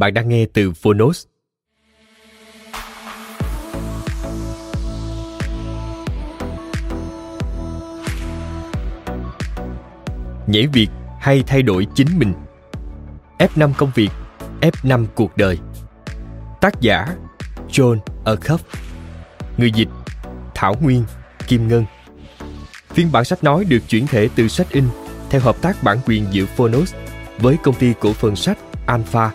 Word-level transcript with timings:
Bạn 0.00 0.14
đang 0.14 0.28
nghe 0.28 0.46
từ 0.52 0.72
Phonos. 0.72 1.26
Nhảy 10.46 10.66
việc 10.66 10.88
hay 11.20 11.42
thay 11.46 11.62
đổi 11.62 11.86
chính 11.94 12.18
mình? 12.18 12.34
F5 13.38 13.72
công 13.78 13.90
việc, 13.94 14.08
F5 14.60 15.06
cuộc 15.14 15.36
đời. 15.36 15.58
Tác 16.60 16.80
giả 16.80 17.06
John 17.68 17.98
Acuff. 18.24 18.58
Người 19.56 19.72
dịch 19.72 19.88
Thảo 20.54 20.74
Nguyên, 20.82 21.04
Kim 21.46 21.68
Ngân. 21.68 21.84
Phiên 22.88 23.12
bản 23.12 23.24
sách 23.24 23.44
nói 23.44 23.64
được 23.64 23.80
chuyển 23.88 24.06
thể 24.06 24.28
từ 24.36 24.48
sách 24.48 24.70
in 24.70 24.84
theo 25.30 25.40
hợp 25.40 25.62
tác 25.62 25.82
bản 25.82 25.98
quyền 26.06 26.26
giữa 26.30 26.46
Phonos 26.46 26.94
với 27.38 27.56
công 27.62 27.74
ty 27.74 27.92
cổ 28.00 28.12
phần 28.12 28.36
sách 28.36 28.58
Alpha. 28.86 29.30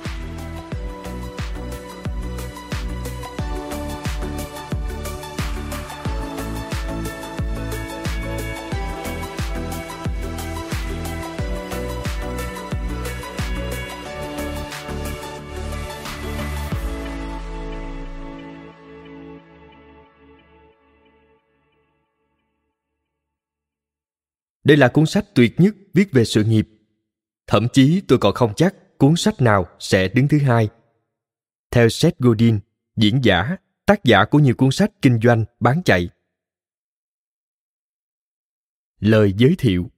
Đây 24.66 24.78
là 24.78 24.88
cuốn 24.88 25.06
sách 25.06 25.26
tuyệt 25.36 25.60
nhất 25.60 25.76
viết 25.94 26.12
về 26.12 26.26
sự 26.26 26.44
nghiệp. 26.44 26.68
Thậm 27.48 27.68
chí 27.74 28.02
tôi 28.08 28.20
còn 28.20 28.34
không 28.34 28.54
chắc 28.56 28.98
cuốn 28.98 29.16
sách 29.16 29.42
nào 29.42 29.66
sẽ 29.80 30.08
đứng 30.08 30.28
thứ 30.28 30.40
hai. 30.40 30.70
Theo 31.72 31.90
Seth 31.90 32.20
Godin, 32.20 32.60
diễn 32.96 33.20
giả, 33.24 33.58
tác 33.86 34.04
giả 34.04 34.26
của 34.32 34.40
nhiều 34.40 34.56
cuốn 34.56 34.72
sách 34.72 34.92
kinh 35.02 35.20
doanh 35.24 35.46
bán 35.60 35.82
chạy. 35.86 36.10
Lời 39.00 39.34
giới 39.38 39.56
thiệu 39.58 39.90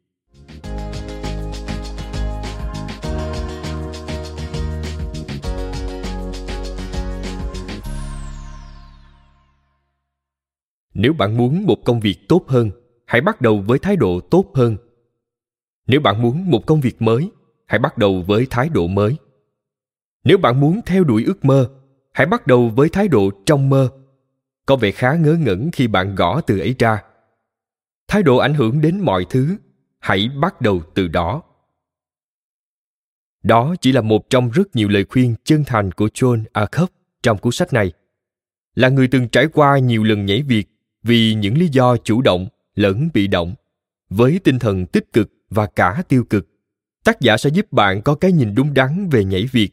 Nếu 10.93 11.13
bạn 11.13 11.37
muốn 11.37 11.65
một 11.65 11.77
công 11.85 11.99
việc 11.99 12.17
tốt 12.29 12.45
hơn 12.47 12.71
hãy 13.07 13.21
bắt 13.21 13.41
đầu 13.41 13.63
với 13.67 13.79
thái 13.79 13.95
độ 13.95 14.19
tốt 14.19 14.51
hơn. 14.53 14.77
Nếu 15.87 15.99
bạn 15.99 16.21
muốn 16.21 16.51
một 16.51 16.65
công 16.65 16.81
việc 16.81 17.01
mới, 17.01 17.31
hãy 17.65 17.79
bắt 17.79 17.97
đầu 17.97 18.23
với 18.27 18.47
thái 18.49 18.69
độ 18.69 18.87
mới. 18.87 19.15
Nếu 20.23 20.37
bạn 20.37 20.59
muốn 20.59 20.81
theo 20.85 21.03
đuổi 21.03 21.23
ước 21.23 21.45
mơ, 21.45 21.69
hãy 22.13 22.27
bắt 22.27 22.47
đầu 22.47 22.69
với 22.69 22.89
thái 22.89 23.07
độ 23.07 23.31
trong 23.45 23.69
mơ. 23.69 23.89
Có 24.65 24.75
vẻ 24.75 24.91
khá 24.91 25.13
ngớ 25.13 25.37
ngẩn 25.39 25.71
khi 25.71 25.87
bạn 25.87 26.15
gõ 26.15 26.41
từ 26.41 26.59
ấy 26.59 26.75
ra. 26.79 27.03
Thái 28.07 28.23
độ 28.23 28.37
ảnh 28.37 28.53
hưởng 28.53 28.81
đến 28.81 28.99
mọi 28.99 29.25
thứ, 29.29 29.57
hãy 29.99 30.29
bắt 30.41 30.61
đầu 30.61 30.81
từ 30.93 31.07
đó. 31.07 31.43
Đó 33.43 33.75
chỉ 33.81 33.91
là 33.91 34.01
một 34.01 34.29
trong 34.29 34.49
rất 34.49 34.75
nhiều 34.75 34.89
lời 34.89 35.05
khuyên 35.09 35.35
chân 35.43 35.63
thành 35.63 35.91
của 35.91 36.07
john 36.07 36.43
acuff 36.53 36.87
trong 37.23 37.37
cuốn 37.37 37.51
sách 37.51 37.73
này. 37.73 37.91
Là 38.75 38.89
người 38.89 39.07
từng 39.07 39.29
trải 39.29 39.47
qua 39.47 39.77
nhiều 39.77 40.03
lần 40.03 40.25
nhảy 40.25 40.41
việc 40.41 40.67
vì 41.03 41.33
những 41.33 41.57
lý 41.57 41.67
do 41.67 41.97
chủ 41.97 42.21
động 42.21 42.47
lẫn 42.77 43.09
bị 43.13 43.27
động. 43.27 43.55
Với 44.09 44.39
tinh 44.43 44.59
thần 44.59 44.85
tích 44.85 45.13
cực 45.13 45.29
và 45.49 45.65
cả 45.65 46.03
tiêu 46.07 46.23
cực 46.23 46.47
tác 47.07 47.21
giả 47.21 47.37
sẽ 47.37 47.49
giúp 47.49 47.71
bạn 47.71 48.01
có 48.01 48.15
cái 48.15 48.31
nhìn 48.31 48.55
đúng 48.55 48.73
đắn 48.73 49.09
về 49.09 49.23
nhảy 49.23 49.45
việc. 49.51 49.69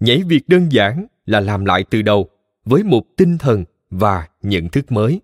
Nhảy 0.00 0.22
việc 0.22 0.48
đơn 0.48 0.72
giản 0.72 1.06
là 1.26 1.40
làm 1.40 1.64
lại 1.64 1.84
từ 1.90 2.02
đầu 2.02 2.28
với 2.64 2.82
một 2.82 3.02
tinh 3.16 3.38
thần 3.38 3.64
và 3.90 4.28
nhận 4.42 4.68
thức 4.68 4.92
mới. 4.92 5.20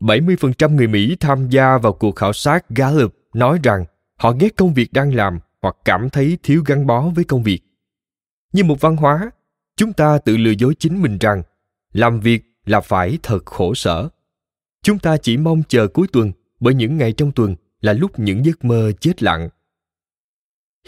70% 0.00 0.74
người 0.74 0.86
Mỹ 0.86 1.16
tham 1.20 1.48
gia 1.50 1.78
vào 1.78 1.92
cuộc 1.92 2.16
khảo 2.16 2.32
sát 2.32 2.68
Gallup 2.68 3.14
nói 3.34 3.60
rằng 3.62 3.84
họ 4.16 4.32
ghét 4.32 4.56
công 4.56 4.74
việc 4.74 4.92
đang 4.92 5.14
làm 5.14 5.38
hoặc 5.62 5.76
cảm 5.84 6.10
thấy 6.10 6.38
thiếu 6.42 6.62
gắn 6.66 6.86
bó 6.86 7.08
với 7.08 7.24
công 7.24 7.42
việc. 7.42 7.60
Như 8.52 8.64
một 8.64 8.80
văn 8.80 8.96
hóa, 8.96 9.30
chúng 9.76 9.92
ta 9.92 10.18
tự 10.18 10.36
lừa 10.36 10.54
dối 10.58 10.74
chính 10.78 11.02
mình 11.02 11.18
rằng 11.18 11.42
làm 11.92 12.20
việc 12.20 12.42
là 12.64 12.80
phải 12.80 13.18
thật 13.22 13.46
khổ 13.46 13.74
sở 13.74 14.08
chúng 14.82 14.98
ta 14.98 15.16
chỉ 15.16 15.36
mong 15.36 15.62
chờ 15.68 15.88
cuối 15.88 16.06
tuần, 16.12 16.32
bởi 16.60 16.74
những 16.74 16.96
ngày 16.96 17.12
trong 17.12 17.32
tuần 17.32 17.56
là 17.80 17.92
lúc 17.92 18.18
những 18.18 18.44
giấc 18.44 18.64
mơ 18.64 18.92
chết 19.00 19.22
lặng. 19.22 19.48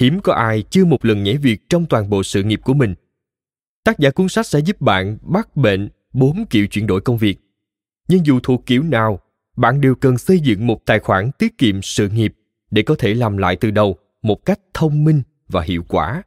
Hiếm 0.00 0.20
có 0.20 0.32
ai 0.32 0.62
chưa 0.70 0.84
một 0.84 1.04
lần 1.04 1.22
nhảy 1.22 1.36
việc 1.36 1.68
trong 1.68 1.86
toàn 1.86 2.10
bộ 2.10 2.22
sự 2.22 2.42
nghiệp 2.42 2.60
của 2.64 2.74
mình. 2.74 2.94
Tác 3.84 3.98
giả 3.98 4.10
cuốn 4.10 4.28
sách 4.28 4.46
sẽ 4.46 4.58
giúp 4.58 4.80
bạn 4.80 5.18
bắt 5.22 5.56
bệnh 5.56 5.88
bốn 6.12 6.46
kiểu 6.50 6.66
chuyển 6.66 6.86
đổi 6.86 7.00
công 7.00 7.18
việc. 7.18 7.38
Nhưng 8.08 8.26
dù 8.26 8.40
thuộc 8.42 8.66
kiểu 8.66 8.82
nào, 8.82 9.20
bạn 9.56 9.80
đều 9.80 9.94
cần 9.94 10.18
xây 10.18 10.40
dựng 10.40 10.66
một 10.66 10.86
tài 10.86 10.98
khoản 10.98 11.30
tiết 11.38 11.58
kiệm 11.58 11.82
sự 11.82 12.08
nghiệp 12.08 12.34
để 12.70 12.82
có 12.82 12.94
thể 12.98 13.14
làm 13.14 13.36
lại 13.36 13.56
từ 13.56 13.70
đầu 13.70 13.96
một 14.22 14.44
cách 14.44 14.60
thông 14.74 15.04
minh 15.04 15.22
và 15.48 15.62
hiệu 15.62 15.84
quả. 15.88 16.22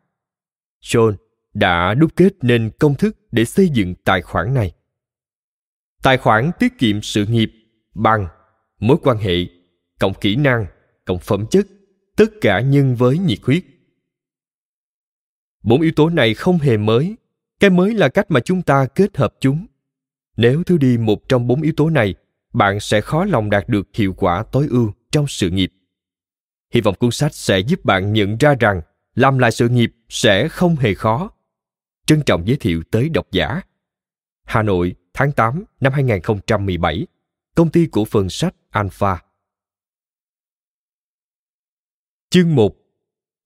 John 0.84 1.16
đã 1.53 1.94
đúc 1.94 2.12
kết 2.16 2.34
nên 2.42 2.72
công 2.80 2.96
thức 2.96 3.18
để 3.32 3.46
xây 3.46 3.70
dựng 3.70 3.96
tài 3.96 4.22
khoản 4.22 4.53
này 4.53 4.75
tài 6.05 6.17
khoản 6.17 6.51
tiết 6.59 6.77
kiệm 6.77 7.01
sự 7.01 7.25
nghiệp 7.25 7.51
bằng 7.93 8.27
mối 8.79 8.97
quan 9.03 9.17
hệ, 9.17 9.45
cộng 9.99 10.13
kỹ 10.13 10.35
năng, 10.35 10.66
cộng 11.05 11.19
phẩm 11.19 11.45
chất, 11.51 11.67
tất 12.16 12.25
cả 12.41 12.59
nhân 12.59 12.95
với 12.95 13.17
nhiệt 13.17 13.39
huyết. 13.43 13.63
Bốn 15.63 15.81
yếu 15.81 15.91
tố 15.95 16.09
này 16.09 16.33
không 16.33 16.57
hề 16.57 16.77
mới, 16.77 17.16
cái 17.59 17.69
mới 17.69 17.93
là 17.93 18.09
cách 18.09 18.31
mà 18.31 18.39
chúng 18.39 18.61
ta 18.61 18.88
kết 18.95 19.17
hợp 19.17 19.33
chúng. 19.39 19.66
Nếu 20.37 20.63
thiếu 20.63 20.78
đi 20.78 20.97
một 20.97 21.29
trong 21.29 21.47
bốn 21.47 21.61
yếu 21.61 21.73
tố 21.78 21.90
này, 21.90 22.16
bạn 22.53 22.79
sẽ 22.79 23.01
khó 23.01 23.25
lòng 23.25 23.49
đạt 23.49 23.69
được 23.69 23.87
hiệu 23.93 24.13
quả 24.17 24.43
tối 24.51 24.67
ưu 24.69 24.91
trong 25.11 25.28
sự 25.28 25.49
nghiệp. 25.49 25.73
Hy 26.73 26.81
vọng 26.81 26.96
cuốn 26.99 27.11
sách 27.11 27.35
sẽ 27.35 27.59
giúp 27.59 27.85
bạn 27.85 28.13
nhận 28.13 28.37
ra 28.37 28.55
rằng 28.59 28.81
làm 29.16 29.37
lại 29.37 29.51
sự 29.51 29.69
nghiệp 29.69 29.91
sẽ 30.09 30.47
không 30.47 30.75
hề 30.75 30.93
khó. 30.93 31.31
Trân 32.05 32.22
trọng 32.25 32.47
giới 32.47 32.58
thiệu 32.58 32.84
tới 32.91 33.09
độc 33.09 33.31
giả, 33.31 33.61
Hà 34.46 34.63
Nội 34.63 34.96
tháng 35.17 35.32
8 35.32 35.64
năm 35.79 35.94
2017, 35.94 37.08
công 37.56 37.70
ty 37.70 37.88
cổ 37.91 38.06
phần 38.06 38.29
sách 38.29 38.56
Alpha. 38.70 39.23
Chương 42.29 42.56
1 42.56 42.76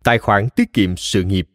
Tài 0.04 0.18
khoản 0.18 0.50
tiết 0.50 0.74
kiệm 0.74 0.98
sự 0.98 1.24
nghiệp 1.24 1.50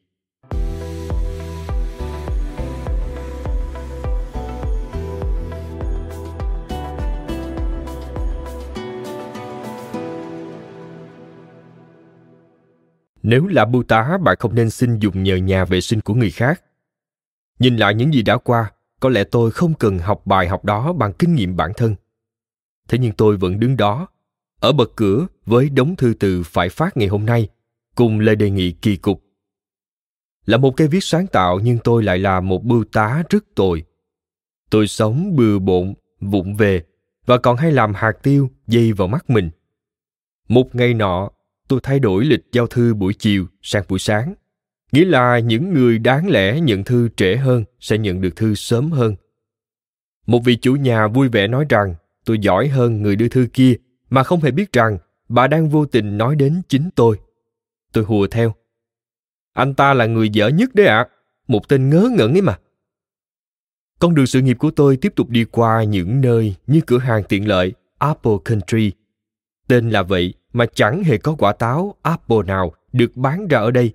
Nếu 13.23 13.47
là 13.47 13.65
bưu 13.65 13.83
tá, 13.83 14.19
bạn 14.23 14.37
không 14.39 14.55
nên 14.55 14.71
xin 14.71 14.99
dùng 14.99 15.23
nhờ 15.23 15.37
nhà 15.37 15.65
vệ 15.65 15.81
sinh 15.81 16.01
của 16.01 16.15
người 16.15 16.31
khác. 16.31 16.63
Nhìn 17.59 17.77
lại 17.77 17.95
những 17.95 18.15
gì 18.15 18.23
đã 18.23 18.37
qua, 18.39 18.71
có 19.01 19.09
lẽ 19.09 19.25
tôi 19.25 19.51
không 19.51 19.75
cần 19.75 19.99
học 19.99 20.23
bài 20.27 20.49
học 20.49 20.65
đó 20.65 20.93
bằng 20.93 21.13
kinh 21.13 21.35
nghiệm 21.35 21.57
bản 21.57 21.73
thân. 21.77 21.95
Thế 22.89 22.99
nhưng 22.99 23.13
tôi 23.13 23.37
vẫn 23.37 23.61
đứng 23.61 23.77
đó, 23.77 24.09
ở 24.61 24.73
bậc 24.73 24.93
cửa 24.97 25.27
với 25.47 25.71
đống 25.71 25.97
thư 25.97 26.15
từ 26.21 26.43
phải 26.43 26.69
phát 26.69 26.97
ngày 26.97 27.09
hôm 27.09 27.27
nay, 27.27 27.49
cùng 27.95 28.21
lời 28.21 28.37
đề 28.37 28.51
nghị 28.51 28.73
kỳ 28.73 28.97
cục. 28.97 29.25
Là 30.47 30.57
một 30.57 30.77
cây 30.77 30.89
viết 30.89 31.05
sáng 31.05 31.27
tạo 31.27 31.61
nhưng 31.61 31.79
tôi 31.85 32.03
lại 32.03 32.19
là 32.19 32.41
một 32.41 32.65
bưu 32.65 32.85
tá 32.93 33.23
rất 33.31 33.45
tồi. 33.55 33.85
Tôi 34.71 34.87
sống 34.89 35.37
bừa 35.37 35.59
bộn, 35.59 35.95
vụng 36.21 36.57
về, 36.57 36.85
và 37.27 37.39
còn 37.39 37.57
hay 37.57 37.73
làm 37.73 37.95
hạt 37.95 38.13
tiêu 38.23 38.51
dây 38.67 38.93
vào 38.93 39.09
mắt 39.09 39.31
mình. 39.31 39.51
Một 40.49 40.75
ngày 40.75 40.95
nọ, 40.95 41.31
tôi 41.69 41.81
thay 41.83 41.99
đổi 41.99 42.25
lịch 42.25 42.45
giao 42.53 42.67
thư 42.67 42.95
buổi 42.95 43.15
chiều 43.15 43.47
sang 43.63 43.85
buổi 43.89 43.99
sáng 43.99 44.35
nghĩa 44.95 45.05
là 45.05 45.39
những 45.39 45.75
người 45.75 45.99
đáng 45.99 46.29
lẽ 46.29 46.61
nhận 46.61 46.85
thư 46.85 47.09
trễ 47.17 47.37
hơn 47.37 47.65
sẽ 47.81 47.99
nhận 47.99 48.21
được 48.21 48.37
thư 48.37 48.55
sớm 48.55 48.91
hơn. 48.91 49.15
Một 50.27 50.41
vị 50.45 50.57
chủ 50.57 50.75
nhà 50.75 51.09
vui 51.09 51.29
vẻ 51.29 51.47
nói 51.47 51.67
rằng, 51.69 51.95
tôi 52.25 52.39
giỏi 52.39 52.69
hơn 52.69 53.03
người 53.03 53.17
đưa 53.17 53.29
thư 53.29 53.47
kia, 53.53 53.75
mà 54.11 54.23
không 54.23 54.41
hề 54.41 54.51
biết 54.51 54.73
rằng 54.73 54.99
bà 55.29 55.47
đang 55.47 55.69
vô 55.69 55.87
tình 55.87 56.19
nói 56.19 56.37
đến 56.37 56.63
chính 56.69 56.91
tôi. 56.95 57.19
Tôi 57.93 58.05
hùa 58.05 58.27
theo. 58.27 58.55
Anh 59.53 59.75
ta 59.75 59.95
là 59.95 60.07
người 60.07 60.29
dở 60.29 60.49
nhất 60.49 60.75
đấy 60.75 60.87
ạ. 60.87 60.99
À. 60.99 61.09
một 61.49 61.69
tên 61.69 61.91
ngớ 61.91 62.09
ngẩn 62.17 62.33
ấy 62.33 62.43
mà. 62.43 62.59
Con 63.99 64.15
đường 64.15 64.27
sự 64.27 64.41
nghiệp 64.41 64.57
của 64.59 64.71
tôi 64.71 64.97
tiếp 64.97 65.13
tục 65.17 65.31
đi 65.31 65.45
qua 65.45 65.85
những 65.85 66.21
nơi 66.21 66.55
như 66.67 66.81
cửa 66.87 66.99
hàng 66.99 67.23
tiện 67.29 67.49
lợi 67.49 67.73
apple 67.99 68.37
country. 68.45 68.93
Tên 69.69 69.91
là 69.91 70.03
vậy 70.03 70.35
mà 70.53 70.67
chẳng 70.75 71.05
hề 71.05 71.19
có 71.19 71.35
quả 71.39 71.53
táo 71.53 71.95
apple 72.03 72.43
nào 72.47 72.75
được 72.93 73.17
bán 73.17 73.49
ra 73.49 73.59
ở 73.59 73.71
đây 73.71 73.93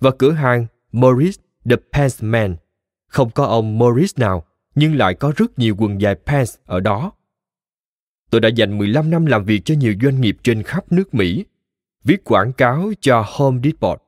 và 0.00 0.10
cửa 0.18 0.32
hàng 0.32 0.66
Morris 0.92 1.38
the 1.70 1.76
Pants 1.92 2.22
Man. 2.22 2.56
Không 3.08 3.30
có 3.30 3.44
ông 3.44 3.78
Morris 3.78 4.18
nào, 4.18 4.44
nhưng 4.74 4.96
lại 4.96 5.14
có 5.14 5.32
rất 5.36 5.58
nhiều 5.58 5.74
quần 5.78 6.00
dài 6.00 6.14
pants 6.26 6.56
ở 6.64 6.80
đó. 6.80 7.12
Tôi 8.30 8.40
đã 8.40 8.48
dành 8.48 8.78
15 8.78 9.10
năm 9.10 9.26
làm 9.26 9.44
việc 9.44 9.62
cho 9.64 9.74
nhiều 9.74 9.94
doanh 10.02 10.20
nghiệp 10.20 10.36
trên 10.42 10.62
khắp 10.62 10.92
nước 10.92 11.14
Mỹ, 11.14 11.44
viết 12.04 12.24
quảng 12.24 12.52
cáo 12.52 12.92
cho 13.00 13.24
Home 13.26 13.60
Depot, 13.64 14.02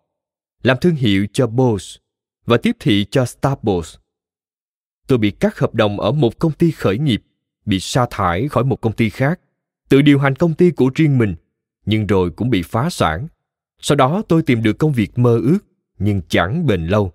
làm 0.62 0.76
thương 0.80 0.94
hiệu 0.94 1.26
cho 1.32 1.46
Bose 1.46 2.00
và 2.46 2.56
tiếp 2.56 2.76
thị 2.80 3.06
cho 3.10 3.24
Starbucks. 3.24 3.96
Tôi 5.06 5.18
bị 5.18 5.30
cắt 5.30 5.58
hợp 5.58 5.74
đồng 5.74 6.00
ở 6.00 6.12
một 6.12 6.38
công 6.38 6.52
ty 6.52 6.70
khởi 6.70 6.98
nghiệp, 6.98 7.22
bị 7.66 7.80
sa 7.80 8.06
thải 8.10 8.48
khỏi 8.48 8.64
một 8.64 8.80
công 8.80 8.92
ty 8.92 9.10
khác, 9.10 9.40
tự 9.88 10.02
điều 10.02 10.18
hành 10.18 10.36
công 10.36 10.54
ty 10.54 10.70
của 10.70 10.90
riêng 10.94 11.18
mình, 11.18 11.34
nhưng 11.86 12.06
rồi 12.06 12.30
cũng 12.30 12.50
bị 12.50 12.62
phá 12.62 12.90
sản. 12.90 13.28
Sau 13.80 13.96
đó 13.96 14.22
tôi 14.28 14.42
tìm 14.42 14.62
được 14.62 14.78
công 14.78 14.92
việc 14.92 15.18
mơ 15.18 15.40
ước 15.42 15.58
nhưng 16.00 16.22
chẳng 16.28 16.66
bền 16.66 16.86
lâu. 16.86 17.12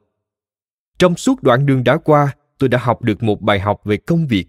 Trong 1.00 1.16
suốt 1.16 1.44
đoạn 1.44 1.66
đường 1.66 1.84
đã 1.84 1.98
qua, 1.98 2.36
tôi 2.58 2.70
đã 2.70 2.78
học 2.78 3.02
được 3.02 3.24
một 3.24 3.42
bài 3.42 3.60
học 3.60 3.82
về 3.86 3.98
công 3.98 4.28
việc. 4.28 4.46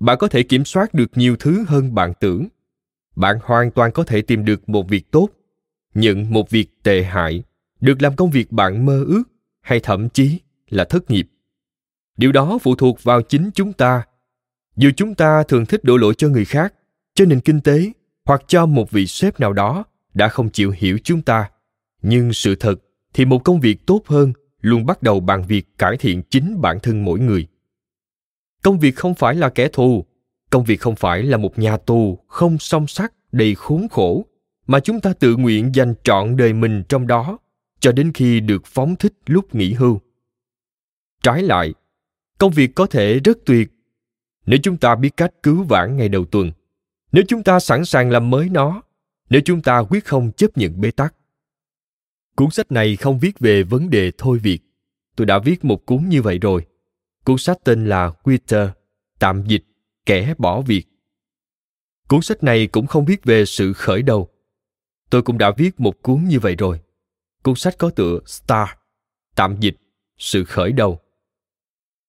Bạn 0.00 0.18
có 0.18 0.28
thể 0.28 0.42
kiểm 0.42 0.64
soát 0.64 0.94
được 0.94 1.10
nhiều 1.14 1.36
thứ 1.36 1.64
hơn 1.68 1.94
bạn 1.94 2.12
tưởng. 2.20 2.48
Bạn 3.16 3.38
hoàn 3.42 3.70
toàn 3.70 3.92
có 3.92 4.04
thể 4.04 4.22
tìm 4.22 4.44
được 4.44 4.68
một 4.68 4.88
việc 4.88 5.10
tốt, 5.10 5.28
nhận 5.94 6.32
một 6.32 6.50
việc 6.50 6.82
tệ 6.82 7.02
hại, 7.02 7.42
được 7.80 8.02
làm 8.02 8.16
công 8.16 8.30
việc 8.30 8.52
bạn 8.52 8.86
mơ 8.86 9.04
ước 9.04 9.22
hay 9.60 9.80
thậm 9.80 10.08
chí 10.08 10.40
là 10.68 10.84
thất 10.84 11.10
nghiệp. 11.10 11.28
Điều 12.16 12.32
đó 12.32 12.58
phụ 12.62 12.74
thuộc 12.74 13.02
vào 13.02 13.22
chính 13.22 13.50
chúng 13.54 13.72
ta. 13.72 14.06
Dù 14.76 14.90
chúng 14.96 15.14
ta 15.14 15.42
thường 15.42 15.66
thích 15.66 15.84
đổ 15.84 15.96
lỗi 15.96 16.14
cho 16.18 16.28
người 16.28 16.44
khác, 16.44 16.74
cho 17.14 17.24
nền 17.24 17.40
kinh 17.40 17.60
tế 17.60 17.92
hoặc 18.24 18.42
cho 18.46 18.66
một 18.66 18.90
vị 18.90 19.06
sếp 19.06 19.40
nào 19.40 19.52
đó 19.52 19.84
đã 20.14 20.28
không 20.28 20.50
chịu 20.50 20.74
hiểu 20.76 20.98
chúng 21.04 21.22
ta, 21.22 21.50
nhưng 22.02 22.32
sự 22.32 22.54
thật 22.54 22.74
thì 23.14 23.24
một 23.24 23.44
công 23.44 23.60
việc 23.60 23.86
tốt 23.86 24.02
hơn, 24.06 24.32
luôn 24.60 24.86
bắt 24.86 25.02
đầu 25.02 25.20
bằng 25.20 25.46
việc 25.46 25.78
cải 25.78 25.96
thiện 25.96 26.22
chính 26.22 26.60
bản 26.60 26.80
thân 26.80 27.04
mỗi 27.04 27.20
người. 27.20 27.46
Công 28.62 28.78
việc 28.78 28.96
không 28.96 29.14
phải 29.14 29.34
là 29.34 29.48
kẻ 29.48 29.68
thù, 29.68 30.04
công 30.50 30.64
việc 30.64 30.80
không 30.80 30.96
phải 30.96 31.22
là 31.22 31.36
một 31.36 31.58
nhà 31.58 31.76
tù 31.76 32.18
không 32.28 32.58
song 32.58 32.86
sắt 32.86 33.12
đầy 33.32 33.54
khốn 33.54 33.88
khổ, 33.90 34.24
mà 34.66 34.80
chúng 34.80 35.00
ta 35.00 35.12
tự 35.12 35.36
nguyện 35.36 35.74
dành 35.74 35.94
trọn 36.04 36.36
đời 36.36 36.52
mình 36.52 36.82
trong 36.88 37.06
đó, 37.06 37.38
cho 37.80 37.92
đến 37.92 38.12
khi 38.12 38.40
được 38.40 38.66
phóng 38.66 38.96
thích 38.96 39.14
lúc 39.26 39.54
nghỉ 39.54 39.72
hưu. 39.72 40.00
Trái 41.22 41.42
lại, 41.42 41.74
công 42.38 42.52
việc 42.52 42.74
có 42.74 42.86
thể 42.86 43.18
rất 43.18 43.38
tuyệt. 43.46 43.70
Nếu 44.46 44.58
chúng 44.62 44.76
ta 44.76 44.94
biết 44.94 45.16
cách 45.16 45.32
cứu 45.42 45.62
vãn 45.62 45.96
ngày 45.96 46.08
đầu 46.08 46.24
tuần, 46.24 46.52
nếu 47.12 47.24
chúng 47.28 47.42
ta 47.42 47.60
sẵn 47.60 47.84
sàng 47.84 48.10
làm 48.10 48.30
mới 48.30 48.48
nó, 48.48 48.82
nếu 49.30 49.40
chúng 49.44 49.62
ta 49.62 49.78
quyết 49.78 50.04
không 50.04 50.32
chấp 50.32 50.58
nhận 50.58 50.80
bế 50.80 50.90
tắc 50.90 51.14
Cuốn 52.36 52.50
sách 52.50 52.72
này 52.72 52.96
không 52.96 53.18
viết 53.18 53.38
về 53.40 53.62
vấn 53.62 53.90
đề 53.90 54.12
thôi 54.18 54.38
việc. 54.42 54.58
Tôi 55.16 55.26
đã 55.26 55.38
viết 55.38 55.64
một 55.64 55.86
cuốn 55.86 56.08
như 56.08 56.22
vậy 56.22 56.38
rồi. 56.38 56.66
Cuốn 57.24 57.38
sách 57.38 57.58
tên 57.64 57.86
là 57.86 58.10
Quitter, 58.10 58.68
tạm 59.18 59.42
dịch, 59.46 59.64
kẻ 60.06 60.34
bỏ 60.38 60.60
việc. 60.60 60.86
Cuốn 62.08 62.22
sách 62.22 62.42
này 62.42 62.66
cũng 62.66 62.86
không 62.86 63.04
viết 63.04 63.24
về 63.24 63.44
sự 63.44 63.72
khởi 63.72 64.02
đầu. 64.02 64.28
Tôi 65.10 65.22
cũng 65.22 65.38
đã 65.38 65.50
viết 65.56 65.80
một 65.80 66.02
cuốn 66.02 66.24
như 66.24 66.40
vậy 66.40 66.56
rồi. 66.56 66.80
Cuốn 67.42 67.54
sách 67.54 67.78
có 67.78 67.90
tựa 67.90 68.20
Star, 68.26 68.68
tạm 69.34 69.56
dịch, 69.60 69.76
sự 70.18 70.44
khởi 70.44 70.72
đầu. 70.72 71.00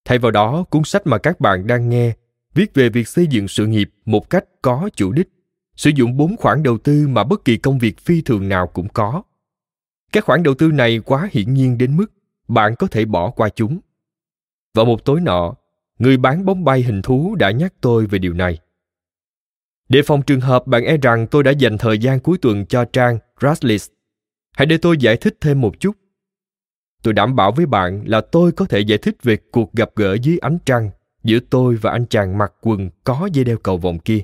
Thay 0.04 0.18
vào 0.18 0.30
đó, 0.30 0.64
cuốn 0.70 0.84
sách 0.84 1.06
mà 1.06 1.18
các 1.18 1.40
bạn 1.40 1.66
đang 1.66 1.88
nghe 1.88 2.16
viết 2.54 2.74
về 2.74 2.88
việc 2.88 3.08
xây 3.08 3.26
dựng 3.26 3.48
sự 3.48 3.66
nghiệp 3.66 3.90
một 4.04 4.30
cách 4.30 4.44
có 4.62 4.90
chủ 4.96 5.12
đích, 5.12 5.28
sử 5.76 5.90
dụng 5.90 6.16
bốn 6.16 6.36
khoản 6.36 6.62
đầu 6.62 6.78
tư 6.78 7.08
mà 7.08 7.24
bất 7.24 7.44
kỳ 7.44 7.56
công 7.56 7.78
việc 7.78 7.98
phi 7.98 8.22
thường 8.22 8.48
nào 8.48 8.66
cũng 8.66 8.88
có– 8.88 9.22
các 10.16 10.24
khoản 10.24 10.42
đầu 10.42 10.54
tư 10.54 10.72
này 10.72 11.00
quá 11.04 11.28
hiển 11.32 11.54
nhiên 11.54 11.78
đến 11.78 11.96
mức 11.96 12.06
bạn 12.48 12.74
có 12.76 12.86
thể 12.86 13.04
bỏ 13.04 13.30
qua 13.30 13.48
chúng. 13.48 13.78
Vào 14.74 14.84
một 14.84 15.04
tối 15.04 15.20
nọ, 15.20 15.54
người 15.98 16.16
bán 16.16 16.44
bóng 16.44 16.64
bay 16.64 16.82
hình 16.82 17.02
thú 17.02 17.34
đã 17.34 17.50
nhắc 17.50 17.74
tôi 17.80 18.06
về 18.06 18.18
điều 18.18 18.34
này. 18.34 18.58
Để 19.88 20.02
phòng 20.02 20.22
trường 20.22 20.40
hợp 20.40 20.66
bạn 20.66 20.84
e 20.84 20.96
rằng 20.96 21.26
tôi 21.26 21.42
đã 21.42 21.50
dành 21.50 21.78
thời 21.78 21.98
gian 21.98 22.20
cuối 22.20 22.38
tuần 22.38 22.66
cho 22.66 22.84
trang 22.84 23.18
Rastless, 23.40 23.90
hãy 24.56 24.66
để 24.66 24.78
tôi 24.78 24.96
giải 24.98 25.16
thích 25.16 25.36
thêm 25.40 25.60
một 25.60 25.80
chút. 25.80 25.96
Tôi 27.02 27.14
đảm 27.14 27.36
bảo 27.36 27.52
với 27.52 27.66
bạn 27.66 28.04
là 28.06 28.20
tôi 28.20 28.52
có 28.52 28.64
thể 28.64 28.80
giải 28.80 28.98
thích 28.98 29.16
về 29.22 29.36
cuộc 29.50 29.72
gặp 29.72 29.90
gỡ 29.94 30.16
dưới 30.22 30.38
ánh 30.38 30.58
trăng 30.64 30.90
giữa 31.24 31.38
tôi 31.50 31.76
và 31.76 31.90
anh 31.90 32.06
chàng 32.06 32.38
mặc 32.38 32.52
quần 32.60 32.90
có 33.04 33.28
dây 33.32 33.44
đeo 33.44 33.58
cầu 33.58 33.76
vòng 33.76 33.98
kia. 33.98 34.20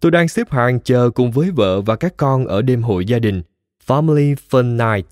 Tôi 0.00 0.10
đang 0.10 0.28
xếp 0.28 0.50
hàng 0.50 0.80
chờ 0.80 1.10
cùng 1.10 1.30
với 1.30 1.50
vợ 1.50 1.80
và 1.80 1.96
các 1.96 2.14
con 2.16 2.46
ở 2.46 2.62
đêm 2.62 2.82
hội 2.82 3.04
gia 3.04 3.18
đình 3.18 3.42
Family 3.86 4.34
Fun 4.34 4.76
Night 4.76 5.06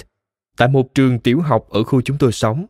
tại 0.57 0.69
một 0.69 0.95
trường 0.95 1.19
tiểu 1.19 1.41
học 1.41 1.67
ở 1.71 1.85
khu 1.85 2.03
chúng 2.03 2.19
tôi 2.19 2.33
sống. 2.33 2.67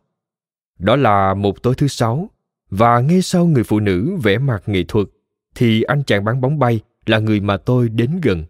Đó 0.79 0.95
là 0.95 1.33
một 1.33 1.63
tối 1.63 1.75
thứ 1.77 1.87
sáu, 1.87 2.29
và 2.69 2.99
ngay 2.99 3.21
sau 3.21 3.45
người 3.45 3.63
phụ 3.63 3.79
nữ 3.79 4.17
vẽ 4.23 4.37
mặt 4.37 4.63
nghệ 4.65 4.83
thuật, 4.87 5.07
thì 5.55 5.81
anh 5.81 6.03
chàng 6.03 6.23
bán 6.23 6.41
bóng 6.41 6.59
bay 6.59 6.79
là 7.05 7.19
người 7.19 7.39
mà 7.39 7.57
tôi 7.57 7.89
đến 7.89 8.19
gần. 8.23 8.45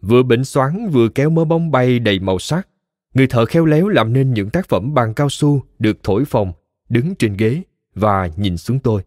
Vừa 0.00 0.22
bệnh 0.22 0.44
xoắn 0.44 0.88
vừa 0.90 1.08
kéo 1.08 1.30
mớ 1.30 1.44
bóng 1.44 1.70
bay 1.70 1.98
đầy 1.98 2.18
màu 2.18 2.38
sắc, 2.38 2.68
người 3.14 3.26
thợ 3.26 3.46
khéo 3.46 3.64
léo 3.64 3.88
làm 3.88 4.12
nên 4.12 4.34
những 4.34 4.50
tác 4.50 4.68
phẩm 4.68 4.94
bằng 4.94 5.14
cao 5.14 5.28
su 5.28 5.62
được 5.78 6.02
thổi 6.02 6.24
phồng, 6.24 6.52
đứng 6.88 7.14
trên 7.14 7.36
ghế 7.36 7.62
và 7.94 8.30
nhìn 8.36 8.56
xuống 8.56 8.78
tôi. 8.78 9.02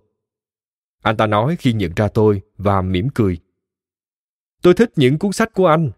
Anh 1.04 1.18
ta 1.18 1.28
nói 1.28 1.56
khi 1.60 1.74
nhận 1.74 1.92
ra 1.96 2.08
tôi 2.08 2.42
và 2.58 2.82
mỉm 2.82 3.10
cười. 3.10 3.38
Tôi 4.62 4.74
thích 4.74 4.92
những 4.96 5.20
cuốn 5.20 5.32
sách 5.32 5.54
của 5.54 5.68
anh, 5.68 5.92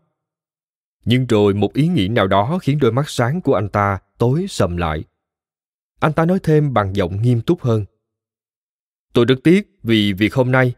nhưng 1.10 1.25
rồi 1.25 1.54
một 1.54 1.74
ý 1.74 1.88
nghĩ 1.88 2.08
nào 2.08 2.28
đó 2.28 2.60
khiến 2.62 2.80
đôi 2.82 2.92
mắt 2.92 3.10
sáng 3.10 3.42
của 3.42 3.54
anh 3.54 3.70
ta 3.70 4.00
tối 4.18 4.46
sầm 4.50 4.78
lại. 4.78 5.04
Anh 6.00 6.13
ta 6.13 6.25
nói 6.25 6.39
thêm 6.44 6.74
bằng 6.74 6.96
giọng 6.96 7.22
nghiêm 7.22 7.42
túc 7.42 7.62
hơn. 7.62 7.86
Tôi 9.13 9.25
rất 9.25 9.36
tiếc 9.44 9.72
vì 9.84 10.13
việc 10.13 10.34
hôm 10.34 10.51
nay. 10.51 10.74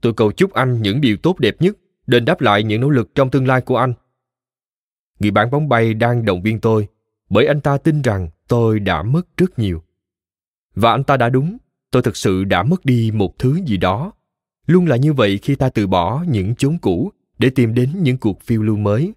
Tôi 0.00 0.12
cầu 0.12 0.32
chúc 0.32 0.52
anh 0.52 0.82
những 0.82 1.00
điều 1.00 1.16
tốt 1.16 1.38
đẹp 1.38 1.56
nhất, 1.60 1.76
đền 2.06 2.24
đáp 2.24 2.40
lại 2.40 2.62
những 2.62 2.80
nỗ 2.80 2.90
lực 2.90 3.14
trong 3.14 3.30
tương 3.30 3.46
lai 3.46 3.60
của 3.60 3.76
anh. 3.76 3.92
Người 5.18 5.30
bán 5.30 5.50
bóng 5.50 5.68
bay 5.68 5.94
đang 5.94 6.24
động 6.24 6.42
viên 6.42 6.60
tôi, 6.60 6.88
bởi 7.30 7.46
anh 7.46 7.60
ta 7.60 7.78
tin 7.78 8.02
rằng 8.02 8.28
tôi 8.48 8.80
đã 8.80 9.02
mất 9.02 9.36
rất 9.36 9.58
nhiều. 9.58 9.82
Và 10.74 10.90
anh 10.90 11.04
ta 11.04 11.16
đã 11.16 11.28
đúng, 11.28 11.56
tôi 11.90 12.02
thực 12.02 12.16
sự 12.16 12.44
đã 12.44 12.62
mất 12.62 12.84
đi 12.84 13.10
một 13.14 13.38
thứ 13.38 13.60
gì 13.66 13.76
đó. 13.76 14.12
Luôn 14.66 14.86
là 14.86 14.96
như 14.96 15.12
vậy 15.12 15.38
khi 15.38 15.54
ta 15.54 15.68
từ 15.68 15.86
bỏ 15.86 16.24
những 16.28 16.54
chốn 16.54 16.78
cũ 16.82 17.12
để 17.38 17.50
tìm 17.50 17.74
đến 17.74 17.90
những 18.02 18.18
cuộc 18.18 18.40
phiêu 18.40 18.62
lưu 18.62 18.76
mới 18.76 19.12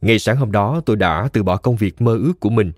ngay 0.00 0.18
sáng 0.18 0.36
hôm 0.36 0.52
đó 0.52 0.80
tôi 0.86 0.96
đã 0.96 1.28
từ 1.32 1.42
bỏ 1.42 1.56
công 1.56 1.76
việc 1.76 2.02
mơ 2.02 2.16
ước 2.16 2.40
của 2.40 2.50
mình. 2.50 2.72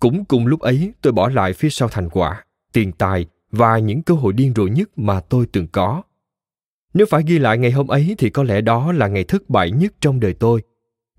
Cũng 0.00 0.24
cùng 0.24 0.46
lúc 0.46 0.60
ấy 0.60 0.92
tôi 1.02 1.12
bỏ 1.12 1.28
lại 1.28 1.52
phía 1.52 1.70
sau 1.70 1.88
thành 1.88 2.08
quả, 2.10 2.44
tiền 2.72 2.92
tài 2.92 3.26
và 3.50 3.78
những 3.78 4.02
cơ 4.02 4.14
hội 4.14 4.32
điên 4.32 4.52
rồ 4.56 4.66
nhất 4.66 4.90
mà 4.96 5.20
tôi 5.20 5.46
từng 5.52 5.66
có. 5.66 6.02
Nếu 6.94 7.06
phải 7.10 7.22
ghi 7.26 7.38
lại 7.38 7.58
ngày 7.58 7.70
hôm 7.70 7.88
ấy 7.88 8.14
thì 8.18 8.30
có 8.30 8.42
lẽ 8.42 8.60
đó 8.60 8.92
là 8.92 9.08
ngày 9.08 9.24
thất 9.24 9.50
bại 9.50 9.70
nhất 9.70 9.92
trong 10.00 10.20
đời 10.20 10.34
tôi. 10.34 10.62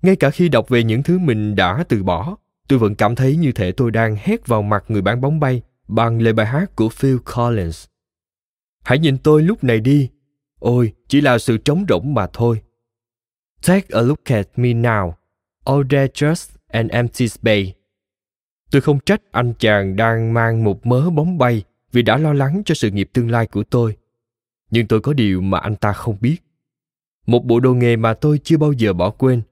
Ngay 0.02 0.16
cả 0.16 0.30
khi 0.30 0.48
đọc 0.48 0.68
về 0.68 0.84
những 0.84 1.02
thứ 1.02 1.18
mình 1.18 1.56
đã 1.56 1.84
từ 1.88 2.02
bỏ, 2.02 2.36
tôi 2.68 2.78
vẫn 2.78 2.94
cảm 2.94 3.14
thấy 3.14 3.36
như 3.36 3.52
thể 3.52 3.72
tôi 3.72 3.90
đang 3.90 4.16
hét 4.20 4.46
vào 4.46 4.62
mặt 4.62 4.84
người 4.88 5.02
bán 5.02 5.20
bóng 5.20 5.40
bay 5.40 5.62
bằng 5.88 6.20
lời 6.20 6.32
bài 6.32 6.46
hát 6.46 6.76
của 6.76 6.88
Phil 6.88 7.16
Collins. 7.36 7.84
Hãy 8.84 8.98
nhìn 8.98 9.18
tôi 9.18 9.42
lúc 9.42 9.64
này 9.64 9.80
đi. 9.80 10.10
Ôi, 10.58 10.92
chỉ 11.08 11.20
là 11.20 11.38
sự 11.38 11.58
trống 11.58 11.84
rỗng 11.88 12.14
mà 12.14 12.26
thôi. 12.32 12.62
Take 13.66 13.86
a 13.90 14.02
look 14.02 14.24
at 14.24 14.48
me 14.56 14.68
now, 14.68 15.12
all 15.64 15.82
there 15.90 16.06
just 16.06 16.48
an 16.68 16.88
empty 16.88 17.28
space. 17.28 17.72
Tôi 18.70 18.82
không 18.82 18.98
trách 19.06 19.22
anh 19.30 19.54
chàng 19.58 19.96
đang 19.96 20.34
mang 20.34 20.64
một 20.64 20.86
mớ 20.86 21.10
bóng 21.10 21.38
bay 21.38 21.64
vì 21.92 22.02
đã 22.02 22.16
lo 22.16 22.32
lắng 22.32 22.62
cho 22.64 22.74
sự 22.74 22.90
nghiệp 22.90 23.10
tương 23.12 23.30
lai 23.30 23.46
của 23.46 23.64
tôi. 23.64 23.96
Nhưng 24.70 24.88
tôi 24.88 25.00
có 25.00 25.12
điều 25.12 25.40
mà 25.40 25.58
anh 25.58 25.76
ta 25.76 25.92
không 25.92 26.16
biết. 26.20 26.36
Một 27.26 27.44
bộ 27.44 27.60
đồ 27.60 27.74
nghề 27.74 27.96
mà 27.96 28.14
tôi 28.14 28.40
chưa 28.44 28.58
bao 28.58 28.72
giờ 28.72 28.92
bỏ 28.92 29.10
quên. 29.10 29.42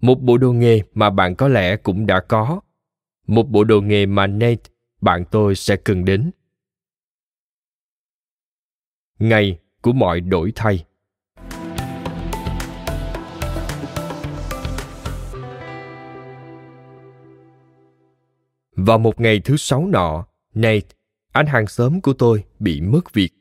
Một 0.00 0.22
bộ 0.22 0.38
đồ 0.38 0.52
nghề 0.52 0.82
mà 0.94 1.10
bạn 1.10 1.34
có 1.34 1.48
lẽ 1.48 1.76
cũng 1.76 2.06
đã 2.06 2.20
có. 2.20 2.60
Một 3.26 3.50
bộ 3.50 3.64
đồ 3.64 3.80
nghề 3.80 4.06
mà 4.06 4.26
Nate, 4.26 4.62
bạn 5.00 5.24
tôi 5.30 5.54
sẽ 5.54 5.76
cần 5.76 6.04
đến. 6.04 6.30
Ngày 9.18 9.58
của 9.82 9.92
mọi 9.92 10.20
đổi 10.20 10.52
thay. 10.54 10.84
Vào 18.86 18.98
một 18.98 19.20
ngày 19.20 19.40
thứ 19.44 19.56
sáu 19.56 19.86
nọ, 19.86 20.26
Nate, 20.54 20.86
anh 21.32 21.46
hàng 21.46 21.66
xóm 21.66 22.00
của 22.00 22.12
tôi 22.12 22.44
bị 22.58 22.80
mất 22.80 23.12
việc. 23.12 23.32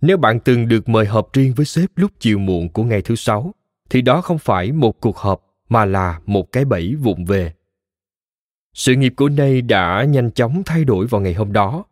Nếu 0.00 0.16
bạn 0.16 0.40
từng 0.40 0.68
được 0.68 0.88
mời 0.88 1.06
họp 1.06 1.32
riêng 1.32 1.54
với 1.54 1.66
sếp 1.66 1.90
lúc 1.94 2.10
chiều 2.20 2.38
muộn 2.38 2.68
của 2.68 2.84
ngày 2.84 3.02
thứ 3.02 3.14
sáu, 3.14 3.54
thì 3.90 4.02
đó 4.02 4.20
không 4.20 4.38
phải 4.38 4.72
một 4.72 5.00
cuộc 5.00 5.16
họp 5.16 5.46
mà 5.68 5.84
là 5.84 6.20
một 6.26 6.52
cái 6.52 6.64
bẫy 6.64 6.94
vụng 6.94 7.24
về. 7.24 7.52
Sự 8.74 8.94
nghiệp 8.94 9.12
của 9.16 9.28
Nate 9.28 9.60
đã 9.60 10.04
nhanh 10.04 10.30
chóng 10.30 10.62
thay 10.66 10.84
đổi 10.84 11.06
vào 11.06 11.20
ngày 11.20 11.34
hôm 11.34 11.52
đó. 11.52 11.84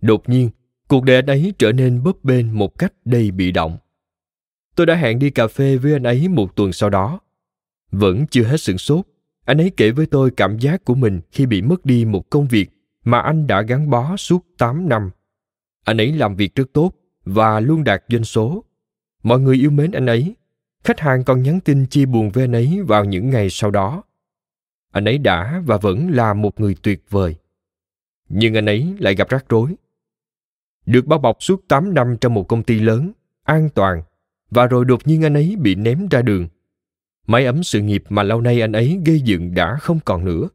Đột 0.00 0.28
nhiên, 0.28 0.50
cuộc 0.88 1.04
đời 1.04 1.16
anh 1.16 1.26
ấy 1.26 1.52
trở 1.58 1.72
nên 1.72 2.02
bấp 2.02 2.24
bênh 2.24 2.58
một 2.58 2.78
cách 2.78 2.92
đầy 3.04 3.30
bị 3.30 3.52
động. 3.52 3.78
Tôi 4.76 4.86
đã 4.86 4.94
hẹn 4.94 5.18
đi 5.18 5.30
cà 5.30 5.46
phê 5.46 5.76
với 5.76 5.92
anh 5.92 6.02
ấy 6.02 6.28
một 6.28 6.56
tuần 6.56 6.72
sau 6.72 6.90
đó. 6.90 7.20
Vẫn 7.90 8.26
chưa 8.26 8.44
hết 8.44 8.56
sửng 8.56 8.78
sốt 8.78 9.06
anh 9.50 9.60
ấy 9.60 9.70
kể 9.76 9.90
với 9.90 10.06
tôi 10.06 10.30
cảm 10.30 10.58
giác 10.58 10.84
của 10.84 10.94
mình 10.94 11.20
khi 11.32 11.46
bị 11.46 11.62
mất 11.62 11.86
đi 11.86 12.04
một 12.04 12.30
công 12.30 12.46
việc 12.48 12.70
mà 13.04 13.20
anh 13.20 13.46
đã 13.46 13.62
gắn 13.62 13.90
bó 13.90 14.16
suốt 14.16 14.46
8 14.58 14.88
năm. 14.88 15.10
Anh 15.84 15.96
ấy 16.00 16.12
làm 16.12 16.36
việc 16.36 16.54
rất 16.54 16.72
tốt 16.72 16.92
và 17.24 17.60
luôn 17.60 17.84
đạt 17.84 18.04
doanh 18.08 18.24
số. 18.24 18.64
Mọi 19.22 19.40
người 19.40 19.56
yêu 19.56 19.70
mến 19.70 19.92
anh 19.92 20.06
ấy. 20.06 20.34
Khách 20.84 21.00
hàng 21.00 21.24
còn 21.24 21.42
nhắn 21.42 21.60
tin 21.60 21.86
chia 21.86 22.06
buồn 22.06 22.30
với 22.30 22.44
anh 22.44 22.52
ấy 22.52 22.80
vào 22.86 23.04
những 23.04 23.30
ngày 23.30 23.50
sau 23.50 23.70
đó. 23.70 24.02
Anh 24.92 25.04
ấy 25.04 25.18
đã 25.18 25.62
và 25.66 25.76
vẫn 25.76 26.10
là 26.10 26.34
một 26.34 26.60
người 26.60 26.76
tuyệt 26.82 27.02
vời. 27.10 27.36
Nhưng 28.28 28.54
anh 28.54 28.66
ấy 28.66 28.94
lại 28.98 29.14
gặp 29.14 29.28
rắc 29.28 29.44
rối. 29.48 29.74
Được 30.86 31.06
bao 31.06 31.18
bọc 31.18 31.36
suốt 31.42 31.64
8 31.68 31.94
năm 31.94 32.16
trong 32.20 32.34
một 32.34 32.48
công 32.48 32.62
ty 32.62 32.80
lớn, 32.80 33.12
an 33.44 33.68
toàn, 33.74 34.02
và 34.50 34.66
rồi 34.66 34.84
đột 34.84 35.06
nhiên 35.06 35.24
anh 35.24 35.34
ấy 35.34 35.56
bị 35.56 35.74
ném 35.74 36.08
ra 36.08 36.22
đường– 36.22 36.48
mái 37.30 37.44
ấm 37.44 37.62
sự 37.62 37.80
nghiệp 37.80 38.04
mà 38.08 38.22
lâu 38.22 38.40
nay 38.40 38.60
anh 38.60 38.72
ấy 38.72 39.00
gây 39.06 39.20
dựng 39.20 39.54
đã 39.54 39.76
không 39.80 40.00
còn 40.04 40.24
nữa 40.24 40.48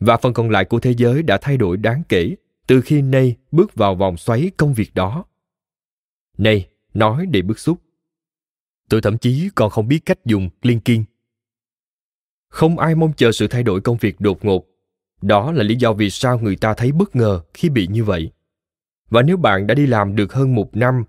và 0.00 0.16
phần 0.16 0.34
còn 0.34 0.50
lại 0.50 0.64
của 0.64 0.80
thế 0.80 0.94
giới 0.94 1.22
đã 1.22 1.38
thay 1.38 1.56
đổi 1.56 1.76
đáng 1.76 2.02
kể 2.08 2.34
từ 2.66 2.80
khi 2.80 3.02
Nay 3.02 3.36
bước 3.52 3.74
vào 3.74 3.94
vòng 3.94 4.16
xoáy 4.16 4.50
công 4.56 4.74
việc 4.74 4.94
đó. 4.94 5.24
Nay 6.38 6.68
nói 6.94 7.26
để 7.26 7.42
bức 7.42 7.58
xúc. 7.58 7.78
Tôi 8.88 9.00
thậm 9.00 9.18
chí 9.18 9.48
còn 9.54 9.70
không 9.70 9.88
biết 9.88 10.06
cách 10.06 10.18
dùng 10.24 10.50
linking. 10.62 11.04
Không 12.48 12.78
ai 12.78 12.94
mong 12.94 13.12
chờ 13.16 13.32
sự 13.32 13.48
thay 13.48 13.62
đổi 13.62 13.80
công 13.80 13.96
việc 13.96 14.20
đột 14.20 14.44
ngột. 14.44 14.66
Đó 15.22 15.52
là 15.52 15.62
lý 15.62 15.76
do 15.76 15.92
vì 15.92 16.10
sao 16.10 16.38
người 16.38 16.56
ta 16.56 16.74
thấy 16.74 16.92
bất 16.92 17.16
ngờ 17.16 17.40
khi 17.54 17.68
bị 17.68 17.86
như 17.86 18.04
vậy. 18.04 18.32
Và 19.10 19.22
nếu 19.22 19.36
bạn 19.36 19.66
đã 19.66 19.74
đi 19.74 19.86
làm 19.86 20.16
được 20.16 20.32
hơn 20.32 20.54
một 20.54 20.76
năm, 20.76 21.04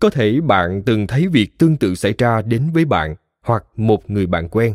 có 0.00 0.10
thể 0.10 0.40
bạn 0.40 0.82
từng 0.86 1.06
thấy 1.06 1.28
việc 1.28 1.58
tương 1.58 1.76
tự 1.76 1.94
xảy 1.94 2.14
ra 2.18 2.42
đến 2.42 2.70
với 2.72 2.84
bạn 2.84 3.16
hoặc 3.46 3.64
một 3.76 4.10
người 4.10 4.26
bạn 4.26 4.48
quen. 4.48 4.74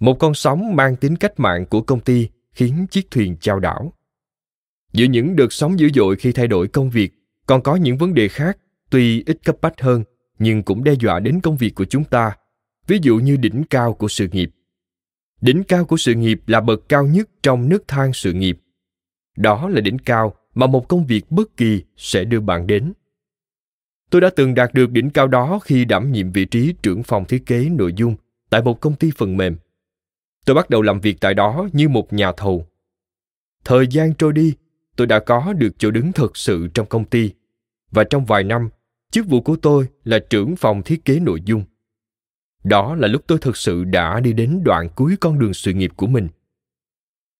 Một 0.00 0.16
con 0.18 0.34
sóng 0.34 0.76
mang 0.76 0.96
tính 0.96 1.16
cách 1.16 1.40
mạng 1.40 1.66
của 1.66 1.80
công 1.80 2.00
ty 2.00 2.28
khiến 2.52 2.86
chiếc 2.90 3.10
thuyền 3.10 3.36
chao 3.40 3.60
đảo. 3.60 3.92
Giữa 4.92 5.04
những 5.04 5.36
đợt 5.36 5.52
sóng 5.52 5.78
dữ 5.78 5.88
dội 5.94 6.16
khi 6.16 6.32
thay 6.32 6.46
đổi 6.46 6.68
công 6.68 6.90
việc, 6.90 7.12
còn 7.46 7.62
có 7.62 7.76
những 7.76 7.98
vấn 7.98 8.14
đề 8.14 8.28
khác 8.28 8.58
tuy 8.90 9.22
ít 9.26 9.38
cấp 9.44 9.56
bách 9.60 9.80
hơn 9.80 10.04
nhưng 10.38 10.62
cũng 10.62 10.84
đe 10.84 10.92
dọa 11.00 11.20
đến 11.20 11.40
công 11.40 11.56
việc 11.56 11.74
của 11.74 11.84
chúng 11.84 12.04
ta, 12.04 12.36
ví 12.86 12.98
dụ 13.02 13.16
như 13.16 13.36
đỉnh 13.36 13.64
cao 13.70 13.94
của 13.94 14.08
sự 14.08 14.28
nghiệp. 14.32 14.50
Đỉnh 15.40 15.64
cao 15.64 15.84
của 15.84 15.96
sự 15.96 16.14
nghiệp 16.14 16.40
là 16.46 16.60
bậc 16.60 16.88
cao 16.88 17.06
nhất 17.06 17.28
trong 17.42 17.68
nước 17.68 17.84
thang 17.88 18.12
sự 18.12 18.32
nghiệp. 18.32 18.58
Đó 19.36 19.68
là 19.68 19.80
đỉnh 19.80 19.98
cao 19.98 20.34
mà 20.54 20.66
một 20.66 20.88
công 20.88 21.06
việc 21.06 21.30
bất 21.30 21.56
kỳ 21.56 21.82
sẽ 21.96 22.24
đưa 22.24 22.40
bạn 22.40 22.66
đến. 22.66 22.92
Tôi 24.10 24.20
đã 24.20 24.30
từng 24.36 24.54
đạt 24.54 24.74
được 24.74 24.90
đỉnh 24.90 25.10
cao 25.10 25.26
đó 25.26 25.58
khi 25.64 25.84
đảm 25.84 26.12
nhiệm 26.12 26.32
vị 26.32 26.44
trí 26.44 26.74
trưởng 26.82 27.02
phòng 27.02 27.24
thiết 27.24 27.46
kế 27.46 27.68
nội 27.68 27.92
dung 27.96 28.16
tại 28.50 28.62
một 28.62 28.80
công 28.80 28.94
ty 28.94 29.10
phần 29.16 29.36
mềm. 29.36 29.56
Tôi 30.44 30.54
bắt 30.54 30.70
đầu 30.70 30.82
làm 30.82 31.00
việc 31.00 31.20
tại 31.20 31.34
đó 31.34 31.68
như 31.72 31.88
một 31.88 32.12
nhà 32.12 32.32
thầu. 32.36 32.66
Thời 33.64 33.86
gian 33.86 34.14
trôi 34.14 34.32
đi, 34.32 34.54
tôi 34.96 35.06
đã 35.06 35.18
có 35.18 35.52
được 35.52 35.78
chỗ 35.78 35.90
đứng 35.90 36.12
thực 36.12 36.36
sự 36.36 36.68
trong 36.74 36.86
công 36.86 37.04
ty 37.04 37.30
và 37.90 38.04
trong 38.04 38.24
vài 38.24 38.44
năm, 38.44 38.68
chức 39.10 39.26
vụ 39.26 39.40
của 39.40 39.56
tôi 39.56 39.86
là 40.04 40.18
trưởng 40.18 40.56
phòng 40.56 40.82
thiết 40.82 41.04
kế 41.04 41.20
nội 41.20 41.40
dung. 41.44 41.64
Đó 42.64 42.94
là 42.94 43.08
lúc 43.08 43.22
tôi 43.26 43.38
thực 43.40 43.56
sự 43.56 43.84
đã 43.84 44.20
đi 44.20 44.32
đến 44.32 44.60
đoạn 44.64 44.88
cuối 44.94 45.16
con 45.20 45.38
đường 45.38 45.54
sự 45.54 45.72
nghiệp 45.72 45.92
của 45.96 46.06
mình. 46.06 46.28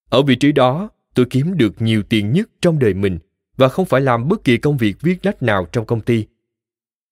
Ở 0.09 0.23
vị 0.23 0.37
trí 0.37 0.53
đó, 0.53 0.91
tôi 1.15 1.27
kiếm 1.31 1.57
được 1.57 1.83
nhiều 1.83 2.03
tiền 2.03 2.33
nhất 2.33 2.49
trong 2.61 2.79
đời 2.79 2.95
mình 2.95 3.19
và 3.57 3.69
không 3.69 3.87
phải 3.87 4.01
làm 4.01 4.29
bất 4.29 4.45
kỳ 4.45 4.57
công 4.57 4.77
việc 4.77 4.97
viết 5.01 5.27
lách 5.27 5.43
nào 5.43 5.67
trong 5.73 5.87
công 5.87 6.01
ty 6.01 6.27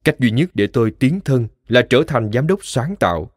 cách 0.04 0.20
duy 0.20 0.30
nhất 0.30 0.50
để 0.54 0.66
tôi 0.66 0.90
tiến 0.90 1.20
thân 1.24 1.48
là 1.68 1.82
trở 1.90 2.02
thành 2.06 2.32
giám 2.32 2.46
đốc 2.46 2.60
sáng 2.62 2.96
tạo 2.96 3.30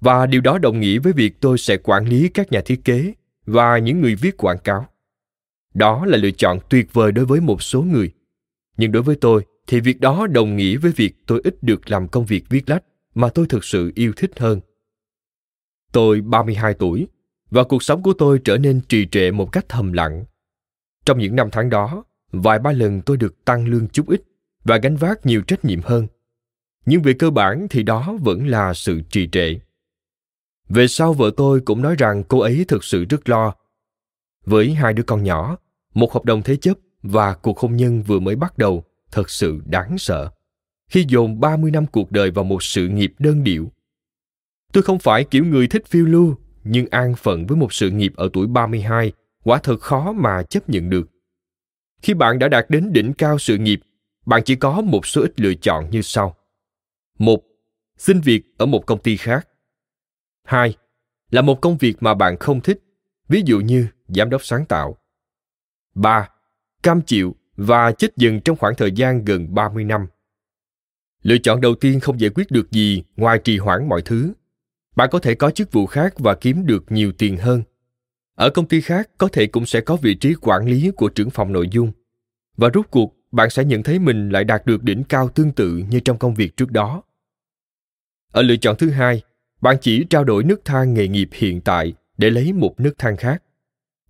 và 0.00 0.26
điều 0.26 0.40
đó 0.40 0.58
đồng 0.58 0.80
nghĩa 0.80 0.98
với 0.98 1.12
việc 1.12 1.40
tôi 1.40 1.58
sẽ 1.58 1.76
quản 1.76 2.08
lý 2.08 2.28
các 2.28 2.52
nhà 2.52 2.60
thiết 2.64 2.84
kế 2.84 3.14
và 3.46 3.78
những 3.78 4.00
người 4.00 4.14
viết 4.14 4.36
quảng 4.36 4.58
cáo 4.58 4.86
đó 5.74 6.06
là 6.06 6.18
lựa 6.18 6.30
chọn 6.30 6.58
tuyệt 6.68 6.92
vời 6.92 7.12
đối 7.12 7.24
với 7.24 7.40
một 7.40 7.62
số 7.62 7.82
người 7.82 8.12
nhưng 8.76 8.92
đối 8.92 9.02
với 9.02 9.16
tôi 9.20 9.44
thì 9.66 9.80
việc 9.80 10.00
đó 10.00 10.26
đồng 10.26 10.56
nghĩa 10.56 10.76
với 10.76 10.92
việc 10.92 11.14
tôi 11.26 11.40
ít 11.44 11.62
được 11.62 11.90
làm 11.90 12.08
công 12.08 12.24
việc 12.24 12.44
viết 12.48 12.70
lách 12.70 12.84
mà 13.14 13.28
tôi 13.28 13.46
thực 13.48 13.64
sự 13.64 13.92
yêu 13.94 14.12
thích 14.16 14.30
hơn. 14.38 14.60
Tôi 15.92 16.20
32 16.20 16.74
tuổi 16.74 17.08
và 17.50 17.64
cuộc 17.64 17.82
sống 17.82 18.02
của 18.02 18.12
tôi 18.12 18.40
trở 18.44 18.58
nên 18.58 18.80
trì 18.88 19.06
trệ 19.06 19.30
một 19.30 19.52
cách 19.52 19.64
thầm 19.68 19.92
lặng. 19.92 20.24
Trong 21.04 21.18
những 21.18 21.36
năm 21.36 21.48
tháng 21.52 21.70
đó, 21.70 22.04
vài 22.32 22.58
ba 22.58 22.72
lần 22.72 23.02
tôi 23.02 23.16
được 23.16 23.44
tăng 23.44 23.68
lương 23.68 23.88
chút 23.88 24.08
ít 24.08 24.22
và 24.66 24.76
gánh 24.76 24.96
vác 24.96 25.26
nhiều 25.26 25.42
trách 25.42 25.64
nhiệm 25.64 25.80
hơn 25.82 26.06
nhưng 26.86 27.02
về 27.02 27.12
cơ 27.12 27.30
bản 27.30 27.66
thì 27.70 27.82
đó 27.82 28.16
vẫn 28.20 28.46
là 28.46 28.74
sự 28.74 29.00
trì 29.10 29.28
trệ 29.32 29.54
về 30.68 30.88
sau 30.88 31.12
vợ 31.12 31.30
tôi 31.36 31.60
cũng 31.60 31.82
nói 31.82 31.94
rằng 31.98 32.24
cô 32.28 32.38
ấy 32.38 32.64
thực 32.68 32.84
sự 32.84 33.04
rất 33.04 33.28
lo 33.28 33.54
với 34.44 34.74
hai 34.74 34.92
đứa 34.92 35.02
con 35.02 35.24
nhỏ 35.24 35.56
một 35.94 36.12
hợp 36.12 36.24
đồng 36.24 36.42
thế 36.42 36.56
chấp 36.56 36.78
và 37.02 37.34
cuộc 37.34 37.58
hôn 37.58 37.76
nhân 37.76 38.02
vừa 38.02 38.20
mới 38.20 38.36
bắt 38.36 38.58
đầu 38.58 38.84
thật 39.10 39.30
sự 39.30 39.60
đáng 39.66 39.98
sợ 39.98 40.30
khi 40.90 41.04
dồn 41.08 41.40
30 41.40 41.70
năm 41.70 41.86
cuộc 41.86 42.12
đời 42.12 42.30
vào 42.30 42.44
một 42.44 42.62
sự 42.62 42.88
nghiệp 42.88 43.12
đơn 43.18 43.44
điệu. 43.44 43.72
Tôi 44.72 44.82
không 44.82 44.98
phải 44.98 45.24
kiểu 45.24 45.44
người 45.44 45.68
thích 45.68 45.86
phiêu 45.86 46.04
lưu, 46.06 46.36
nhưng 46.64 46.86
an 46.90 47.14
phận 47.16 47.46
với 47.46 47.56
một 47.56 47.72
sự 47.72 47.90
nghiệp 47.90 48.12
ở 48.16 48.28
tuổi 48.32 48.46
32 48.46 49.12
quả 49.44 49.58
thật 49.62 49.80
khó 49.80 50.12
mà 50.12 50.42
chấp 50.42 50.68
nhận 50.68 50.90
được. 50.90 51.08
Khi 52.02 52.14
bạn 52.14 52.38
đã 52.38 52.48
đạt 52.48 52.66
đến 52.68 52.92
đỉnh 52.92 53.12
cao 53.12 53.38
sự 53.38 53.58
nghiệp 53.58 53.80
bạn 54.26 54.42
chỉ 54.44 54.56
có 54.56 54.80
một 54.80 55.06
số 55.06 55.22
ít 55.22 55.40
lựa 55.40 55.54
chọn 55.54 55.90
như 55.90 56.02
sau. 56.02 56.36
Một, 57.18 57.42
xin 57.96 58.20
việc 58.20 58.42
ở 58.58 58.66
một 58.66 58.86
công 58.86 59.02
ty 59.02 59.16
khác. 59.16 59.48
Hai, 60.44 60.76
là 61.30 61.42
một 61.42 61.60
công 61.60 61.76
việc 61.76 61.96
mà 62.00 62.14
bạn 62.14 62.36
không 62.36 62.60
thích, 62.60 62.82
ví 63.28 63.42
dụ 63.44 63.60
như 63.60 63.86
giám 64.08 64.30
đốc 64.30 64.44
sáng 64.44 64.66
tạo. 64.66 64.96
Ba, 65.94 66.28
cam 66.82 67.02
chịu 67.02 67.36
và 67.56 67.92
chết 67.92 68.16
dừng 68.16 68.40
trong 68.40 68.56
khoảng 68.56 68.74
thời 68.74 68.92
gian 68.92 69.24
gần 69.24 69.54
30 69.54 69.84
năm. 69.84 70.06
Lựa 71.22 71.38
chọn 71.38 71.60
đầu 71.60 71.74
tiên 71.74 72.00
không 72.00 72.20
giải 72.20 72.30
quyết 72.34 72.50
được 72.50 72.70
gì 72.70 73.04
ngoài 73.16 73.40
trì 73.44 73.58
hoãn 73.58 73.88
mọi 73.88 74.02
thứ. 74.02 74.32
Bạn 74.96 75.08
có 75.12 75.18
thể 75.18 75.34
có 75.34 75.50
chức 75.50 75.72
vụ 75.72 75.86
khác 75.86 76.14
và 76.18 76.34
kiếm 76.34 76.66
được 76.66 76.84
nhiều 76.88 77.12
tiền 77.12 77.36
hơn. 77.36 77.62
Ở 78.34 78.50
công 78.50 78.68
ty 78.68 78.80
khác 78.80 79.10
có 79.18 79.28
thể 79.28 79.46
cũng 79.46 79.66
sẽ 79.66 79.80
có 79.80 79.96
vị 79.96 80.14
trí 80.14 80.34
quản 80.40 80.66
lý 80.66 80.90
của 80.96 81.08
trưởng 81.08 81.30
phòng 81.30 81.52
nội 81.52 81.68
dung. 81.70 81.92
Và 82.56 82.68
rút 82.68 82.90
cuộc 82.90 83.15
bạn 83.32 83.50
sẽ 83.50 83.64
nhận 83.64 83.82
thấy 83.82 83.98
mình 83.98 84.28
lại 84.28 84.44
đạt 84.44 84.66
được 84.66 84.82
đỉnh 84.82 85.04
cao 85.04 85.28
tương 85.28 85.52
tự 85.52 85.82
như 85.90 86.00
trong 86.00 86.18
công 86.18 86.34
việc 86.34 86.56
trước 86.56 86.70
đó. 86.70 87.02
Ở 88.32 88.42
lựa 88.42 88.56
chọn 88.56 88.76
thứ 88.76 88.90
hai, 88.90 89.22
bạn 89.60 89.76
chỉ 89.80 90.04
trao 90.10 90.24
đổi 90.24 90.44
nước 90.44 90.64
thang 90.64 90.94
nghề 90.94 91.08
nghiệp 91.08 91.28
hiện 91.32 91.60
tại 91.60 91.94
để 92.18 92.30
lấy 92.30 92.52
một 92.52 92.80
nước 92.80 92.94
thang 92.98 93.16
khác. 93.16 93.42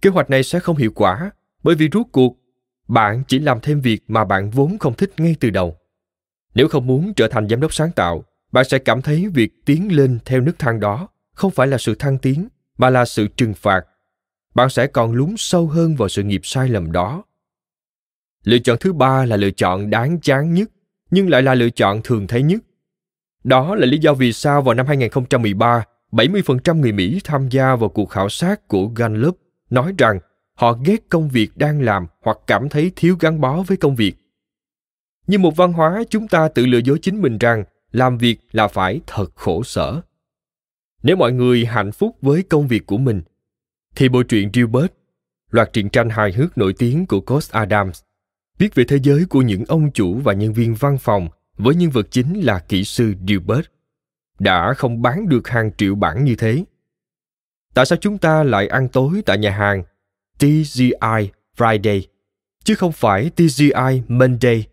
Kế 0.03 0.11
hoạch 0.11 0.31
này 0.31 0.43
sẽ 0.43 0.61
không 0.61 0.77
hiệu 0.77 0.93
quả 0.95 1.31
bởi 1.63 1.75
vì 1.75 1.89
rốt 1.93 2.07
cuộc 2.13 2.37
bạn 2.89 3.23
chỉ 3.29 3.39
làm 3.39 3.61
thêm 3.61 3.81
việc 3.81 4.03
mà 4.09 4.25
bạn 4.25 4.51
vốn 4.51 4.79
không 4.79 4.95
thích 4.95 5.13
ngay 5.17 5.37
từ 5.41 5.51
đầu. 5.51 5.77
Nếu 6.55 6.69
không 6.69 6.87
muốn 6.87 7.15
trở 7.15 7.29
thành 7.29 7.49
giám 7.49 7.61
đốc 7.61 7.75
sáng 7.75 7.93
tạo, 7.93 8.25
bạn 8.53 8.65
sẽ 8.65 8.79
cảm 8.79 9.03
thấy 9.03 9.29
việc 9.35 9.65
tiến 9.65 9.97
lên 9.97 10.19
theo 10.25 10.41
nước 10.41 10.59
thang 10.59 10.81
đó 10.81 11.09
không 11.35 11.51
phải 11.51 11.67
là 11.67 11.79
sự 11.79 11.95
thăng 11.95 12.19
tiến 12.19 12.49
mà 12.79 12.91
là 12.91 13.05
sự 13.05 13.29
trừng 13.29 13.55
phạt. 13.55 13.83
Bạn 14.55 14.71
sẽ 14.71 14.87
còn 14.87 15.13
lún 15.13 15.35
sâu 15.39 15.67
hơn 15.67 15.97
vào 15.97 16.09
sự 16.09 16.23
nghiệp 16.23 16.41
sai 16.45 16.69
lầm 16.69 16.93
đó 16.93 17.25
Lựa 18.47 18.59
chọn 18.59 18.77
thứ 18.81 18.93
ba 18.93 19.25
là 19.25 19.37
lựa 19.37 19.51
chọn 19.51 19.91
đáng 19.91 20.21
chán 20.21 20.55
nhất, 20.55 20.71
nhưng 21.11 21.31
lại 21.31 21.43
là 21.43 21.55
lựa 21.55 21.71
chọn 21.71 22.01
thường 22.05 22.27
thấy 22.27 22.43
nhất. 22.43 22.63
Đó 23.45 23.75
là 23.75 23.87
lý 23.87 23.99
do 23.99 24.15
vì 24.15 24.33
sao 24.33 24.63
vào 24.63 24.75
năm 24.75 24.87
2013, 24.87 25.85
70% 26.13 26.81
người 26.81 26.93
Mỹ 26.93 27.21
tham 27.25 27.49
gia 27.49 27.77
vào 27.77 27.89
cuộc 27.89 28.07
khảo 28.07 28.29
sát 28.29 28.69
của 28.69 28.87
Gallup 28.87 29.39
nói 29.71 29.95
rằng 29.99 30.19
họ 30.55 30.79
ghét 30.85 31.09
công 31.09 31.29
việc 31.29 31.51
đang 31.57 31.83
làm 31.83 32.07
hoặc 32.23 32.39
cảm 32.47 32.69
thấy 32.69 32.93
thiếu 32.97 33.17
gắn 33.21 33.41
bó 33.41 33.63
với 33.63 33.77
công 33.77 33.97
việc 33.97 34.15
như 35.27 35.39
một 35.39 35.57
văn 35.57 35.73
hóa 35.73 36.03
chúng 36.11 36.29
ta 36.29 36.49
tự 36.49 36.67
lừa 36.67 36.79
dối 36.79 36.99
chính 37.03 37.23
mình 37.23 37.39
rằng 37.39 37.65
làm 37.93 38.19
việc 38.19 38.39
là 38.53 38.69
phải 38.69 39.01
thật 39.07 39.27
khổ 39.35 39.63
sở 39.63 40.01
nếu 41.03 41.17
mọi 41.17 41.33
người 41.33 41.65
hạnh 41.65 41.93
phúc 41.93 42.17
với 42.23 42.43
công 42.43 42.69
việc 42.69 42.87
của 42.87 42.99
mình 42.99 43.23
thì 43.97 44.09
bộ 44.09 44.23
truyện 44.23 44.51
Gilbert, 44.53 44.93
loạt 45.51 45.73
truyện 45.73 45.89
tranh 45.89 46.11
hài 46.11 46.33
hước 46.33 46.59
nổi 46.59 46.75
tiếng 46.79 47.07
của 47.07 47.21
Coast 47.21 47.53
Adams, 47.53 48.03
viết 48.59 48.75
về 48.75 48.85
thế 48.85 48.99
giới 49.03 49.25
của 49.25 49.43
những 49.43 49.65
ông 49.69 49.91
chủ 49.93 50.15
và 50.15 50.33
nhân 50.33 50.53
viên 50.53 50.75
văn 50.75 50.99
phòng 50.99 51.29
với 51.59 51.75
nhân 51.75 51.91
vật 51.91 52.07
chính 52.11 52.41
là 52.41 52.59
kỹ 52.59 52.85
sư 52.85 53.15
Dilbert 53.29 53.67
đã 54.39 54.75
không 54.77 55.03
bán 55.03 55.29
được 55.29 55.49
hàng 55.49 55.71
triệu 55.77 55.95
bản 55.95 56.25
như 56.25 56.37
thế. 56.37 56.65
Tại 57.75 57.87
sao 57.87 57.99
chúng 58.01 58.19
ta 58.19 58.43
lại 58.43 58.69
ăn 58.69 58.89
tối 58.89 59.23
tại 59.27 59.39
nhà 59.39 59.51
hàng 59.51 59.83
TGI 60.39 61.31
Friday, 61.57 62.03
chứ 62.65 62.75
không 62.75 62.93
phải 62.93 63.31
TGI 63.31 64.03
Monday? 64.09 64.67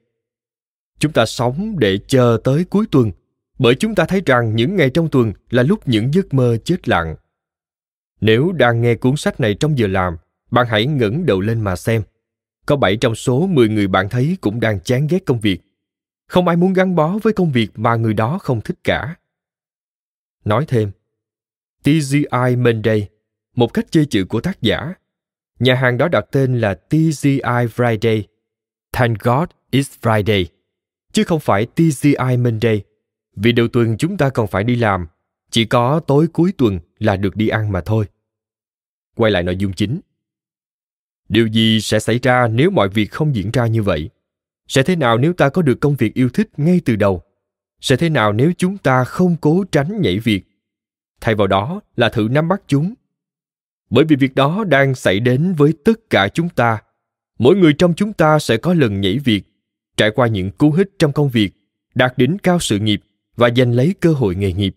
Chúng 0.99 1.11
ta 1.11 1.25
sống 1.25 1.79
để 1.79 1.99
chờ 2.07 2.37
tới 2.43 2.65
cuối 2.69 2.85
tuần, 2.91 3.11
bởi 3.59 3.75
chúng 3.75 3.95
ta 3.95 4.05
thấy 4.05 4.21
rằng 4.25 4.55
những 4.55 4.75
ngày 4.75 4.89
trong 4.89 5.09
tuần 5.09 5.33
là 5.49 5.63
lúc 5.63 5.87
những 5.87 6.13
giấc 6.13 6.33
mơ 6.33 6.57
chết 6.63 6.87
lặng. 6.87 7.15
Nếu 8.21 8.51
đang 8.51 8.81
nghe 8.81 8.95
cuốn 8.95 9.15
sách 9.15 9.39
này 9.39 9.53
trong 9.53 9.77
giờ 9.77 9.87
làm, 9.87 10.17
bạn 10.51 10.67
hãy 10.69 10.85
ngẩng 10.85 11.25
đầu 11.25 11.41
lên 11.41 11.61
mà 11.61 11.75
xem. 11.75 12.01
Có 12.65 12.75
7 12.75 12.97
trong 12.97 13.15
số 13.15 13.47
10 13.47 13.69
người 13.69 13.87
bạn 13.87 14.09
thấy 14.09 14.37
cũng 14.41 14.59
đang 14.59 14.79
chán 14.79 15.07
ghét 15.09 15.25
công 15.25 15.39
việc. 15.39 15.61
Không 16.27 16.47
ai 16.47 16.57
muốn 16.57 16.73
gắn 16.73 16.95
bó 16.95 17.17
với 17.23 17.33
công 17.33 17.51
việc 17.51 17.71
mà 17.75 17.95
người 17.95 18.13
đó 18.13 18.37
không 18.37 18.61
thích 18.61 18.77
cả. 18.83 19.15
Nói 20.45 20.65
thêm, 20.67 20.91
TGI 21.83 22.55
Monday, 22.57 23.09
một 23.55 23.73
cách 23.73 23.85
chơi 23.91 24.05
chữ 24.05 24.25
của 24.25 24.41
tác 24.41 24.61
giả. 24.61 24.93
Nhà 25.59 25.75
hàng 25.75 25.97
đó 25.97 26.07
đặt 26.07 26.25
tên 26.31 26.59
là 26.59 26.73
TGI 26.73 27.67
Friday. 27.75 28.23
Thank 28.93 29.19
God 29.19 29.49
it's 29.71 29.97
Friday. 30.01 30.45
Chứ 31.11 31.23
không 31.23 31.39
phải 31.39 31.65
TGI 31.65 32.37
Monday. 32.37 32.83
Vì 33.35 33.51
đầu 33.51 33.67
tuần 33.67 33.97
chúng 33.97 34.17
ta 34.17 34.29
còn 34.29 34.47
phải 34.47 34.63
đi 34.63 34.75
làm. 34.75 35.07
Chỉ 35.49 35.65
có 35.65 35.99
tối 35.99 36.27
cuối 36.33 36.53
tuần 36.57 36.79
là 36.99 37.15
được 37.15 37.35
đi 37.35 37.47
ăn 37.47 37.71
mà 37.71 37.81
thôi. 37.81 38.05
Quay 39.15 39.31
lại 39.31 39.43
nội 39.43 39.55
dung 39.55 39.73
chính. 39.73 39.99
Điều 41.33 41.47
gì 41.47 41.81
sẽ 41.81 41.99
xảy 41.99 42.19
ra 42.23 42.47
nếu 42.47 42.69
mọi 42.69 42.89
việc 42.89 43.11
không 43.11 43.35
diễn 43.35 43.51
ra 43.51 43.67
như 43.67 43.83
vậy? 43.83 44.09
Sẽ 44.67 44.83
thế 44.83 44.95
nào 44.95 45.17
nếu 45.17 45.33
ta 45.33 45.49
có 45.49 45.61
được 45.61 45.79
công 45.79 45.95
việc 45.95 46.13
yêu 46.13 46.29
thích 46.29 46.49
ngay 46.57 46.81
từ 46.85 46.95
đầu? 46.95 47.21
Sẽ 47.81 47.95
thế 47.95 48.09
nào 48.09 48.33
nếu 48.33 48.51
chúng 48.57 48.77
ta 48.77 49.03
không 49.03 49.35
cố 49.41 49.63
tránh 49.71 50.01
nhảy 50.01 50.19
việc? 50.19 50.43
Thay 51.21 51.35
vào 51.35 51.47
đó 51.47 51.81
là 51.95 52.09
thử 52.09 52.27
nắm 52.31 52.47
bắt 52.47 52.61
chúng. 52.67 52.93
Bởi 53.89 54.05
vì 54.05 54.15
việc 54.15 54.35
đó 54.35 54.63
đang 54.67 54.95
xảy 54.95 55.19
đến 55.19 55.53
với 55.53 55.73
tất 55.85 56.09
cả 56.09 56.27
chúng 56.27 56.49
ta. 56.49 56.81
Mỗi 57.39 57.55
người 57.55 57.73
trong 57.73 57.93
chúng 57.93 58.13
ta 58.13 58.39
sẽ 58.39 58.57
có 58.57 58.73
lần 58.73 59.01
nhảy 59.01 59.19
việc, 59.19 59.43
trải 59.97 60.11
qua 60.15 60.27
những 60.27 60.51
cú 60.51 60.71
hích 60.71 60.89
trong 60.99 61.11
công 61.13 61.29
việc, 61.29 61.51
đạt 61.95 62.17
đỉnh 62.17 62.37
cao 62.43 62.59
sự 62.59 62.79
nghiệp 62.79 63.01
và 63.35 63.49
giành 63.55 63.71
lấy 63.71 63.95
cơ 63.99 64.13
hội 64.13 64.35
nghề 64.35 64.53
nghiệp. 64.53 64.75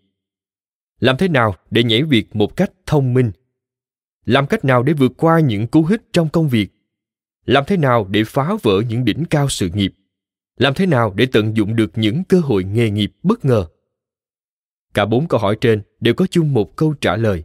Làm 1.00 1.16
thế 1.16 1.28
nào 1.28 1.54
để 1.70 1.84
nhảy 1.84 2.02
việc 2.02 2.36
một 2.36 2.56
cách 2.56 2.70
thông 2.86 3.14
minh 3.14 3.32
làm 4.26 4.47
cách 4.47 4.64
nào 4.64 4.83
để 4.83 4.92
vượt 4.92 5.12
qua 5.16 5.40
những 5.40 5.66
cú 5.66 5.85
hích 5.85 6.02
trong 6.12 6.28
công 6.28 6.49
việc? 6.49 6.68
Làm 7.45 7.64
thế 7.66 7.76
nào 7.76 8.06
để 8.11 8.25
phá 8.26 8.52
vỡ 8.62 8.83
những 8.88 9.04
đỉnh 9.04 9.25
cao 9.30 9.49
sự 9.49 9.71
nghiệp? 9.75 9.95
Làm 10.56 10.75
thế 10.75 10.87
nào 10.87 11.12
để 11.16 11.26
tận 11.33 11.56
dụng 11.56 11.76
được 11.76 11.90
những 11.95 12.23
cơ 12.28 12.40
hội 12.40 12.64
nghề 12.64 12.90
nghiệp 12.90 13.12
bất 13.23 13.45
ngờ? 13.45 13.66
Cả 14.95 15.06
bốn 15.06 15.28
câu 15.28 15.40
hỏi 15.40 15.56
trên 15.61 15.83
đều 16.00 16.14
có 16.14 16.26
chung 16.26 16.54
một 16.54 16.76
câu 16.76 16.95
trả 17.00 17.16
lời. 17.16 17.45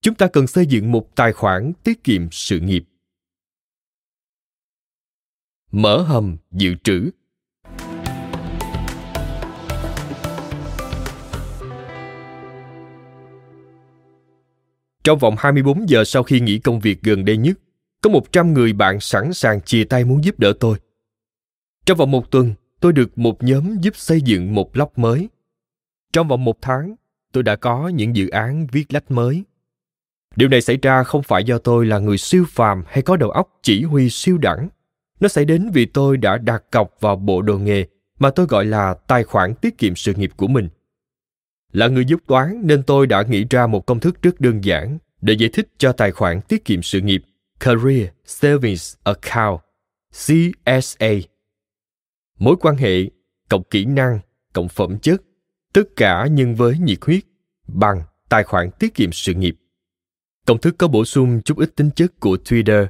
Chúng 0.00 0.14
ta 0.14 0.28
cần 0.32 0.46
xây 0.46 0.66
dựng 0.66 0.92
một 0.92 1.16
tài 1.16 1.32
khoản 1.32 1.72
tiết 1.84 2.04
kiệm 2.04 2.28
sự 2.30 2.60
nghiệp. 2.60 2.84
Mở 5.70 6.02
hầm 6.02 6.36
dự 6.52 6.74
trữ. 6.84 7.10
Trong 15.04 15.18
vòng 15.18 15.34
24 15.38 15.88
giờ 15.88 16.04
sau 16.04 16.22
khi 16.22 16.40
nghỉ 16.40 16.58
công 16.58 16.80
việc 16.80 17.02
gần 17.02 17.24
đây 17.24 17.36
nhất, 17.36 17.58
có 18.02 18.10
100 18.10 18.54
người 18.54 18.72
bạn 18.72 19.00
sẵn 19.00 19.32
sàng 19.32 19.60
chia 19.60 19.84
tay 19.84 20.04
muốn 20.04 20.24
giúp 20.24 20.38
đỡ 20.38 20.52
tôi. 20.60 20.78
Trong 21.86 21.98
vòng 21.98 22.10
một 22.10 22.30
tuần, 22.30 22.54
tôi 22.80 22.92
được 22.92 23.18
một 23.18 23.42
nhóm 23.42 23.78
giúp 23.80 23.96
xây 23.96 24.20
dựng 24.20 24.54
một 24.54 24.72
blog 24.72 24.88
mới. 24.96 25.28
Trong 26.12 26.28
vòng 26.28 26.44
một 26.44 26.62
tháng, 26.62 26.94
tôi 27.32 27.42
đã 27.42 27.56
có 27.56 27.88
những 27.88 28.16
dự 28.16 28.28
án 28.28 28.66
viết 28.72 28.92
lách 28.94 29.10
mới. 29.10 29.44
Điều 30.36 30.48
này 30.48 30.60
xảy 30.60 30.78
ra 30.82 31.04
không 31.04 31.22
phải 31.22 31.44
do 31.44 31.58
tôi 31.58 31.86
là 31.86 31.98
người 31.98 32.18
siêu 32.18 32.44
phàm 32.48 32.84
hay 32.86 33.02
có 33.02 33.16
đầu 33.16 33.30
óc 33.30 33.58
chỉ 33.62 33.82
huy 33.82 34.10
siêu 34.10 34.38
đẳng. 34.38 34.68
Nó 35.20 35.28
xảy 35.28 35.44
đến 35.44 35.70
vì 35.72 35.86
tôi 35.86 36.16
đã 36.16 36.38
đặt 36.38 36.62
cọc 36.70 36.90
vào 37.00 37.16
bộ 37.16 37.42
đồ 37.42 37.58
nghề 37.58 37.86
mà 38.18 38.30
tôi 38.30 38.46
gọi 38.46 38.64
là 38.64 38.94
tài 38.94 39.24
khoản 39.24 39.54
tiết 39.54 39.78
kiệm 39.78 39.96
sự 39.96 40.14
nghiệp 40.14 40.30
của 40.36 40.46
mình. 40.46 40.68
Là 41.72 41.88
người 41.88 42.04
giúp 42.04 42.20
toán 42.26 42.60
nên 42.64 42.82
tôi 42.82 43.06
đã 43.06 43.22
nghĩ 43.22 43.44
ra 43.50 43.66
một 43.66 43.86
công 43.86 44.00
thức 44.00 44.22
rất 44.22 44.40
đơn 44.40 44.64
giản 44.64 44.98
để 45.20 45.34
giải 45.34 45.50
thích 45.52 45.68
cho 45.78 45.92
tài 45.92 46.12
khoản 46.12 46.40
tiết 46.48 46.64
kiệm 46.64 46.82
sự 46.82 47.00
nghiệp 47.00 47.22
Career 47.60 48.08
Savings 48.24 48.94
Account 49.02 49.60
CSA. 50.12 51.12
Mối 52.38 52.56
quan 52.60 52.76
hệ, 52.76 53.10
cộng 53.48 53.62
kỹ 53.70 53.84
năng, 53.84 54.20
cộng 54.52 54.68
phẩm 54.68 54.98
chất, 54.98 55.22
tất 55.72 55.82
cả 55.96 56.26
nhân 56.26 56.54
với 56.54 56.78
nhiệt 56.78 56.98
huyết, 57.00 57.24
bằng 57.68 58.02
tài 58.28 58.44
khoản 58.44 58.70
tiết 58.78 58.94
kiệm 58.94 59.12
sự 59.12 59.34
nghiệp. 59.34 59.56
Công 60.46 60.58
thức 60.58 60.74
có 60.78 60.88
bổ 60.88 61.04
sung 61.04 61.40
chút 61.44 61.58
ít 61.58 61.76
tính 61.76 61.90
chất 61.96 62.20
của 62.20 62.36
Twitter. 62.44 62.86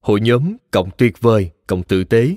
Hội 0.00 0.20
nhóm 0.20 0.56
cộng 0.70 0.90
tuyệt 0.98 1.20
vời, 1.20 1.50
cộng 1.66 1.82
tử 1.82 2.04
tế, 2.04 2.36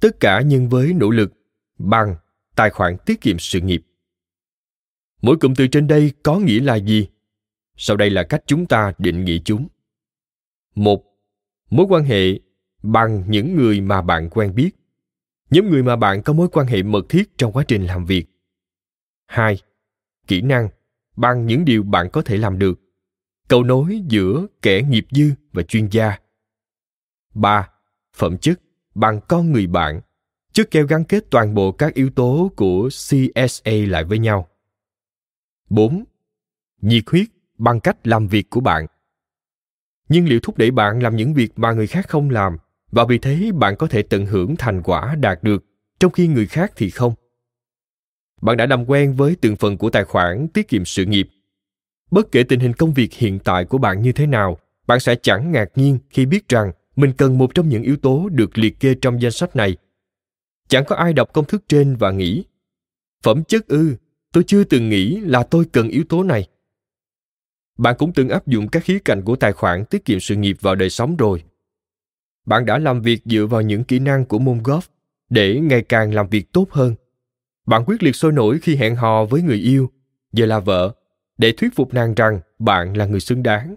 tất 0.00 0.20
cả 0.20 0.40
nhân 0.40 0.68
với 0.68 0.92
nỗ 0.92 1.10
lực, 1.10 1.32
bằng 1.78 2.16
tài 2.56 2.70
khoản 2.70 2.96
tiết 3.06 3.20
kiệm 3.20 3.38
sự 3.38 3.60
nghiệp 3.60 3.82
mỗi 5.22 5.36
cụm 5.36 5.54
từ 5.54 5.66
trên 5.66 5.86
đây 5.86 6.12
có 6.22 6.38
nghĩa 6.38 6.60
là 6.60 6.76
gì? 6.76 7.08
Sau 7.76 7.96
đây 7.96 8.10
là 8.10 8.22
cách 8.22 8.42
chúng 8.46 8.66
ta 8.66 8.92
định 8.98 9.24
nghĩa 9.24 9.38
chúng. 9.44 9.68
Một, 10.74 11.04
mối 11.70 11.86
quan 11.88 12.04
hệ 12.04 12.40
bằng 12.82 13.24
những 13.28 13.56
người 13.56 13.80
mà 13.80 14.02
bạn 14.02 14.30
quen 14.30 14.54
biết. 14.54 14.70
Nhóm 15.50 15.70
người 15.70 15.82
mà 15.82 15.96
bạn 15.96 16.22
có 16.22 16.32
mối 16.32 16.48
quan 16.52 16.66
hệ 16.66 16.82
mật 16.82 17.06
thiết 17.08 17.38
trong 17.38 17.52
quá 17.52 17.64
trình 17.68 17.86
làm 17.86 18.04
việc. 18.04 18.24
Hai, 19.26 19.58
kỹ 20.26 20.40
năng 20.40 20.68
bằng 21.16 21.46
những 21.46 21.64
điều 21.64 21.82
bạn 21.82 22.10
có 22.10 22.22
thể 22.22 22.36
làm 22.36 22.58
được. 22.58 22.80
Cầu 23.48 23.62
nối 23.62 24.02
giữa 24.08 24.46
kẻ 24.62 24.82
nghiệp 24.82 25.06
dư 25.10 25.30
và 25.52 25.62
chuyên 25.62 25.88
gia. 25.88 26.18
Ba, 27.34 27.68
phẩm 28.16 28.38
chất 28.38 28.60
bằng 28.94 29.20
con 29.28 29.52
người 29.52 29.66
bạn. 29.66 30.00
Chất 30.52 30.70
keo 30.70 30.86
gắn 30.86 31.04
kết 31.04 31.24
toàn 31.30 31.54
bộ 31.54 31.72
các 31.72 31.94
yếu 31.94 32.10
tố 32.10 32.50
của 32.56 32.88
CSA 32.88 33.72
lại 33.88 34.04
với 34.04 34.18
nhau. 34.18 34.48
4. 35.72 36.04
Nhiệt 36.80 37.04
huyết 37.06 37.26
bằng 37.58 37.80
cách 37.80 38.06
làm 38.06 38.28
việc 38.28 38.50
của 38.50 38.60
bạn. 38.60 38.86
Nhưng 40.08 40.28
liệu 40.28 40.40
thúc 40.40 40.58
đẩy 40.58 40.70
bạn 40.70 41.02
làm 41.02 41.16
những 41.16 41.34
việc 41.34 41.52
mà 41.56 41.72
người 41.72 41.86
khác 41.86 42.08
không 42.08 42.30
làm 42.30 42.56
và 42.90 43.04
vì 43.04 43.18
thế 43.18 43.50
bạn 43.54 43.76
có 43.76 43.86
thể 43.86 44.02
tận 44.02 44.26
hưởng 44.26 44.56
thành 44.56 44.82
quả 44.82 45.14
đạt 45.14 45.42
được 45.42 45.64
trong 46.00 46.12
khi 46.12 46.28
người 46.28 46.46
khác 46.46 46.72
thì 46.76 46.90
không? 46.90 47.14
Bạn 48.42 48.56
đã 48.56 48.66
làm 48.66 48.90
quen 48.90 49.12
với 49.12 49.36
từng 49.40 49.56
phần 49.56 49.76
của 49.76 49.90
tài 49.90 50.04
khoản 50.04 50.48
tiết 50.48 50.68
kiệm 50.68 50.84
sự 50.84 51.04
nghiệp. 51.04 51.28
Bất 52.10 52.32
kể 52.32 52.42
tình 52.42 52.60
hình 52.60 52.72
công 52.72 52.92
việc 52.92 53.12
hiện 53.12 53.38
tại 53.38 53.64
của 53.64 53.78
bạn 53.78 54.02
như 54.02 54.12
thế 54.12 54.26
nào, 54.26 54.58
bạn 54.86 55.00
sẽ 55.00 55.14
chẳng 55.22 55.52
ngạc 55.52 55.68
nhiên 55.74 55.98
khi 56.10 56.26
biết 56.26 56.48
rằng 56.48 56.72
mình 56.96 57.12
cần 57.16 57.38
một 57.38 57.54
trong 57.54 57.68
những 57.68 57.82
yếu 57.82 57.96
tố 57.96 58.28
được 58.28 58.58
liệt 58.58 58.80
kê 58.80 58.94
trong 59.02 59.22
danh 59.22 59.32
sách 59.32 59.56
này. 59.56 59.76
Chẳng 60.68 60.84
có 60.84 60.96
ai 60.96 61.12
đọc 61.12 61.32
công 61.32 61.44
thức 61.44 61.62
trên 61.68 61.96
và 61.96 62.10
nghĩ 62.10 62.44
phẩm 63.22 63.44
chất 63.44 63.68
ư 63.68 63.96
tôi 64.32 64.44
chưa 64.46 64.64
từng 64.64 64.88
nghĩ 64.88 65.20
là 65.20 65.42
tôi 65.42 65.64
cần 65.72 65.88
yếu 65.88 66.04
tố 66.08 66.22
này. 66.22 66.48
Bạn 67.78 67.94
cũng 67.98 68.12
từng 68.12 68.28
áp 68.28 68.46
dụng 68.46 68.68
các 68.68 68.84
khía 68.84 68.98
cạnh 69.04 69.22
của 69.22 69.36
tài 69.36 69.52
khoản 69.52 69.84
tiết 69.84 70.04
kiệm 70.04 70.20
sự 70.20 70.36
nghiệp 70.36 70.56
vào 70.60 70.74
đời 70.74 70.90
sống 70.90 71.16
rồi. 71.16 71.44
Bạn 72.46 72.64
đã 72.64 72.78
làm 72.78 73.02
việc 73.02 73.20
dựa 73.24 73.46
vào 73.46 73.62
những 73.62 73.84
kỹ 73.84 73.98
năng 73.98 74.24
của 74.24 74.38
môn 74.38 74.58
golf 74.58 74.80
để 75.30 75.60
ngày 75.60 75.82
càng 75.82 76.14
làm 76.14 76.28
việc 76.28 76.52
tốt 76.52 76.66
hơn. 76.70 76.94
Bạn 77.66 77.84
quyết 77.86 78.02
liệt 78.02 78.16
sôi 78.16 78.32
nổi 78.32 78.58
khi 78.62 78.76
hẹn 78.76 78.96
hò 78.96 79.24
với 79.24 79.42
người 79.42 79.58
yêu, 79.58 79.90
giờ 80.32 80.46
là 80.46 80.60
vợ, 80.60 80.94
để 81.38 81.52
thuyết 81.52 81.74
phục 81.74 81.94
nàng 81.94 82.14
rằng 82.14 82.40
bạn 82.58 82.96
là 82.96 83.06
người 83.06 83.20
xứng 83.20 83.42
đáng. 83.42 83.74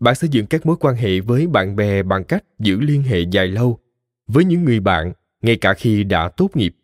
Bạn 0.00 0.14
xây 0.14 0.30
dựng 0.30 0.46
các 0.46 0.66
mối 0.66 0.76
quan 0.80 0.96
hệ 0.96 1.20
với 1.20 1.46
bạn 1.46 1.76
bè 1.76 2.02
bằng 2.02 2.24
cách 2.24 2.44
giữ 2.58 2.80
liên 2.80 3.02
hệ 3.02 3.20
dài 3.20 3.48
lâu 3.48 3.78
với 4.26 4.44
những 4.44 4.64
người 4.64 4.80
bạn, 4.80 5.12
ngay 5.42 5.56
cả 5.56 5.74
khi 5.74 6.04
đã 6.04 6.28
tốt 6.28 6.56
nghiệp 6.56 6.76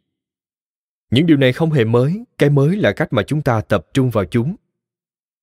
những 1.11 1.27
điều 1.27 1.37
này 1.37 1.53
không 1.53 1.71
hề 1.71 1.85
mới, 1.85 2.25
cái 2.39 2.51
mới 2.51 2.77
là 2.77 2.93
cách 2.93 3.13
mà 3.13 3.23
chúng 3.23 3.43
ta 3.43 3.61
tập 3.61 3.87
trung 3.95 4.11
vào 4.11 4.25
chúng. 4.25 4.57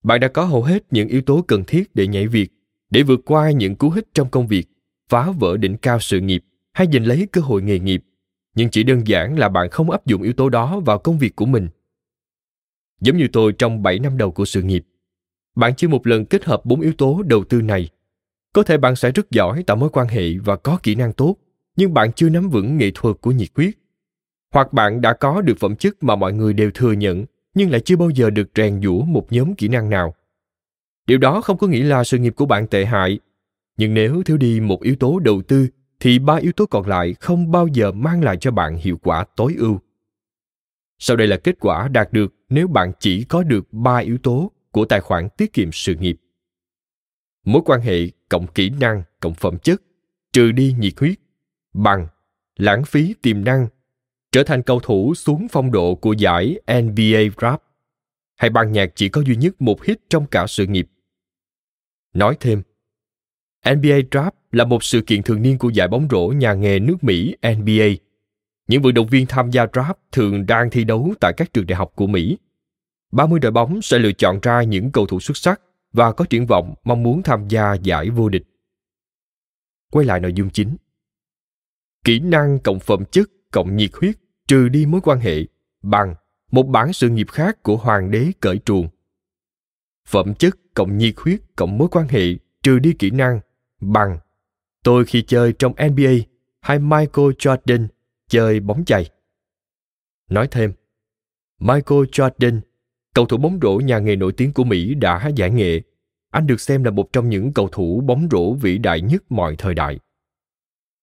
Bạn 0.03 0.19
đã 0.19 0.27
có 0.27 0.45
hầu 0.45 0.63
hết 0.63 0.83
những 0.91 1.07
yếu 1.07 1.21
tố 1.21 1.41
cần 1.47 1.63
thiết 1.67 1.95
để 1.95 2.07
nhảy 2.07 2.27
việc, 2.27 2.51
để 2.89 3.03
vượt 3.03 3.19
qua 3.25 3.51
những 3.51 3.75
cú 3.75 3.89
hích 3.89 4.07
trong 4.13 4.29
công 4.29 4.47
việc, 4.47 4.67
phá 5.09 5.31
vỡ 5.31 5.57
đỉnh 5.57 5.77
cao 5.77 5.99
sự 5.99 6.19
nghiệp 6.19 6.43
hay 6.73 6.87
giành 6.93 7.07
lấy 7.07 7.27
cơ 7.31 7.41
hội 7.41 7.61
nghề 7.61 7.79
nghiệp. 7.79 8.03
Nhưng 8.55 8.69
chỉ 8.69 8.83
đơn 8.83 9.07
giản 9.07 9.39
là 9.39 9.49
bạn 9.49 9.69
không 9.69 9.89
áp 9.89 10.05
dụng 10.05 10.21
yếu 10.21 10.33
tố 10.33 10.49
đó 10.49 10.79
vào 10.79 10.99
công 10.99 11.17
việc 11.17 11.35
của 11.35 11.45
mình. 11.45 11.69
Giống 13.01 13.17
như 13.17 13.27
tôi 13.33 13.53
trong 13.53 13.83
7 13.83 13.99
năm 13.99 14.17
đầu 14.17 14.31
của 14.31 14.45
sự 14.45 14.61
nghiệp, 14.61 14.85
bạn 15.55 15.75
chưa 15.75 15.87
một 15.87 16.07
lần 16.07 16.25
kết 16.25 16.43
hợp 16.43 16.65
bốn 16.65 16.81
yếu 16.81 16.93
tố 16.93 17.23
đầu 17.25 17.43
tư 17.43 17.61
này. 17.61 17.89
Có 18.53 18.63
thể 18.63 18.77
bạn 18.77 18.95
sẽ 18.95 19.11
rất 19.11 19.31
giỏi 19.31 19.63
tạo 19.63 19.77
mối 19.77 19.89
quan 19.89 20.07
hệ 20.07 20.37
và 20.37 20.55
có 20.55 20.79
kỹ 20.83 20.95
năng 20.95 21.13
tốt, 21.13 21.37
nhưng 21.75 21.93
bạn 21.93 22.13
chưa 22.13 22.29
nắm 22.29 22.49
vững 22.49 22.77
nghệ 22.77 22.91
thuật 22.95 23.15
của 23.21 23.31
nhiệt 23.31 23.49
huyết 23.55 23.73
hoặc 24.53 24.73
bạn 24.73 25.01
đã 25.01 25.13
có 25.13 25.41
được 25.41 25.59
phẩm 25.59 25.75
chất 25.75 26.03
mà 26.03 26.15
mọi 26.15 26.33
người 26.33 26.53
đều 26.53 26.71
thừa 26.73 26.91
nhận, 26.91 27.25
nhưng 27.53 27.71
lại 27.71 27.81
chưa 27.85 27.95
bao 27.95 28.09
giờ 28.09 28.29
được 28.29 28.49
rèn 28.55 28.81
giũa 28.81 29.01
một 29.01 29.31
nhóm 29.31 29.55
kỹ 29.55 29.67
năng 29.67 29.89
nào. 29.89 30.15
Điều 31.07 31.17
đó 31.17 31.41
không 31.41 31.57
có 31.57 31.67
nghĩa 31.67 31.83
là 31.83 32.03
sự 32.03 32.17
nghiệp 32.17 32.33
của 32.35 32.45
bạn 32.45 32.67
tệ 32.67 32.85
hại. 32.85 33.19
Nhưng 33.77 33.93
nếu 33.93 34.23
thiếu 34.23 34.37
đi 34.37 34.59
một 34.59 34.81
yếu 34.81 34.95
tố 34.95 35.19
đầu 35.19 35.41
tư, 35.41 35.67
thì 35.99 36.19
ba 36.19 36.35
yếu 36.35 36.51
tố 36.51 36.65
còn 36.65 36.87
lại 36.87 37.13
không 37.13 37.51
bao 37.51 37.67
giờ 37.67 37.91
mang 37.91 38.23
lại 38.23 38.37
cho 38.37 38.51
bạn 38.51 38.77
hiệu 38.77 38.97
quả 39.03 39.25
tối 39.35 39.55
ưu. 39.57 39.79
Sau 40.99 41.17
đây 41.17 41.27
là 41.27 41.37
kết 41.37 41.55
quả 41.59 41.87
đạt 41.87 42.13
được 42.13 42.33
nếu 42.49 42.67
bạn 42.67 42.91
chỉ 42.99 43.23
có 43.23 43.43
được 43.43 43.73
ba 43.73 43.97
yếu 43.97 44.17
tố 44.17 44.51
của 44.71 44.85
tài 44.85 45.01
khoản 45.01 45.29
tiết 45.37 45.53
kiệm 45.53 45.71
sự 45.71 45.95
nghiệp. 45.95 46.17
Mối 47.45 47.61
quan 47.65 47.81
hệ 47.81 48.09
cộng 48.29 48.47
kỹ 48.47 48.69
năng, 48.69 49.03
cộng 49.19 49.33
phẩm 49.33 49.57
chất, 49.57 49.81
trừ 50.33 50.51
đi 50.51 50.75
nhiệt 50.79 50.93
huyết, 50.99 51.19
bằng, 51.73 52.07
lãng 52.57 52.83
phí 52.83 53.15
tiềm 53.21 53.43
năng 53.43 53.67
trở 54.33 54.43
thành 54.43 54.63
cầu 54.63 54.79
thủ 54.79 55.15
xuống 55.15 55.47
phong 55.51 55.71
độ 55.71 55.95
của 55.95 56.13
giải 56.13 56.59
NBA 56.67 57.19
Draft 57.37 57.57
hay 58.35 58.49
ban 58.49 58.71
nhạc 58.71 58.89
chỉ 58.95 59.09
có 59.09 59.21
duy 59.21 59.35
nhất 59.35 59.61
một 59.61 59.83
hit 59.83 59.99
trong 60.09 60.25
cả 60.25 60.47
sự 60.47 60.65
nghiệp. 60.67 60.87
Nói 62.13 62.37
thêm, 62.39 62.61
NBA 63.65 63.97
Draft 64.11 64.31
là 64.51 64.65
một 64.65 64.83
sự 64.83 65.01
kiện 65.01 65.23
thường 65.23 65.41
niên 65.41 65.57
của 65.57 65.69
giải 65.69 65.87
bóng 65.87 66.07
rổ 66.11 66.27
nhà 66.27 66.53
nghề 66.53 66.79
nước 66.79 67.03
Mỹ 67.03 67.35
NBA. 67.41 68.03
Những 68.67 68.81
vận 68.81 68.93
động 68.93 69.07
viên 69.07 69.25
tham 69.25 69.51
gia 69.51 69.65
draft 69.65 69.93
thường 70.11 70.45
đang 70.45 70.69
thi 70.69 70.83
đấu 70.83 71.13
tại 71.19 71.33
các 71.37 71.53
trường 71.53 71.67
đại 71.67 71.75
học 71.75 71.91
của 71.95 72.07
Mỹ. 72.07 72.37
30 73.11 73.39
đội 73.39 73.51
bóng 73.51 73.81
sẽ 73.81 73.99
lựa 73.99 74.11
chọn 74.11 74.39
ra 74.41 74.63
những 74.63 74.91
cầu 74.91 75.05
thủ 75.05 75.19
xuất 75.19 75.37
sắc 75.37 75.61
và 75.91 76.11
có 76.11 76.25
triển 76.29 76.45
vọng 76.45 76.73
mong 76.83 77.03
muốn 77.03 77.23
tham 77.23 77.47
gia 77.47 77.73
giải 77.73 78.09
vô 78.09 78.29
địch. 78.29 78.43
Quay 79.91 80.05
lại 80.05 80.19
nội 80.19 80.33
dung 80.33 80.49
chính. 80.49 80.75
Kỹ 82.03 82.19
năng 82.19 82.59
cộng 82.59 82.79
phẩm 82.79 83.03
chất 83.11 83.29
cộng 83.51 83.75
nhiệt 83.75 83.91
huyết 83.93 84.15
trừ 84.47 84.69
đi 84.69 84.85
mối 84.85 85.01
quan 85.03 85.19
hệ 85.19 85.35
bằng 85.81 86.15
một 86.51 86.63
bản 86.63 86.93
sự 86.93 87.09
nghiệp 87.09 87.27
khác 87.31 87.63
của 87.63 87.77
hoàng 87.77 88.11
đế 88.11 88.31
cởi 88.39 88.59
truồng. 88.65 88.87
Phẩm 90.07 90.33
chất 90.33 90.55
cộng 90.73 90.97
nhiệt 90.97 91.13
huyết 91.17 91.39
cộng 91.55 91.77
mối 91.77 91.87
quan 91.91 92.07
hệ 92.07 92.23
trừ 92.63 92.79
đi 92.79 92.93
kỹ 92.99 93.11
năng 93.11 93.39
bằng 93.81 94.19
tôi 94.83 95.05
khi 95.05 95.23
chơi 95.27 95.53
trong 95.59 95.73
NBA 95.73 96.11
hay 96.61 96.79
Michael 96.79 97.29
Jordan 97.39 97.87
chơi 98.27 98.59
bóng 98.59 98.85
chày. 98.85 99.09
Nói 100.29 100.47
thêm, 100.51 100.73
Michael 101.59 102.01
Jordan, 102.01 102.61
cầu 103.13 103.25
thủ 103.25 103.37
bóng 103.37 103.59
rổ 103.61 103.75
nhà 103.75 103.99
nghề 103.99 104.15
nổi 104.15 104.33
tiếng 104.37 104.53
của 104.53 104.63
Mỹ 104.63 104.93
đã 104.93 105.27
giải 105.35 105.51
nghệ. 105.51 105.81
Anh 106.29 106.47
được 106.47 106.61
xem 106.61 106.83
là 106.83 106.91
một 106.91 107.13
trong 107.13 107.29
những 107.29 107.53
cầu 107.53 107.69
thủ 107.71 108.01
bóng 108.05 108.27
rổ 108.31 108.53
vĩ 108.53 108.77
đại 108.77 109.01
nhất 109.01 109.31
mọi 109.31 109.55
thời 109.57 109.73
đại. 109.73 109.99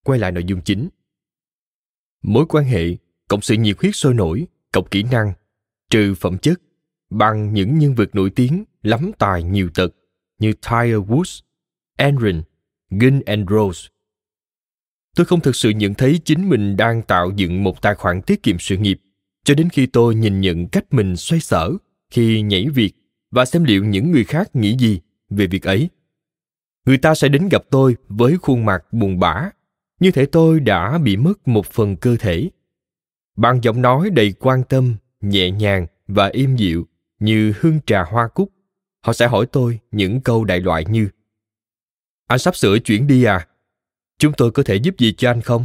Quay 0.05 0.18
lại 0.18 0.33
nội 0.33 0.44
dung 0.44 0.61
chính. 0.61 0.88
Mối 2.22 2.46
quan 2.48 2.64
hệ, 2.64 2.96
cộng 3.31 3.40
sự 3.40 3.55
nhiệt 3.55 3.77
huyết 3.81 3.97
sôi 3.97 4.14
nổi, 4.14 4.47
cộng 4.73 4.88
kỹ 4.88 5.03
năng, 5.03 5.33
trừ 5.90 6.14
phẩm 6.14 6.38
chất, 6.38 6.61
bằng 7.11 7.53
những 7.53 7.79
nhân 7.79 7.95
vật 7.95 8.14
nổi 8.14 8.31
tiếng 8.31 8.64
lắm 8.83 9.11
tài 9.19 9.43
nhiều 9.43 9.71
tật 9.75 9.95
như 10.38 10.53
Tiger 10.53 10.97
Woods, 10.97 11.40
Enron, 11.97 12.43
Gin 12.90 13.21
and 13.21 13.51
Rose. 13.51 13.88
Tôi 15.16 15.27
không 15.27 15.40
thực 15.40 15.57
sự 15.57 15.71
nhận 15.71 15.95
thấy 15.95 16.21
chính 16.25 16.49
mình 16.49 16.77
đang 16.77 17.03
tạo 17.03 17.31
dựng 17.37 17.64
một 17.64 17.83
tài 17.83 17.95
khoản 17.95 18.23
tiết 18.23 18.43
kiệm 18.43 18.59
sự 18.59 18.77
nghiệp 18.77 19.01
cho 19.45 19.55
đến 19.55 19.69
khi 19.69 19.87
tôi 19.87 20.14
nhìn 20.14 20.40
nhận 20.40 20.69
cách 20.69 20.85
mình 20.90 21.16
xoay 21.16 21.40
sở 21.40 21.73
khi 22.11 22.43
nhảy 22.43 22.69
việc 22.69 22.93
và 23.31 23.45
xem 23.45 23.64
liệu 23.64 23.85
những 23.85 24.11
người 24.11 24.25
khác 24.25 24.57
nghĩ 24.57 24.77
gì 24.79 25.01
về 25.31 25.47
việc 25.47 25.62
ấy. 25.62 25.88
Người 26.87 26.99
ta 26.99 27.14
sẽ 27.14 27.29
đến 27.29 27.49
gặp 27.49 27.62
tôi 27.71 27.97
với 28.09 28.37
khuôn 28.43 28.64
mặt 28.64 28.93
buồn 28.93 29.19
bã, 29.19 29.51
như 30.01 30.11
thể 30.11 30.27
tôi 30.27 30.61
đã 30.61 30.99
bị 30.99 31.16
mất 31.16 31.49
một 31.49 31.66
phần 31.66 31.97
cơ 31.97 32.16
thể. 32.16 32.51
Bằng 33.37 33.62
giọng 33.62 33.83
nói 33.83 34.11
đầy 34.11 34.35
quan 34.40 34.62
tâm, 34.69 34.97
nhẹ 35.21 35.51
nhàng 35.51 35.87
và 36.07 36.27
êm 36.27 36.57
dịu 36.57 36.87
như 37.19 37.53
hương 37.61 37.81
trà 37.87 38.05
hoa 38.05 38.29
cúc, 38.29 38.51
họ 39.03 39.12
sẽ 39.12 39.29
hỏi 39.29 39.47
tôi 39.53 39.79
những 39.90 40.21
câu 40.21 40.45
đại 40.45 40.61
loại 40.61 40.85
như 40.88 41.09
anh 42.31 42.38
sắp 42.38 42.57
sửa 42.57 42.79
chuyển 42.79 43.07
đi 43.07 43.25
à? 43.25 43.47
Chúng 44.19 44.33
tôi 44.33 44.51
có 44.51 44.62
thể 44.62 44.77
giúp 44.77 44.99
gì 44.99 45.12
cho 45.12 45.31
anh 45.31 45.40
không? 45.40 45.64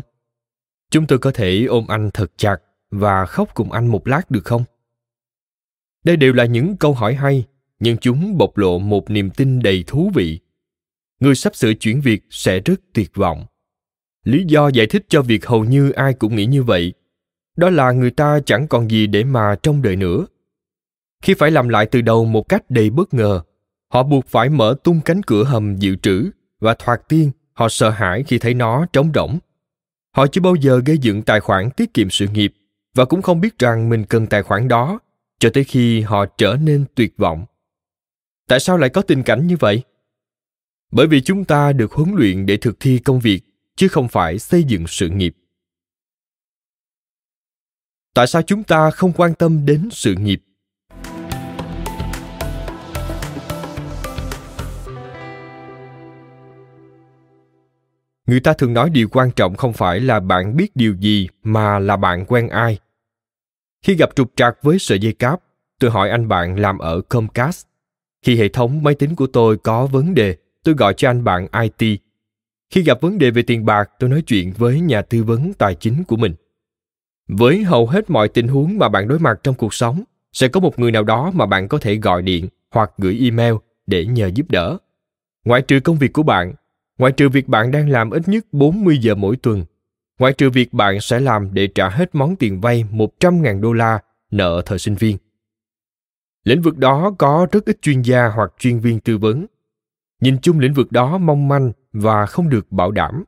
Chúng 0.91 1.07
tôi 1.07 1.19
có 1.19 1.31
thể 1.31 1.65
ôm 1.65 1.87
anh 1.87 2.09
thật 2.13 2.31
chặt 2.37 2.57
và 2.91 3.25
khóc 3.25 3.49
cùng 3.53 3.71
anh 3.71 3.87
một 3.87 4.07
lát 4.07 4.31
được 4.31 4.45
không? 4.45 4.63
Đây 6.03 6.17
đều 6.17 6.33
là 6.33 6.45
những 6.45 6.77
câu 6.77 6.93
hỏi 6.93 7.15
hay, 7.15 7.45
nhưng 7.79 7.97
chúng 7.97 8.37
bộc 8.37 8.57
lộ 8.57 8.79
một 8.79 9.09
niềm 9.09 9.29
tin 9.29 9.59
đầy 9.59 9.83
thú 9.87 10.11
vị. 10.13 10.39
Người 11.19 11.35
sắp 11.35 11.55
sửa 11.55 11.73
chuyển 11.73 12.01
việc 12.01 12.23
sẽ 12.29 12.59
rất 12.59 12.81
tuyệt 12.93 13.11
vọng. 13.15 13.45
Lý 14.23 14.43
do 14.47 14.67
giải 14.67 14.87
thích 14.87 15.05
cho 15.09 15.21
việc 15.21 15.45
hầu 15.45 15.65
như 15.65 15.91
ai 15.91 16.13
cũng 16.13 16.35
nghĩ 16.35 16.45
như 16.45 16.63
vậy, 16.63 16.93
đó 17.55 17.69
là 17.69 17.91
người 17.91 18.11
ta 18.11 18.39
chẳng 18.45 18.67
còn 18.67 18.91
gì 18.91 19.07
để 19.07 19.23
mà 19.23 19.55
trông 19.63 19.81
đợi 19.81 19.95
nữa. 19.95 20.25
Khi 21.23 21.33
phải 21.33 21.51
làm 21.51 21.69
lại 21.69 21.85
từ 21.85 22.01
đầu 22.01 22.25
một 22.25 22.49
cách 22.49 22.63
đầy 22.69 22.89
bất 22.89 23.13
ngờ, 23.13 23.41
họ 23.93 24.03
buộc 24.03 24.27
phải 24.27 24.49
mở 24.49 24.75
tung 24.83 25.01
cánh 25.05 25.23
cửa 25.23 25.43
hầm 25.43 25.75
dự 25.75 25.95
trữ 25.95 26.29
và 26.59 26.75
thoạt 26.79 27.01
tiên 27.09 27.31
họ 27.53 27.69
sợ 27.69 27.89
hãi 27.89 28.23
khi 28.27 28.37
thấy 28.37 28.53
nó 28.53 28.85
trống 28.93 29.11
rỗng. 29.13 29.39
Họ 30.15 30.27
chưa 30.27 30.41
bao 30.41 30.55
giờ 30.55 30.81
gây 30.85 30.97
dựng 30.97 31.21
tài 31.21 31.39
khoản 31.39 31.69
tiết 31.71 31.93
kiệm 31.93 32.09
sự 32.09 32.27
nghiệp 32.27 32.53
và 32.95 33.05
cũng 33.05 33.21
không 33.21 33.41
biết 33.41 33.59
rằng 33.59 33.89
mình 33.89 34.05
cần 34.05 34.27
tài 34.27 34.43
khoản 34.43 34.67
đó 34.67 34.99
cho 35.39 35.49
tới 35.53 35.63
khi 35.63 36.01
họ 36.01 36.25
trở 36.25 36.57
nên 36.61 36.85
tuyệt 36.95 37.17
vọng. 37.17 37.45
Tại 38.47 38.59
sao 38.59 38.77
lại 38.77 38.89
có 38.89 39.01
tình 39.01 39.23
cảnh 39.23 39.47
như 39.47 39.57
vậy? 39.59 39.83
Bởi 40.91 41.07
vì 41.07 41.21
chúng 41.21 41.45
ta 41.45 41.73
được 41.73 41.91
huấn 41.91 42.15
luyện 42.15 42.45
để 42.45 42.57
thực 42.57 42.79
thi 42.79 42.99
công 42.99 43.19
việc 43.19 43.41
chứ 43.75 43.87
không 43.87 44.07
phải 44.07 44.39
xây 44.39 44.63
dựng 44.63 44.87
sự 44.87 45.09
nghiệp. 45.09 45.35
Tại 48.15 48.27
sao 48.27 48.41
chúng 48.41 48.63
ta 48.63 48.91
không 48.91 49.11
quan 49.15 49.33
tâm 49.33 49.65
đến 49.65 49.89
sự 49.91 50.15
nghiệp? 50.15 50.41
người 58.27 58.39
ta 58.39 58.53
thường 58.53 58.73
nói 58.73 58.89
điều 58.89 59.07
quan 59.11 59.31
trọng 59.31 59.55
không 59.55 59.73
phải 59.73 59.99
là 59.99 60.19
bạn 60.19 60.57
biết 60.57 60.75
điều 60.75 60.95
gì, 60.95 61.27
mà 61.43 61.79
là 61.79 61.97
bạn 61.97 62.25
quen 62.25 62.49
ai. 62.49 62.79
Khi 63.81 63.95
gặp 63.95 64.09
trục 64.15 64.31
trặc 64.35 64.57
với 64.61 64.79
sợi 64.79 64.99
dây 64.99 65.13
cáp, 65.13 65.39
tôi 65.79 65.91
hỏi 65.91 66.09
anh 66.09 66.27
bạn 66.27 66.59
làm 66.59 66.77
ở 66.77 67.01
comcast. 67.01 67.65
Khi 68.25 68.37
hệ 68.37 68.49
thống 68.49 68.83
máy 68.83 68.95
tính 68.95 69.15
của 69.15 69.27
tôi 69.27 69.57
có 69.57 69.85
vấn 69.85 70.13
đề, 70.13 70.35
tôi 70.63 70.75
gọi 70.75 70.93
cho 70.97 71.09
anh 71.09 71.23
bạn 71.23 71.47
it 71.61 72.01
khi 72.69 72.83
gặp 72.83 73.01
vấn 73.01 73.17
đề 73.17 73.31
về 73.31 73.41
tiền 73.41 73.65
bạc, 73.65 73.89
tôi 73.99 74.09
nói 74.09 74.21
chuyện 74.21 74.53
với 74.57 74.79
nhà 74.79 75.01
tư 75.01 75.23
vấn 75.23 75.53
tài 75.53 75.75
chính 75.75 76.03
của 76.03 76.15
mình 76.15 76.35
với 77.27 77.63
hầu 77.63 77.87
hết 77.87 78.09
mọi 78.09 78.27
tình 78.27 78.47
huống 78.47 78.77
mà 78.77 78.89
bạn 78.89 79.07
đối 79.07 79.19
mặt 79.19 79.39
trong 79.43 79.55
cuộc 79.55 79.73
sống 79.73 80.03
sẽ 80.33 80.47
có 80.47 80.59
một 80.59 80.79
người 80.79 80.91
nào 80.91 81.03
đó 81.03 81.31
mà 81.33 81.45
bạn 81.45 81.67
có 81.67 81.77
thể 81.77 81.95
gọi 81.95 82.21
điện 82.21 82.47
hoặc 82.71 82.91
gửi 82.97 83.19
email 83.21 83.53
để 83.87 84.05
nhờ 84.05 84.31
giúp 84.35 84.45
đỡ. 84.49 84.77
Ngoại 85.45 85.61
trừ 85.61 85.79
công 85.79 85.97
việc 85.97 86.13
của 86.13 86.23
bạn, 86.23 86.53
Ngoại 86.97 87.11
trừ 87.11 87.29
việc 87.29 87.47
bạn 87.47 87.71
đang 87.71 87.89
làm 87.89 88.09
ít 88.09 88.27
nhất 88.27 88.45
40 88.51 88.97
giờ 88.97 89.15
mỗi 89.15 89.35
tuần, 89.35 89.65
ngoại 90.19 90.33
trừ 90.33 90.49
việc 90.49 90.73
bạn 90.73 91.01
sẽ 91.01 91.19
làm 91.19 91.53
để 91.53 91.67
trả 91.67 91.89
hết 91.89 92.15
món 92.15 92.35
tiền 92.35 92.61
vay 92.61 92.85
100.000 92.91 93.61
đô 93.61 93.73
la 93.73 93.99
nợ 94.31 94.61
thời 94.65 94.79
sinh 94.79 94.95
viên. 94.95 95.17
Lĩnh 96.43 96.61
vực 96.61 96.77
đó 96.77 97.15
có 97.17 97.47
rất 97.51 97.65
ít 97.65 97.81
chuyên 97.81 98.01
gia 98.01 98.27
hoặc 98.27 98.53
chuyên 98.59 98.79
viên 98.79 98.99
tư 98.99 99.17
vấn. 99.17 99.45
Nhìn 100.21 100.37
chung 100.41 100.59
lĩnh 100.59 100.73
vực 100.73 100.91
đó 100.91 101.17
mong 101.17 101.47
manh 101.47 101.71
và 101.93 102.25
không 102.25 102.49
được 102.49 102.71
bảo 102.71 102.91
đảm. 102.91 103.23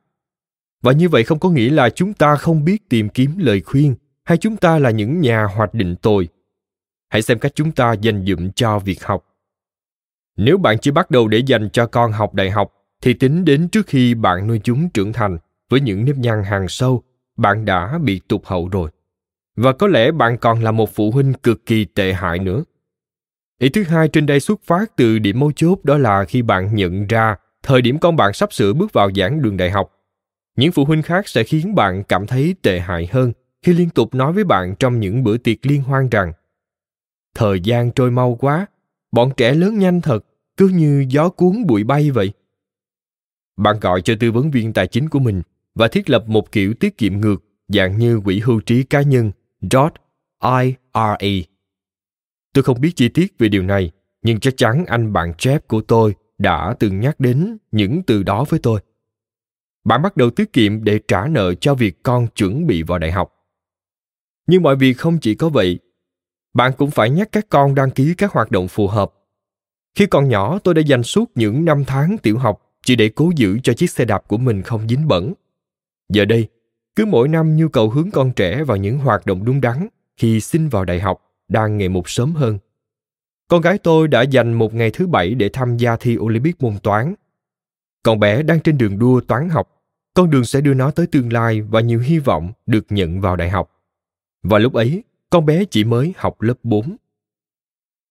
Và 0.81 0.91
như 0.91 1.09
vậy 1.09 1.23
không 1.23 1.39
có 1.39 1.49
nghĩa 1.49 1.69
là 1.69 1.89
chúng 1.89 2.13
ta 2.13 2.35
không 2.35 2.65
biết 2.65 2.89
tìm 2.89 3.09
kiếm 3.09 3.37
lời 3.37 3.61
khuyên 3.61 3.95
hay 4.23 4.37
chúng 4.37 4.57
ta 4.57 4.79
là 4.79 4.91
những 4.91 5.21
nhà 5.21 5.43
hoạch 5.43 5.73
định 5.73 5.95
tồi. 5.95 6.27
Hãy 7.09 7.21
xem 7.21 7.39
cách 7.39 7.51
chúng 7.55 7.71
ta 7.71 7.93
dành 7.93 8.25
dụm 8.25 8.49
cho 8.55 8.79
việc 8.79 9.03
học. 9.03 9.23
Nếu 10.37 10.57
bạn 10.57 10.77
chỉ 10.81 10.91
bắt 10.91 11.11
đầu 11.11 11.27
để 11.27 11.37
dành 11.37 11.69
cho 11.69 11.85
con 11.85 12.11
học 12.11 12.33
đại 12.33 12.51
học 12.51 12.73
thì 13.01 13.13
tính 13.13 13.45
đến 13.45 13.69
trước 13.69 13.87
khi 13.87 14.13
bạn 14.13 14.47
nuôi 14.47 14.59
chúng 14.63 14.89
trưởng 14.89 15.13
thành 15.13 15.37
với 15.69 15.81
những 15.81 16.05
nếp 16.05 16.17
nhăn 16.17 16.43
hàng 16.43 16.67
sâu, 16.67 17.03
bạn 17.37 17.65
đã 17.65 17.99
bị 18.03 18.21
tụt 18.27 18.41
hậu 18.45 18.69
rồi. 18.69 18.89
Và 19.55 19.73
có 19.73 19.87
lẽ 19.87 20.11
bạn 20.11 20.37
còn 20.37 20.63
là 20.63 20.71
một 20.71 20.89
phụ 20.95 21.11
huynh 21.11 21.33
cực 21.33 21.65
kỳ 21.65 21.85
tệ 21.85 22.13
hại 22.13 22.39
nữa. 22.39 22.63
Ý 23.59 23.69
thứ 23.69 23.83
hai 23.83 24.07
trên 24.07 24.25
đây 24.25 24.39
xuất 24.39 24.61
phát 24.63 24.95
từ 24.95 25.19
điểm 25.19 25.39
mấu 25.39 25.51
chốt 25.51 25.79
đó 25.83 25.97
là 25.97 26.25
khi 26.25 26.41
bạn 26.41 26.75
nhận 26.75 27.07
ra 27.07 27.35
thời 27.63 27.81
điểm 27.81 27.99
con 27.99 28.15
bạn 28.15 28.33
sắp 28.33 28.53
sửa 28.53 28.73
bước 28.73 28.93
vào 28.93 29.11
giảng 29.15 29.41
đường 29.41 29.57
đại 29.57 29.71
học. 29.71 29.91
Những 30.57 30.71
phụ 30.71 30.85
huynh 30.85 31.01
khác 31.01 31.27
sẽ 31.27 31.43
khiến 31.43 31.75
bạn 31.75 32.03
cảm 32.03 32.27
thấy 32.27 32.55
tệ 32.61 32.79
hại 32.79 33.07
hơn 33.11 33.33
khi 33.61 33.73
liên 33.73 33.89
tục 33.89 34.15
nói 34.15 34.33
với 34.33 34.43
bạn 34.43 34.75
trong 34.79 34.99
những 34.99 35.23
bữa 35.23 35.37
tiệc 35.37 35.65
liên 35.65 35.81
hoan 35.81 36.09
rằng 36.09 36.33
Thời 37.35 37.59
gian 37.59 37.91
trôi 37.91 38.11
mau 38.11 38.35
quá, 38.35 38.65
bọn 39.11 39.31
trẻ 39.37 39.53
lớn 39.53 39.79
nhanh 39.79 40.01
thật, 40.01 40.25
cứ 40.57 40.67
như 40.67 41.05
gió 41.09 41.29
cuốn 41.29 41.65
bụi 41.67 41.83
bay 41.83 42.11
vậy. 42.11 42.33
Bạn 43.57 43.79
gọi 43.79 44.01
cho 44.01 44.13
tư 44.19 44.31
vấn 44.31 44.51
viên 44.51 44.73
tài 44.73 44.87
chính 44.87 45.09
của 45.09 45.19
mình 45.19 45.41
và 45.75 45.87
thiết 45.87 46.09
lập 46.09 46.23
một 46.27 46.51
kiểu 46.51 46.73
tiết 46.73 46.97
kiệm 46.97 47.21
ngược 47.21 47.43
dạng 47.67 47.97
như 47.97 48.19
quỹ 48.19 48.39
hưu 48.39 48.59
trí 48.59 48.83
cá 48.83 49.01
nhân 49.01 49.31
IRA. 50.43 51.17
Tôi 52.53 52.63
không 52.63 52.81
biết 52.81 52.91
chi 52.95 53.09
tiết 53.09 53.33
về 53.39 53.49
điều 53.49 53.63
này, 53.63 53.91
nhưng 54.21 54.39
chắc 54.39 54.57
chắn 54.57 54.85
anh 54.85 55.13
bạn 55.13 55.31
Jeff 55.37 55.59
của 55.67 55.81
tôi 55.81 56.15
đã 56.37 56.75
từng 56.79 56.99
nhắc 56.99 57.19
đến 57.19 57.57
những 57.71 58.03
từ 58.03 58.23
đó 58.23 58.45
với 58.49 58.59
tôi. 58.63 58.81
Bạn 59.87 60.01
bắt 60.01 60.17
đầu 60.17 60.29
tiết 60.29 60.53
kiệm 60.53 60.83
để 60.83 60.99
trả 61.07 61.27
nợ 61.27 61.53
cho 61.53 61.75
việc 61.75 62.03
con 62.03 62.27
chuẩn 62.27 62.67
bị 62.67 62.83
vào 62.83 62.99
đại 62.99 63.11
học. 63.11 63.33
Nhưng 64.47 64.63
mọi 64.63 64.75
việc 64.75 64.93
không 64.93 65.17
chỉ 65.19 65.35
có 65.35 65.49
vậy. 65.49 65.79
Bạn 66.53 66.71
cũng 66.77 66.91
phải 66.91 67.09
nhắc 67.09 67.29
các 67.31 67.45
con 67.49 67.75
đăng 67.75 67.91
ký 67.91 68.13
các 68.17 68.31
hoạt 68.31 68.51
động 68.51 68.67
phù 68.67 68.87
hợp. 68.87 69.13
Khi 69.95 70.05
còn 70.05 70.29
nhỏ, 70.29 70.59
tôi 70.59 70.73
đã 70.73 70.81
dành 70.81 71.03
suốt 71.03 71.31
những 71.35 71.65
năm 71.65 71.83
tháng 71.87 72.17
tiểu 72.17 72.37
học 72.37 72.61
chỉ 72.85 72.95
để 72.95 73.09
cố 73.09 73.31
giữ 73.35 73.59
cho 73.63 73.73
chiếc 73.73 73.89
xe 73.89 74.05
đạp 74.05 74.27
của 74.27 74.37
mình 74.37 74.61
không 74.61 74.87
dính 74.87 75.07
bẩn. 75.07 75.33
Giờ 76.09 76.25
đây, 76.25 76.47
cứ 76.95 77.05
mỗi 77.05 77.27
năm 77.27 77.57
nhu 77.57 77.67
cầu 77.67 77.89
hướng 77.89 78.11
con 78.11 78.31
trẻ 78.31 78.63
vào 78.63 78.77
những 78.77 78.97
hoạt 78.97 79.25
động 79.25 79.45
đúng 79.45 79.61
đắn 79.61 79.87
khi 80.17 80.39
xin 80.39 80.69
vào 80.69 80.85
đại 80.85 80.99
học 80.99 81.21
đang 81.47 81.77
ngày 81.77 81.89
một 81.89 82.09
sớm 82.09 82.33
hơn. 82.33 82.57
Con 83.47 83.61
gái 83.61 83.77
tôi 83.77 84.07
đã 84.07 84.21
dành 84.21 84.53
một 84.53 84.73
ngày 84.73 84.91
thứ 84.93 85.07
bảy 85.07 85.33
để 85.33 85.49
tham 85.53 85.77
gia 85.77 85.95
thi 85.95 86.17
Olympic 86.17 86.61
môn 86.61 86.73
toán. 86.83 87.13
Con 88.03 88.19
bé 88.19 88.43
đang 88.43 88.59
trên 88.59 88.77
đường 88.77 88.99
đua 88.99 89.21
toán 89.21 89.49
học. 89.49 89.73
Con 90.17 90.29
đường 90.29 90.45
sẽ 90.45 90.61
đưa 90.61 90.73
nó 90.73 90.91
tới 90.91 91.07
tương 91.07 91.33
lai 91.33 91.61
và 91.61 91.81
nhiều 91.81 91.99
hy 91.99 92.19
vọng 92.19 92.51
được 92.65 92.85
nhận 92.89 93.21
vào 93.21 93.35
đại 93.35 93.49
học. 93.49 93.71
Và 94.43 94.59
lúc 94.59 94.73
ấy, 94.73 95.03
con 95.29 95.45
bé 95.45 95.65
chỉ 95.65 95.83
mới 95.83 96.13
học 96.17 96.41
lớp 96.41 96.53
4. 96.63 96.97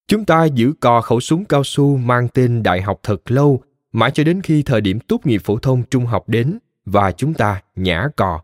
Chúng 0.08 0.24
ta 0.24 0.44
giữ 0.44 0.72
cò 0.80 1.00
khẩu 1.00 1.20
súng 1.20 1.44
cao 1.44 1.64
su 1.64 1.96
mang 1.96 2.28
tên 2.28 2.62
đại 2.62 2.82
học 2.82 3.00
thật 3.02 3.30
lâu, 3.30 3.62
mãi 3.92 4.10
cho 4.14 4.24
đến 4.24 4.42
khi 4.42 4.62
thời 4.62 4.80
điểm 4.80 5.00
tốt 5.00 5.26
nghiệp 5.26 5.40
phổ 5.44 5.58
thông 5.58 5.82
trung 5.90 6.06
học 6.06 6.28
đến 6.28 6.58
và 6.84 7.12
chúng 7.12 7.34
ta 7.34 7.62
nhả 7.76 8.08
cò. 8.16 8.42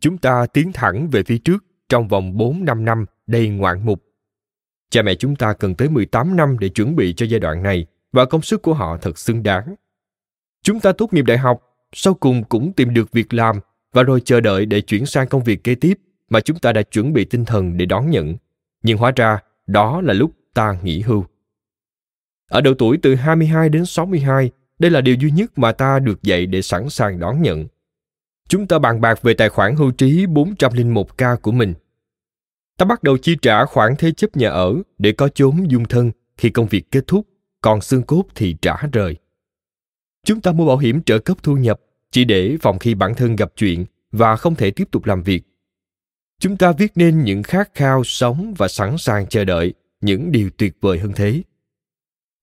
Chúng 0.00 0.18
ta 0.18 0.46
tiến 0.52 0.72
thẳng 0.72 1.08
về 1.10 1.22
phía 1.22 1.38
trước 1.38 1.64
trong 1.88 2.08
vòng 2.08 2.38
4-5 2.38 2.84
năm 2.84 3.04
đầy 3.26 3.48
ngoạn 3.48 3.86
mục. 3.86 4.02
Cha 4.90 5.02
mẹ 5.02 5.14
chúng 5.14 5.36
ta 5.36 5.52
cần 5.52 5.74
tới 5.74 5.88
18 5.88 6.36
năm 6.36 6.58
để 6.58 6.68
chuẩn 6.68 6.96
bị 6.96 7.14
cho 7.16 7.26
giai 7.26 7.40
đoạn 7.40 7.62
này 7.62 7.86
và 8.12 8.24
công 8.24 8.42
sức 8.42 8.62
của 8.62 8.74
họ 8.74 8.96
thật 8.96 9.18
xứng 9.18 9.42
đáng. 9.42 9.74
Chúng 10.62 10.80
ta 10.80 10.92
tốt 10.92 11.12
nghiệp 11.12 11.24
đại 11.24 11.38
học, 11.38 11.67
sau 11.92 12.14
cùng 12.14 12.44
cũng 12.44 12.72
tìm 12.72 12.94
được 12.94 13.12
việc 13.12 13.34
làm 13.34 13.60
và 13.92 14.02
rồi 14.02 14.20
chờ 14.24 14.40
đợi 14.40 14.66
để 14.66 14.80
chuyển 14.80 15.06
sang 15.06 15.28
công 15.28 15.44
việc 15.44 15.64
kế 15.64 15.74
tiếp 15.74 15.98
mà 16.30 16.40
chúng 16.40 16.58
ta 16.58 16.72
đã 16.72 16.82
chuẩn 16.82 17.12
bị 17.12 17.24
tinh 17.24 17.44
thần 17.44 17.76
để 17.76 17.86
đón 17.86 18.10
nhận. 18.10 18.36
Nhưng 18.82 18.98
hóa 18.98 19.12
ra, 19.16 19.38
đó 19.66 20.00
là 20.00 20.14
lúc 20.14 20.32
ta 20.54 20.76
nghỉ 20.82 21.00
hưu. 21.00 21.24
Ở 22.50 22.60
độ 22.60 22.74
tuổi 22.74 22.98
từ 23.02 23.14
22 23.14 23.68
đến 23.68 23.86
62, 23.86 24.50
đây 24.78 24.90
là 24.90 25.00
điều 25.00 25.14
duy 25.14 25.30
nhất 25.30 25.58
mà 25.58 25.72
ta 25.72 25.98
được 25.98 26.22
dạy 26.22 26.46
để 26.46 26.62
sẵn 26.62 26.88
sàng 26.88 27.20
đón 27.20 27.42
nhận. 27.42 27.66
Chúng 28.48 28.66
ta 28.66 28.78
bàn 28.78 29.00
bạc 29.00 29.22
về 29.22 29.34
tài 29.34 29.48
khoản 29.48 29.76
hưu 29.76 29.90
trí 29.90 30.26
401k 30.26 31.36
của 31.36 31.52
mình. 31.52 31.74
Ta 32.76 32.84
bắt 32.84 33.02
đầu 33.02 33.18
chi 33.18 33.36
trả 33.42 33.64
khoản 33.64 33.94
thế 33.98 34.12
chấp 34.12 34.36
nhà 34.36 34.50
ở 34.50 34.74
để 34.98 35.12
có 35.12 35.28
chốn 35.28 35.70
dung 35.70 35.84
thân 35.84 36.10
khi 36.36 36.50
công 36.50 36.66
việc 36.66 36.90
kết 36.90 37.06
thúc, 37.06 37.26
còn 37.60 37.80
xương 37.80 38.02
cốt 38.02 38.24
thì 38.34 38.56
trả 38.62 38.76
rời. 38.92 39.16
Chúng 40.28 40.40
ta 40.40 40.52
mua 40.52 40.66
bảo 40.66 40.78
hiểm 40.78 41.02
trợ 41.02 41.18
cấp 41.18 41.36
thu 41.42 41.56
nhập 41.56 41.80
chỉ 42.10 42.24
để 42.24 42.56
phòng 42.60 42.78
khi 42.78 42.94
bản 42.94 43.14
thân 43.14 43.36
gặp 43.36 43.52
chuyện 43.56 43.84
và 44.12 44.36
không 44.36 44.54
thể 44.54 44.70
tiếp 44.70 44.88
tục 44.90 45.04
làm 45.06 45.22
việc. 45.22 45.42
Chúng 46.40 46.56
ta 46.56 46.72
viết 46.72 46.92
nên 46.94 47.24
những 47.24 47.42
khát 47.42 47.70
khao 47.74 48.04
sống 48.04 48.54
và 48.58 48.68
sẵn 48.68 48.98
sàng 48.98 49.26
chờ 49.26 49.44
đợi 49.44 49.74
những 50.00 50.32
điều 50.32 50.50
tuyệt 50.56 50.76
vời 50.80 50.98
hơn 50.98 51.12
thế. 51.16 51.42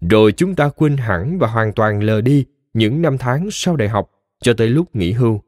Rồi 0.09 0.31
chúng 0.31 0.55
ta 0.55 0.69
quên 0.69 0.97
hẳn 0.97 1.39
và 1.39 1.47
hoàn 1.47 1.73
toàn 1.73 2.03
lờ 2.03 2.21
đi 2.21 2.45
những 2.73 3.01
năm 3.01 3.17
tháng 3.17 3.47
sau 3.51 3.75
đại 3.75 3.89
học 3.89 4.11
cho 4.41 4.53
tới 4.53 4.67
lúc 4.67 4.95
nghỉ 4.95 5.11
hưu. 5.11 5.41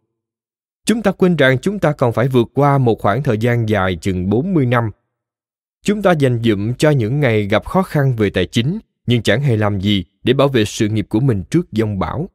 Chúng 0.85 1.01
ta 1.01 1.11
quên 1.11 1.35
rằng 1.35 1.57
chúng 1.59 1.79
ta 1.79 1.91
còn 1.91 2.13
phải 2.13 2.27
vượt 2.27 2.47
qua 2.53 2.77
một 2.77 2.99
khoảng 2.99 3.23
thời 3.23 3.37
gian 3.37 3.69
dài 3.69 3.97
chừng 4.01 4.29
40 4.29 4.65
năm. 4.65 4.91
Chúng 5.83 6.01
ta 6.01 6.11
dành 6.11 6.41
dụm 6.43 6.73
cho 6.73 6.89
những 6.89 7.19
ngày 7.19 7.47
gặp 7.47 7.65
khó 7.65 7.83
khăn 7.83 8.15
về 8.15 8.29
tài 8.29 8.45
chính, 8.45 8.79
nhưng 9.07 9.21
chẳng 9.21 9.41
hề 9.41 9.57
làm 9.57 9.79
gì 9.79 10.05
để 10.27 10.33
bảo 10.33 10.47
vệ 10.47 10.65
sự 10.65 10.87
nghiệp 10.87 11.05
của 11.09 11.19
mình 11.19 11.43
trước 11.49 11.67
dông 11.71 11.99
bão. 11.99 12.29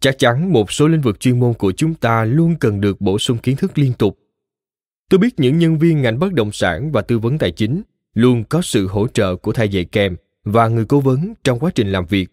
Chắc 0.00 0.18
chắn 0.18 0.52
một 0.52 0.72
số 0.72 0.88
lĩnh 0.88 1.00
vực 1.00 1.20
chuyên 1.20 1.40
môn 1.40 1.54
của 1.54 1.72
chúng 1.72 1.94
ta 1.94 2.24
luôn 2.24 2.56
cần 2.60 2.80
được 2.80 3.00
bổ 3.00 3.18
sung 3.18 3.38
kiến 3.38 3.56
thức 3.56 3.78
liên 3.78 3.92
tục. 3.92 4.18
Tôi 5.10 5.18
biết 5.18 5.34
những 5.40 5.58
nhân 5.58 5.78
viên 5.78 6.02
ngành 6.02 6.18
bất 6.18 6.32
động 6.32 6.52
sản 6.52 6.92
và 6.92 7.02
tư 7.02 7.18
vấn 7.18 7.38
tài 7.38 7.50
chính 7.50 7.82
luôn 8.14 8.44
có 8.44 8.62
sự 8.62 8.86
hỗ 8.86 9.08
trợ 9.08 9.36
của 9.36 9.52
thầy 9.52 9.68
dạy 9.68 9.84
kèm 9.84 10.16
và 10.44 10.68
người 10.68 10.84
cố 10.84 11.00
vấn 11.00 11.34
trong 11.44 11.58
quá 11.58 11.70
trình 11.74 11.92
làm 11.92 12.06
việc. 12.06 12.30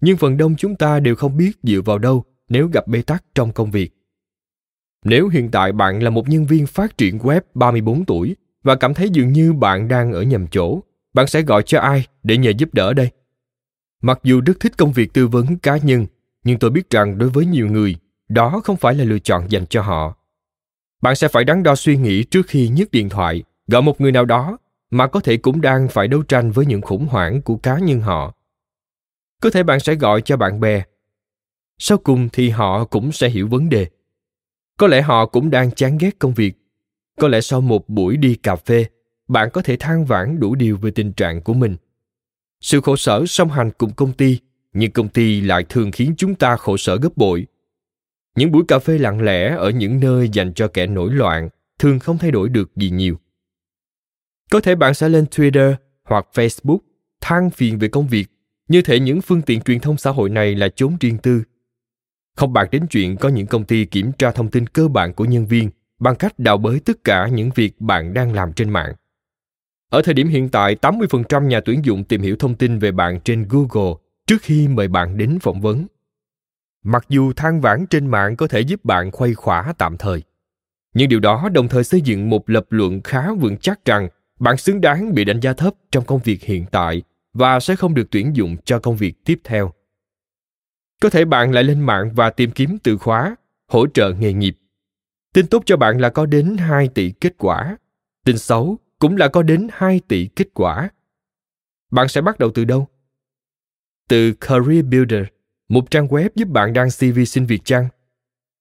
Nhưng 0.00 0.16
phần 0.16 0.36
đông 0.36 0.56
chúng 0.56 0.76
ta 0.76 1.00
đều 1.00 1.14
không 1.14 1.36
biết 1.36 1.52
dựa 1.62 1.80
vào 1.84 1.98
đâu 1.98 2.24
nếu 2.48 2.68
gặp 2.68 2.88
bế 2.88 3.02
tắc 3.02 3.24
trong 3.34 3.52
công 3.52 3.70
việc. 3.70 3.90
Nếu 5.04 5.28
hiện 5.28 5.50
tại 5.50 5.72
bạn 5.72 6.02
là 6.02 6.10
một 6.10 6.28
nhân 6.28 6.46
viên 6.46 6.66
phát 6.66 6.98
triển 6.98 7.18
web 7.18 7.40
34 7.54 8.04
tuổi 8.04 8.36
và 8.62 8.74
cảm 8.74 8.94
thấy 8.94 9.10
dường 9.10 9.32
như 9.32 9.52
bạn 9.52 9.88
đang 9.88 10.12
ở 10.12 10.22
nhầm 10.22 10.46
chỗ, 10.46 10.80
bạn 11.14 11.26
sẽ 11.26 11.42
gọi 11.42 11.62
cho 11.62 11.80
ai 11.80 12.06
để 12.22 12.36
nhờ 12.36 12.50
giúp 12.50 12.74
đỡ 12.74 12.92
đây? 12.92 13.10
Mặc 14.00 14.20
dù 14.22 14.40
rất 14.46 14.60
thích 14.60 14.72
công 14.78 14.92
việc 14.92 15.12
tư 15.12 15.28
vấn 15.28 15.58
cá 15.58 15.76
nhân, 15.76 16.06
nhưng 16.44 16.58
tôi 16.58 16.70
biết 16.70 16.90
rằng 16.90 17.18
đối 17.18 17.28
với 17.28 17.46
nhiều 17.46 17.66
người, 17.66 17.96
đó 18.28 18.60
không 18.64 18.76
phải 18.76 18.94
là 18.94 19.04
lựa 19.04 19.18
chọn 19.18 19.50
dành 19.50 19.66
cho 19.66 19.82
họ. 19.82 20.16
Bạn 21.02 21.16
sẽ 21.16 21.28
phải 21.28 21.44
đắn 21.44 21.62
đo 21.62 21.74
suy 21.74 21.96
nghĩ 21.96 22.24
trước 22.24 22.46
khi 22.48 22.68
nhấc 22.68 22.90
điện 22.90 23.08
thoại, 23.08 23.42
gọi 23.66 23.82
một 23.82 24.00
người 24.00 24.12
nào 24.12 24.24
đó 24.24 24.58
mà 24.90 25.06
có 25.06 25.20
thể 25.20 25.36
cũng 25.36 25.60
đang 25.60 25.88
phải 25.88 26.08
đấu 26.08 26.22
tranh 26.22 26.50
với 26.50 26.66
những 26.66 26.80
khủng 26.80 27.06
hoảng 27.06 27.42
của 27.42 27.56
cá 27.56 27.78
nhân 27.78 28.00
họ. 28.00 28.34
Có 29.40 29.50
thể 29.50 29.62
bạn 29.62 29.80
sẽ 29.80 29.94
gọi 29.94 30.22
cho 30.22 30.36
bạn 30.36 30.60
bè. 30.60 30.82
Sau 31.78 31.98
cùng 31.98 32.28
thì 32.32 32.50
họ 32.50 32.84
cũng 32.84 33.12
sẽ 33.12 33.28
hiểu 33.28 33.48
vấn 33.48 33.68
đề. 33.68 33.86
Có 34.76 34.86
lẽ 34.86 35.02
họ 35.02 35.26
cũng 35.26 35.50
đang 35.50 35.70
chán 35.70 35.98
ghét 35.98 36.18
công 36.18 36.34
việc. 36.34 36.54
Có 37.20 37.28
lẽ 37.28 37.40
sau 37.40 37.60
một 37.60 37.88
buổi 37.88 38.16
đi 38.16 38.34
cà 38.34 38.56
phê, 38.56 38.86
bạn 39.28 39.48
có 39.52 39.62
thể 39.62 39.76
than 39.76 40.04
vãn 40.04 40.40
đủ 40.40 40.54
điều 40.54 40.76
về 40.76 40.90
tình 40.90 41.12
trạng 41.12 41.42
của 41.42 41.54
mình. 41.54 41.76
Sự 42.60 42.80
khổ 42.80 42.96
sở 42.96 43.26
song 43.26 43.48
hành 43.48 43.70
cùng 43.78 43.92
công 43.92 44.12
ty, 44.12 44.38
nhưng 44.72 44.90
công 44.90 45.08
ty 45.08 45.40
lại 45.40 45.64
thường 45.68 45.92
khiến 45.92 46.14
chúng 46.16 46.34
ta 46.34 46.56
khổ 46.56 46.76
sở 46.76 46.96
gấp 46.96 47.16
bội. 47.16 47.46
Những 48.36 48.52
buổi 48.52 48.62
cà 48.68 48.78
phê 48.78 48.98
lặng 48.98 49.22
lẽ 49.22 49.56
ở 49.56 49.70
những 49.70 50.00
nơi 50.00 50.28
dành 50.28 50.54
cho 50.54 50.68
kẻ 50.68 50.86
nổi 50.86 51.12
loạn 51.12 51.48
thường 51.78 51.98
không 51.98 52.18
thay 52.18 52.30
đổi 52.30 52.48
được 52.48 52.76
gì 52.76 52.90
nhiều. 52.90 53.16
Có 54.50 54.60
thể 54.60 54.74
bạn 54.74 54.94
sẽ 54.94 55.08
lên 55.08 55.24
Twitter 55.30 55.74
hoặc 56.04 56.26
Facebook 56.32 56.78
than 57.20 57.50
phiền 57.50 57.78
về 57.78 57.88
công 57.88 58.08
việc, 58.08 58.26
như 58.68 58.82
thể 58.82 59.00
những 59.00 59.20
phương 59.20 59.42
tiện 59.42 59.60
truyền 59.60 59.80
thông 59.80 59.96
xã 59.96 60.10
hội 60.10 60.30
này 60.30 60.54
là 60.54 60.68
chốn 60.76 60.96
riêng 61.00 61.18
tư. 61.18 61.42
Không 62.36 62.52
bàn 62.52 62.68
đến 62.70 62.86
chuyện 62.90 63.16
có 63.16 63.28
những 63.28 63.46
công 63.46 63.64
ty 63.64 63.84
kiểm 63.84 64.12
tra 64.12 64.30
thông 64.30 64.50
tin 64.50 64.66
cơ 64.66 64.88
bản 64.88 65.14
của 65.14 65.24
nhân 65.24 65.46
viên 65.46 65.70
bằng 65.98 66.16
cách 66.16 66.38
đào 66.38 66.58
bới 66.58 66.80
tất 66.80 67.04
cả 67.04 67.28
những 67.28 67.50
việc 67.54 67.80
bạn 67.80 68.14
đang 68.14 68.32
làm 68.32 68.52
trên 68.52 68.70
mạng. 68.70 68.94
Ở 69.90 70.02
thời 70.02 70.14
điểm 70.14 70.28
hiện 70.28 70.48
tại, 70.48 70.76
80% 70.76 71.46
nhà 71.46 71.60
tuyển 71.64 71.84
dụng 71.84 72.04
tìm 72.04 72.22
hiểu 72.22 72.36
thông 72.38 72.54
tin 72.54 72.78
về 72.78 72.92
bạn 72.92 73.20
trên 73.20 73.46
Google 73.48 73.94
trước 74.26 74.42
khi 74.42 74.68
mời 74.68 74.88
bạn 74.88 75.16
đến 75.16 75.38
phỏng 75.40 75.60
vấn. 75.60 75.86
Mặc 76.82 77.04
dù 77.08 77.32
than 77.32 77.60
vãn 77.60 77.86
trên 77.86 78.06
mạng 78.06 78.36
có 78.36 78.48
thể 78.48 78.60
giúp 78.60 78.84
bạn 78.84 79.10
khuây 79.10 79.34
khỏa 79.34 79.72
tạm 79.78 79.96
thời, 79.98 80.22
nhưng 80.94 81.08
điều 81.08 81.20
đó 81.20 81.48
đồng 81.52 81.68
thời 81.68 81.84
xây 81.84 82.00
dựng 82.00 82.30
một 82.30 82.50
lập 82.50 82.66
luận 82.70 83.00
khá 83.04 83.32
vững 83.32 83.56
chắc 83.56 83.84
rằng 83.84 84.08
bạn 84.38 84.56
xứng 84.56 84.80
đáng 84.80 85.14
bị 85.14 85.24
đánh 85.24 85.40
giá 85.40 85.52
thấp 85.52 85.74
trong 85.92 86.04
công 86.04 86.20
việc 86.24 86.42
hiện 86.42 86.64
tại 86.70 87.02
và 87.32 87.60
sẽ 87.60 87.76
không 87.76 87.94
được 87.94 88.10
tuyển 88.10 88.36
dụng 88.36 88.56
cho 88.64 88.78
công 88.78 88.96
việc 88.96 89.24
tiếp 89.24 89.40
theo. 89.44 89.72
Có 91.00 91.10
thể 91.10 91.24
bạn 91.24 91.52
lại 91.52 91.64
lên 91.64 91.80
mạng 91.80 92.10
và 92.14 92.30
tìm 92.30 92.50
kiếm 92.50 92.78
từ 92.82 92.98
khóa 92.98 93.36
hỗ 93.68 93.86
trợ 93.86 94.12
nghề 94.12 94.32
nghiệp. 94.32 94.56
Tin 95.34 95.46
tốt 95.46 95.62
cho 95.66 95.76
bạn 95.76 96.00
là 96.00 96.10
có 96.10 96.26
đến 96.26 96.56
2 96.56 96.88
tỷ 96.88 97.10
kết 97.10 97.34
quả. 97.38 97.76
Tin 98.24 98.38
xấu 98.38 98.78
cũng 99.00 99.16
là 99.16 99.28
có 99.28 99.42
đến 99.42 99.68
2 99.72 100.00
tỷ 100.08 100.26
kết 100.26 100.48
quả. 100.54 100.90
Bạn 101.90 102.08
sẽ 102.08 102.20
bắt 102.20 102.38
đầu 102.38 102.50
từ 102.54 102.64
đâu? 102.64 102.88
Từ 104.08 104.32
Career 104.32 104.84
Builder, 104.84 105.24
một 105.68 105.90
trang 105.90 106.06
web 106.06 106.28
giúp 106.34 106.48
bạn 106.48 106.72
đăng 106.72 106.88
CV 106.88 107.20
xin 107.26 107.46
việc 107.46 107.60
chăng? 107.64 107.88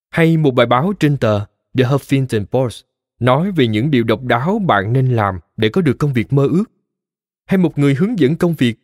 Hay 0.10 0.38
một 0.38 0.52
bài 0.52 0.66
báo 0.66 0.94
trên 1.00 1.18
tờ 1.18 1.40
The 1.78 1.84
Huffington 1.84 2.46
Post 2.46 2.84
nói 3.20 3.52
về 3.52 3.68
những 3.68 3.92
điều 3.92 4.04
độc 4.04 4.24
đáo 4.24 4.60
bạn 4.60 4.94
nên 4.94 5.16
làm 5.16 5.40
để 5.58 5.70
có 5.70 5.82
được 5.82 5.96
công 6.00 6.14
việc 6.14 6.34
mơ 6.34 6.48
ước? 6.48 6.66
Hay 7.46 7.58
một 7.58 7.80
người 7.80 7.96
hướng 7.96 8.20
dẫn 8.20 8.36
công 8.36 8.54
việc? 8.54 8.76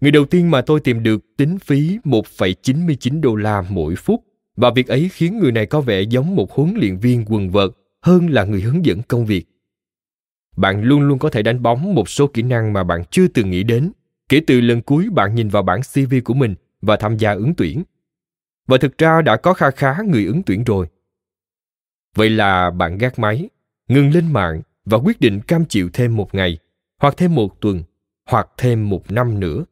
Người 0.00 0.10
đầu 0.10 0.24
tiên 0.24 0.50
mà 0.50 0.62
tôi 0.62 0.80
tìm 0.80 1.02
được 1.02 1.36
tính 1.36 1.58
phí 1.58 1.98
1,99 2.04 3.20
đô 3.20 3.34
la 3.34 3.64
mỗi 3.70 3.96
phút 3.96 4.24
và 4.56 4.70
việc 4.70 4.88
ấy 4.88 5.08
khiến 5.12 5.38
người 5.38 5.52
này 5.52 5.66
có 5.66 5.80
vẻ 5.80 6.02
giống 6.02 6.36
một 6.36 6.52
huấn 6.52 6.74
luyện 6.76 6.98
viên 6.98 7.24
quần 7.28 7.50
vợt 7.50 7.70
hơn 8.02 8.30
là 8.30 8.44
người 8.44 8.60
hướng 8.60 8.84
dẫn 8.84 9.02
công 9.02 9.26
việc. 9.26 9.46
Bạn 10.60 10.82
luôn 10.82 11.00
luôn 11.00 11.18
có 11.18 11.30
thể 11.30 11.42
đánh 11.42 11.62
bóng 11.62 11.94
một 11.94 12.08
số 12.08 12.26
kỹ 12.26 12.42
năng 12.42 12.72
mà 12.72 12.84
bạn 12.84 13.04
chưa 13.10 13.28
từng 13.28 13.50
nghĩ 13.50 13.62
đến 13.62 13.92
kể 14.28 14.40
từ 14.46 14.60
lần 14.60 14.82
cuối 14.82 15.08
bạn 15.10 15.34
nhìn 15.34 15.48
vào 15.48 15.62
bản 15.62 15.80
CV 15.82 16.14
của 16.24 16.34
mình 16.34 16.54
và 16.82 16.96
tham 16.96 17.16
gia 17.16 17.32
ứng 17.32 17.54
tuyển. 17.56 17.82
Và 18.66 18.78
thực 18.78 18.98
ra 18.98 19.22
đã 19.22 19.36
có 19.36 19.54
kha 19.54 19.70
khá 19.70 19.98
người 20.06 20.24
ứng 20.24 20.42
tuyển 20.46 20.64
rồi. 20.64 20.86
Vậy 22.16 22.30
là 22.30 22.70
bạn 22.70 22.98
gác 22.98 23.18
máy, 23.18 23.48
ngừng 23.88 24.10
lên 24.10 24.32
mạng 24.32 24.62
và 24.84 24.98
quyết 24.98 25.20
định 25.20 25.40
cam 25.40 25.64
chịu 25.64 25.90
thêm 25.92 26.16
một 26.16 26.34
ngày, 26.34 26.58
hoặc 26.98 27.14
thêm 27.16 27.34
một 27.34 27.60
tuần, 27.60 27.82
hoặc 28.26 28.48
thêm 28.56 28.88
một 28.88 29.10
năm 29.10 29.40
nữa. 29.40 29.64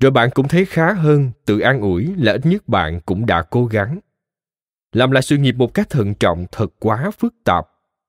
Rồi 0.00 0.10
bạn 0.10 0.30
cũng 0.34 0.48
thấy 0.48 0.64
khá 0.64 0.92
hơn, 0.92 1.30
tự 1.44 1.58
an 1.58 1.80
ủi 1.80 2.14
là 2.16 2.32
ít 2.32 2.46
nhất 2.46 2.68
bạn 2.68 3.00
cũng 3.06 3.26
đã 3.26 3.42
cố 3.42 3.66
gắng. 3.66 3.98
Làm 4.92 5.10
lại 5.10 5.22
sự 5.22 5.36
nghiệp 5.36 5.52
một 5.52 5.74
cách 5.74 5.90
thận 5.90 6.14
trọng 6.14 6.46
thật 6.52 6.66
quá 6.78 7.10
phức 7.18 7.34
tạp, 7.44 7.66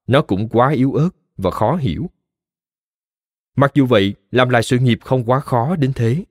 nó 0.08 0.22
cũng 0.22 0.50
quá 0.50 0.70
yếu 0.70 0.94
ớt 0.94 1.10
và 1.38 1.52
khó 1.52 1.76
hiểu. 1.76 2.10
Mặc 3.56 3.72
dù 3.74 3.86
vậy, 3.86 4.14
làm 4.32 4.50
lại 4.50 4.64
sự 4.64 4.80
nghiệp 4.80 5.00
không 5.04 5.24
quá 5.24 5.40
khó 5.40 5.76
đến 5.76 5.94
thế. 5.96 6.24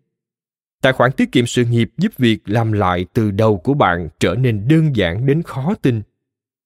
Tài 0.81 0.93
khoản 0.93 1.13
tiết 1.13 1.33
kiệm 1.33 1.47
sự 1.47 1.65
nghiệp 1.65 1.91
giúp 1.99 2.13
việc 2.19 2.39
làm 2.45 2.73
lại 2.73 3.07
từ 3.13 3.31
đầu 3.31 3.59
của 3.59 3.75
bạn 3.75 4.09
trở 4.21 4.35
nên 4.35 4.69
đơn 4.69 4.97
giản 4.97 5.27
đến 5.27 5.43
khó 5.43 5.75
tin. 5.83 6.03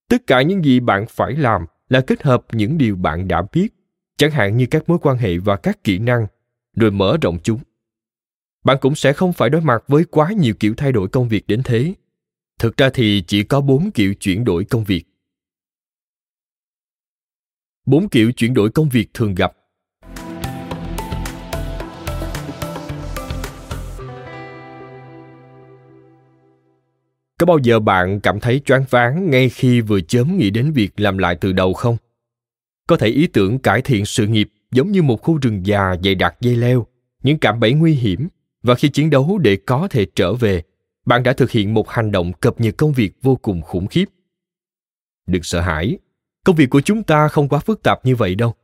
Tất 0.08 0.26
cả 0.26 0.42
những 0.42 0.64
gì 0.64 0.80
bạn 0.80 1.06
phải 1.10 1.32
làm 1.32 1.66
là 1.88 2.00
kết 2.00 2.22
hợp 2.22 2.46
những 2.52 2.78
điều 2.78 2.96
bạn 2.96 3.28
đã 3.28 3.42
biết, 3.52 3.68
chẳng 4.16 4.30
hạn 4.30 4.56
như 4.56 4.66
các 4.66 4.88
mối 4.88 4.98
quan 5.02 5.18
hệ 5.18 5.38
và 5.38 5.56
các 5.56 5.84
kỹ 5.84 5.98
năng, 5.98 6.26
rồi 6.76 6.90
mở 6.90 7.16
rộng 7.22 7.38
chúng. 7.42 7.60
Bạn 8.64 8.76
cũng 8.80 8.94
sẽ 8.94 9.12
không 9.12 9.32
phải 9.32 9.50
đối 9.50 9.60
mặt 9.60 9.84
với 9.88 10.04
quá 10.04 10.32
nhiều 10.32 10.54
kiểu 10.60 10.74
thay 10.76 10.92
đổi 10.92 11.08
công 11.08 11.28
việc 11.28 11.46
đến 11.46 11.62
thế. 11.64 11.94
Thực 12.58 12.76
ra 12.76 12.90
thì 12.94 13.24
chỉ 13.26 13.42
có 13.42 13.60
bốn 13.60 13.90
kiểu 13.90 14.14
chuyển 14.14 14.44
đổi 14.44 14.64
công 14.64 14.84
việc. 14.84 15.04
Bốn 17.86 18.08
kiểu 18.08 18.32
chuyển 18.32 18.54
đổi 18.54 18.70
công 18.70 18.88
việc 18.88 19.14
thường 19.14 19.34
gặp 19.34 19.52
Có 27.38 27.46
bao 27.46 27.58
giờ 27.62 27.80
bạn 27.80 28.20
cảm 28.20 28.40
thấy 28.40 28.60
choáng 28.64 28.84
váng 28.90 29.30
ngay 29.30 29.48
khi 29.48 29.80
vừa 29.80 30.00
chớm 30.00 30.38
nghĩ 30.38 30.50
đến 30.50 30.72
việc 30.72 31.00
làm 31.00 31.18
lại 31.18 31.36
từ 31.40 31.52
đầu 31.52 31.74
không? 31.74 31.96
Có 32.86 32.96
thể 32.96 33.06
ý 33.06 33.26
tưởng 33.26 33.58
cải 33.58 33.82
thiện 33.82 34.04
sự 34.04 34.26
nghiệp 34.26 34.48
giống 34.70 34.92
như 34.92 35.02
một 35.02 35.22
khu 35.22 35.38
rừng 35.42 35.66
già 35.66 35.94
dày 36.04 36.14
đặc 36.14 36.36
dây 36.40 36.56
leo, 36.56 36.86
những 37.22 37.38
cạm 37.38 37.60
bẫy 37.60 37.72
nguy 37.72 37.94
hiểm 37.94 38.28
và 38.62 38.74
khi 38.74 38.88
chiến 38.88 39.10
đấu 39.10 39.38
để 39.38 39.56
có 39.56 39.88
thể 39.90 40.06
trở 40.14 40.34
về, 40.34 40.62
bạn 41.04 41.22
đã 41.22 41.32
thực 41.32 41.50
hiện 41.50 41.74
một 41.74 41.88
hành 41.88 42.12
động 42.12 42.32
cập 42.32 42.60
nhật 42.60 42.74
công 42.76 42.92
việc 42.92 43.12
vô 43.22 43.36
cùng 43.36 43.62
khủng 43.62 43.86
khiếp. 43.86 44.04
Đừng 45.26 45.42
sợ 45.42 45.60
hãi, 45.60 45.98
công 46.46 46.56
việc 46.56 46.70
của 46.70 46.80
chúng 46.80 47.02
ta 47.02 47.28
không 47.28 47.48
quá 47.48 47.58
phức 47.58 47.82
tạp 47.82 48.06
như 48.06 48.16
vậy 48.16 48.34
đâu. 48.34 48.54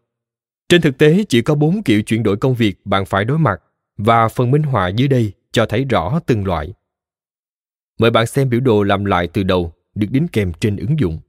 Trên 0.68 0.80
thực 0.80 0.98
tế 0.98 1.24
chỉ 1.28 1.42
có 1.42 1.54
bốn 1.54 1.82
kiểu 1.82 2.02
chuyển 2.02 2.22
đổi 2.22 2.36
công 2.36 2.54
việc 2.54 2.86
bạn 2.86 3.06
phải 3.06 3.24
đối 3.24 3.38
mặt 3.38 3.62
và 3.96 4.28
phần 4.28 4.50
minh 4.50 4.62
họa 4.62 4.88
dưới 4.88 5.08
đây 5.08 5.32
cho 5.52 5.66
thấy 5.66 5.84
rõ 5.84 6.20
từng 6.26 6.46
loại. 6.46 6.72
Mời 7.98 8.10
bạn 8.10 8.26
xem 8.26 8.50
biểu 8.50 8.60
đồ 8.60 8.82
làm 8.82 9.04
lại 9.04 9.28
từ 9.32 9.42
đầu 9.42 9.72
được 9.94 10.06
đính 10.10 10.28
kèm 10.28 10.52
trên 10.60 10.76
ứng 10.76 11.00
dụng. 11.00 11.20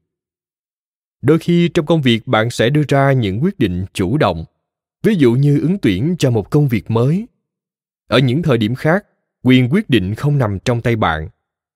Đôi 1.22 1.40
khi 1.40 1.70
trong 1.70 1.86
công 1.86 2.02
việc 2.02 2.28
bạn 2.28 2.50
sẽ 2.50 2.70
đưa 2.70 2.84
ra 2.88 3.12
những 3.12 3.44
quyết 3.44 3.60
định 3.60 3.86
chủ 3.94 4.18
động, 4.18 4.46
ví 5.04 5.16
dụ 5.16 5.34
như 5.34 5.60
ứng 5.60 5.78
tuyển 5.82 6.16
cho 6.20 6.32
một 6.32 6.50
công 6.50 6.68
việc 6.68 6.92
mới. 6.92 7.28
Ở 8.08 8.20
những 8.20 8.42
thời 8.42 8.58
điểm 8.58 8.76
khác, 8.76 9.06
quyền 9.44 9.74
quyết 9.74 9.90
định 9.90 10.16
không 10.16 10.38
nằm 10.38 10.60
trong 10.60 10.82
tay 10.82 10.96
bạn, 10.96 11.30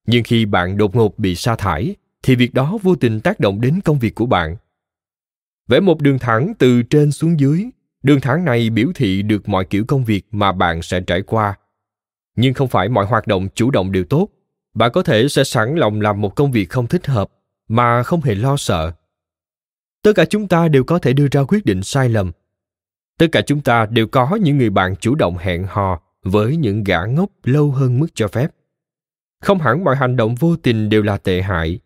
nhưng 0.08 0.24
khi 0.24 0.46
bạn 0.46 0.78
đột 0.78 0.96
ngột 0.96 1.20
bị 1.20 1.36
sa 1.36 1.56
thải 1.56 1.96
thì 2.24 2.36
việc 2.36 2.54
đó 2.54 2.78
vô 2.84 2.96
tình 2.96 3.20
tác 3.20 3.40
động 3.40 3.62
đến 3.62 3.82
công 3.82 4.00
việc 4.00 4.16
của 4.16 4.26
bạn. 4.26 4.58
Vẽ 5.68 5.80
một 5.80 6.02
đường 6.02 6.20
thẳng 6.20 6.54
từ 6.60 6.84
trên 6.84 7.12
xuống 7.12 7.40
dưới, 7.40 7.66
đường 8.04 8.22
thẳng 8.22 8.46
này 8.46 8.70
biểu 8.70 8.92
thị 8.96 9.22
được 9.22 9.50
mọi 9.50 9.66
kiểu 9.66 9.86
công 9.88 10.06
việc 10.06 10.26
mà 10.32 10.52
bạn 10.52 10.82
sẽ 10.82 11.02
trải 11.02 11.22
qua. 11.22 11.58
Nhưng 12.36 12.54
không 12.54 12.68
phải 12.68 12.90
mọi 12.90 13.06
hoạt 13.06 13.28
động 13.28 13.48
chủ 13.56 13.72
động 13.72 13.92
đều 13.92 14.04
tốt. 14.04 14.30
Bạn 14.74 14.92
có 14.94 15.04
thể 15.04 15.28
sẽ 15.28 15.44
sẵn 15.44 15.76
lòng 15.76 16.02
làm 16.02 16.22
một 16.22 16.36
công 16.36 16.52
việc 16.52 16.70
không 16.70 16.88
thích 16.88 17.08
hợp 17.08 17.30
mà 17.68 18.04
không 18.04 18.22
hề 18.22 18.36
lo 18.36 18.58
sợ. 18.58 18.92
Tất 20.04 20.14
cả 20.16 20.26
chúng 20.26 20.48
ta 20.48 20.68
đều 20.68 20.84
có 20.84 21.00
thể 21.00 21.14
đưa 21.14 21.28
ra 21.32 21.44
quyết 21.44 21.66
định 21.66 21.84
sai 21.84 22.10
lầm. 22.10 22.32
Tất 23.18 23.28
cả 23.32 23.42
chúng 23.42 23.62
ta 23.62 23.86
đều 23.86 24.08
có 24.08 24.38
những 24.42 24.58
người 24.58 24.70
bạn 24.70 24.96
chủ 24.96 25.16
động 25.16 25.38
hẹn 25.38 25.66
hò 25.70 26.02
với 26.24 26.58
những 26.58 26.84
gã 26.84 27.06
ngốc 27.06 27.30
lâu 27.44 27.72
hơn 27.72 28.00
mức 28.00 28.08
cho 28.14 28.28
phép. 28.28 28.48
Không 29.42 29.60
hẳn 29.60 29.84
mọi 29.84 29.96
hành 29.96 30.16
động 30.16 30.36
vô 30.36 30.56
tình 30.56 30.90
đều 30.90 31.02
là 31.04 31.18
tệ 31.18 31.42
hại. 31.42 31.80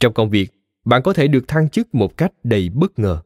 Trong 0.00 0.12
công 0.12 0.30
việc 0.30 0.59
bạn 0.84 1.02
có 1.02 1.12
thể 1.12 1.28
được 1.28 1.48
thăng 1.48 1.68
chức 1.68 1.94
một 1.94 2.16
cách 2.16 2.32
đầy 2.44 2.68
bất 2.68 2.98
ngờ 2.98 3.20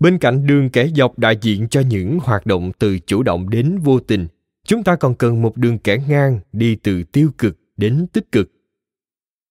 bên 0.00 0.18
cạnh 0.18 0.46
đường 0.46 0.70
kẻ 0.70 0.88
dọc 0.96 1.18
đại 1.18 1.36
diện 1.40 1.68
cho 1.68 1.80
những 1.80 2.18
hoạt 2.22 2.46
động 2.46 2.72
từ 2.78 2.98
chủ 2.98 3.22
động 3.22 3.50
đến 3.50 3.78
vô 3.78 4.00
tình 4.00 4.26
chúng 4.64 4.84
ta 4.84 4.96
còn 4.96 5.14
cần 5.14 5.42
một 5.42 5.56
đường 5.56 5.78
kẻ 5.78 5.98
ngang 6.08 6.40
đi 6.52 6.76
từ 6.82 7.02
tiêu 7.02 7.30
cực 7.38 7.58
đến 7.76 8.06
tích 8.12 8.32
cực. 8.32 8.50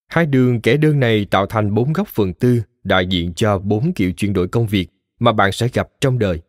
Hai 0.08 0.26
đường 0.26 0.62
kẻ 0.62 0.78
đơn 0.78 1.00
này 1.00 1.26
tạo 1.26 1.46
thành 1.46 1.74
bốn 1.74 1.94
góc 1.94 2.08
phần 2.08 2.34
tư 2.34 2.62
đại 2.84 3.08
diện 3.08 3.34
cho 3.34 3.60
bốn 3.60 3.94
kiểu 3.94 4.12
chuyển 4.12 4.34
đổi 4.34 4.48
công 4.48 4.68
việc 4.68 4.88
mà 5.20 5.32
bạn 5.32 5.52
sẽ 5.52 5.68
gặp 5.74 5.90
trong 6.02 6.20
đời. 6.20 6.42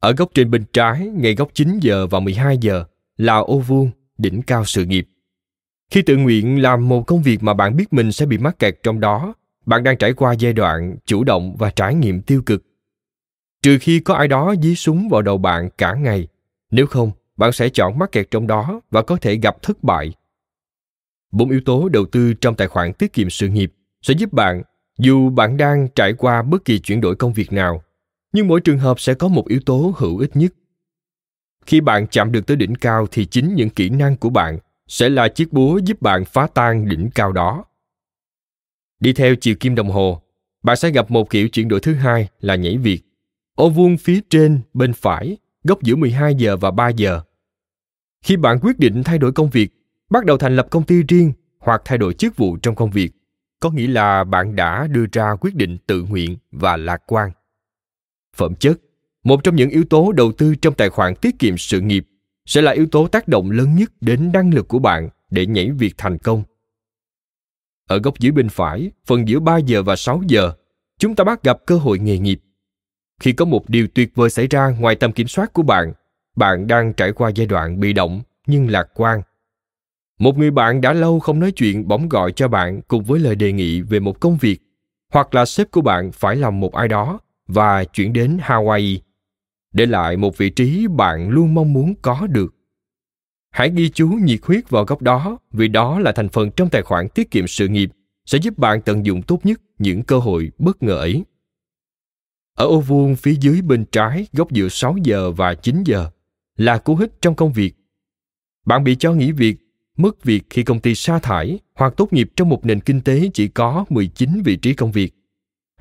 Ở 0.00 0.12
góc 0.12 0.30
trên 0.34 0.50
bên 0.50 0.64
trái, 0.72 1.06
ngay 1.06 1.34
góc 1.34 1.50
9 1.54 1.78
giờ 1.80 2.06
và 2.06 2.20
12 2.20 2.58
giờ 2.60 2.84
là 3.16 3.36
ô 3.36 3.58
vuông, 3.58 3.90
đỉnh 4.18 4.42
cao 4.42 4.64
sự 4.64 4.84
nghiệp. 4.84 5.08
Khi 5.90 6.02
tự 6.02 6.16
nguyện 6.16 6.62
làm 6.62 6.88
một 6.88 7.02
công 7.06 7.22
việc 7.22 7.42
mà 7.42 7.54
bạn 7.54 7.76
biết 7.76 7.92
mình 7.92 8.12
sẽ 8.12 8.26
bị 8.26 8.38
mắc 8.38 8.58
kẹt 8.58 8.82
trong 8.82 9.00
đó, 9.00 9.34
bạn 9.66 9.82
đang 9.82 9.96
trải 9.96 10.12
qua 10.12 10.32
giai 10.32 10.52
đoạn 10.52 10.96
chủ 11.06 11.24
động 11.24 11.56
và 11.58 11.70
trải 11.70 11.94
nghiệm 11.94 12.22
tiêu 12.22 12.42
cực. 12.46 12.62
Trừ 13.62 13.78
khi 13.80 14.00
có 14.00 14.14
ai 14.14 14.28
đó 14.28 14.54
dí 14.62 14.74
súng 14.74 15.08
vào 15.08 15.22
đầu 15.22 15.38
bạn 15.38 15.70
cả 15.78 15.94
ngày, 15.94 16.28
nếu 16.70 16.86
không, 16.86 17.10
bạn 17.36 17.52
sẽ 17.52 17.68
chọn 17.68 17.98
mắc 17.98 18.12
kẹt 18.12 18.30
trong 18.30 18.46
đó 18.46 18.80
và 18.90 19.02
có 19.02 19.16
thể 19.16 19.36
gặp 19.36 19.62
thất 19.62 19.84
bại. 19.84 20.14
Bốn 21.30 21.50
yếu 21.50 21.60
tố 21.60 21.88
đầu 21.88 22.06
tư 22.06 22.34
trong 22.34 22.54
tài 22.54 22.68
khoản 22.68 22.92
tiết 22.92 23.12
kiệm 23.12 23.30
sự 23.30 23.48
nghiệp 23.48 23.72
sẽ 24.02 24.14
giúp 24.14 24.32
bạn 24.32 24.62
dù 24.98 25.30
bạn 25.30 25.56
đang 25.56 25.88
trải 25.94 26.12
qua 26.12 26.42
bất 26.42 26.64
kỳ 26.64 26.78
chuyển 26.78 27.00
đổi 27.00 27.16
công 27.16 27.32
việc 27.32 27.52
nào, 27.52 27.82
nhưng 28.32 28.48
mỗi 28.48 28.60
trường 28.60 28.78
hợp 28.78 29.00
sẽ 29.00 29.14
có 29.14 29.28
một 29.28 29.48
yếu 29.48 29.60
tố 29.66 29.94
hữu 29.96 30.18
ích 30.18 30.36
nhất. 30.36 30.52
Khi 31.66 31.80
bạn 31.80 32.06
chạm 32.06 32.32
được 32.32 32.46
tới 32.46 32.56
đỉnh 32.56 32.74
cao 32.74 33.06
thì 33.10 33.26
chính 33.26 33.54
những 33.54 33.70
kỹ 33.70 33.88
năng 33.88 34.16
của 34.16 34.30
bạn 34.30 34.58
sẽ 34.88 35.08
là 35.08 35.28
chiếc 35.28 35.52
búa 35.52 35.78
giúp 35.84 36.02
bạn 36.02 36.24
phá 36.24 36.46
tan 36.54 36.88
đỉnh 36.88 37.10
cao 37.14 37.32
đó. 37.32 37.64
Đi 39.00 39.12
theo 39.12 39.34
chiều 39.34 39.54
kim 39.60 39.74
đồng 39.74 39.90
hồ, 39.90 40.22
bạn 40.62 40.76
sẽ 40.76 40.90
gặp 40.90 41.10
một 41.10 41.30
kiểu 41.30 41.48
chuyển 41.48 41.68
đổi 41.68 41.80
thứ 41.80 41.94
hai 41.94 42.28
là 42.40 42.54
nhảy 42.56 42.76
việc. 42.76 43.00
Ô 43.54 43.70
vuông 43.70 43.96
phía 43.96 44.20
trên 44.30 44.60
bên 44.74 44.92
phải, 44.92 45.36
góc 45.64 45.82
giữa 45.82 45.96
12 45.96 46.34
giờ 46.34 46.56
và 46.56 46.70
3 46.70 46.88
giờ 46.88 47.20
khi 48.22 48.36
bạn 48.36 48.58
quyết 48.62 48.78
định 48.78 49.02
thay 49.04 49.18
đổi 49.18 49.32
công 49.32 49.50
việc, 49.50 49.70
bắt 50.10 50.24
đầu 50.24 50.38
thành 50.38 50.56
lập 50.56 50.66
công 50.70 50.84
ty 50.84 51.02
riêng 51.02 51.32
hoặc 51.58 51.82
thay 51.84 51.98
đổi 51.98 52.14
chức 52.14 52.36
vụ 52.36 52.56
trong 52.56 52.74
công 52.74 52.90
việc, 52.90 53.12
có 53.60 53.70
nghĩa 53.70 53.86
là 53.86 54.24
bạn 54.24 54.56
đã 54.56 54.86
đưa 54.86 55.04
ra 55.12 55.36
quyết 55.40 55.54
định 55.54 55.78
tự 55.86 56.02
nguyện 56.02 56.36
và 56.52 56.76
lạc 56.76 57.02
quan. 57.06 57.30
Phẩm 58.36 58.54
chất, 58.54 58.80
một 59.24 59.44
trong 59.44 59.56
những 59.56 59.70
yếu 59.70 59.84
tố 59.84 60.12
đầu 60.12 60.32
tư 60.32 60.54
trong 60.54 60.74
tài 60.74 60.90
khoản 60.90 61.14
tiết 61.14 61.38
kiệm 61.38 61.58
sự 61.58 61.80
nghiệp 61.80 62.06
sẽ 62.48 62.62
là 62.62 62.72
yếu 62.72 62.86
tố 62.86 63.08
tác 63.08 63.28
động 63.28 63.50
lớn 63.50 63.74
nhất 63.74 63.92
đến 64.00 64.32
năng 64.32 64.54
lực 64.54 64.68
của 64.68 64.78
bạn 64.78 65.08
để 65.30 65.46
nhảy 65.46 65.70
việc 65.70 65.94
thành 65.98 66.18
công. 66.18 66.42
Ở 67.88 67.98
góc 67.98 68.18
dưới 68.18 68.32
bên 68.32 68.48
phải, 68.48 68.90
phần 69.06 69.28
giữa 69.28 69.40
3 69.40 69.56
giờ 69.56 69.82
và 69.82 69.96
6 69.96 70.22
giờ, 70.28 70.52
chúng 70.98 71.14
ta 71.14 71.24
bắt 71.24 71.42
gặp 71.42 71.58
cơ 71.66 71.76
hội 71.76 71.98
nghề 71.98 72.18
nghiệp. 72.18 72.40
Khi 73.20 73.32
có 73.32 73.44
một 73.44 73.68
điều 73.68 73.88
tuyệt 73.94 74.14
vời 74.14 74.30
xảy 74.30 74.46
ra 74.46 74.68
ngoài 74.68 74.94
tầm 74.94 75.12
kiểm 75.12 75.28
soát 75.28 75.52
của 75.52 75.62
bạn, 75.62 75.92
bạn 76.36 76.66
đang 76.66 76.92
trải 76.92 77.12
qua 77.12 77.30
giai 77.34 77.46
đoạn 77.46 77.80
bị 77.80 77.92
động 77.92 78.22
nhưng 78.46 78.70
lạc 78.70 78.88
quan 78.94 79.22
một 80.18 80.38
người 80.38 80.50
bạn 80.50 80.80
đã 80.80 80.92
lâu 80.92 81.20
không 81.20 81.40
nói 81.40 81.52
chuyện 81.52 81.88
bỗng 81.88 82.08
gọi 82.08 82.32
cho 82.32 82.48
bạn 82.48 82.82
cùng 82.88 83.04
với 83.04 83.20
lời 83.20 83.34
đề 83.34 83.52
nghị 83.52 83.80
về 83.80 84.00
một 84.00 84.20
công 84.20 84.36
việc 84.36 84.58
hoặc 85.12 85.34
là 85.34 85.44
sếp 85.44 85.70
của 85.70 85.80
bạn 85.80 86.12
phải 86.12 86.36
làm 86.36 86.60
một 86.60 86.74
ai 86.74 86.88
đó 86.88 87.20
và 87.48 87.84
chuyển 87.84 88.12
đến 88.12 88.38
hawaii 88.42 88.98
để 89.72 89.86
lại 89.86 90.16
một 90.16 90.36
vị 90.36 90.50
trí 90.50 90.86
bạn 90.86 91.30
luôn 91.30 91.54
mong 91.54 91.72
muốn 91.72 91.94
có 92.02 92.26
được 92.26 92.54
hãy 93.50 93.70
ghi 93.74 93.90
chú 93.90 94.08
nhiệt 94.08 94.40
huyết 94.42 94.70
vào 94.70 94.84
góc 94.84 95.02
đó 95.02 95.38
vì 95.52 95.68
đó 95.68 95.98
là 95.98 96.12
thành 96.12 96.28
phần 96.28 96.50
trong 96.50 96.68
tài 96.70 96.82
khoản 96.82 97.08
tiết 97.08 97.30
kiệm 97.30 97.46
sự 97.46 97.68
nghiệp 97.68 97.90
sẽ 98.26 98.38
giúp 98.38 98.58
bạn 98.58 98.82
tận 98.82 99.06
dụng 99.06 99.22
tốt 99.22 99.46
nhất 99.46 99.60
những 99.78 100.02
cơ 100.02 100.18
hội 100.18 100.50
bất 100.58 100.82
ngờ 100.82 100.98
ấy. 100.98 101.24
Ở 102.54 102.66
ô 102.66 102.80
vuông 102.80 103.16
phía 103.16 103.34
dưới 103.40 103.62
bên 103.62 103.84
trái 103.92 104.26
góc 104.32 104.52
giữa 104.52 104.68
6 104.68 104.96
giờ 105.02 105.30
và 105.30 105.54
9 105.54 105.82
giờ, 105.84 106.10
là 106.56 106.78
cú 106.78 106.96
hích 106.96 107.12
trong 107.20 107.34
công 107.34 107.52
việc. 107.52 107.74
Bạn 108.66 108.84
bị 108.84 108.96
cho 108.98 109.12
nghỉ 109.12 109.32
việc, 109.32 109.56
mất 109.96 110.24
việc 110.24 110.42
khi 110.50 110.62
công 110.62 110.80
ty 110.80 110.94
sa 110.94 111.18
thải 111.18 111.58
hoặc 111.74 111.94
tốt 111.96 112.12
nghiệp 112.12 112.30
trong 112.36 112.48
một 112.48 112.66
nền 112.66 112.80
kinh 112.80 113.00
tế 113.00 113.30
chỉ 113.34 113.48
có 113.48 113.84
19 113.88 114.42
vị 114.44 114.56
trí 114.56 114.74
công 114.74 114.92
việc. 114.92 115.14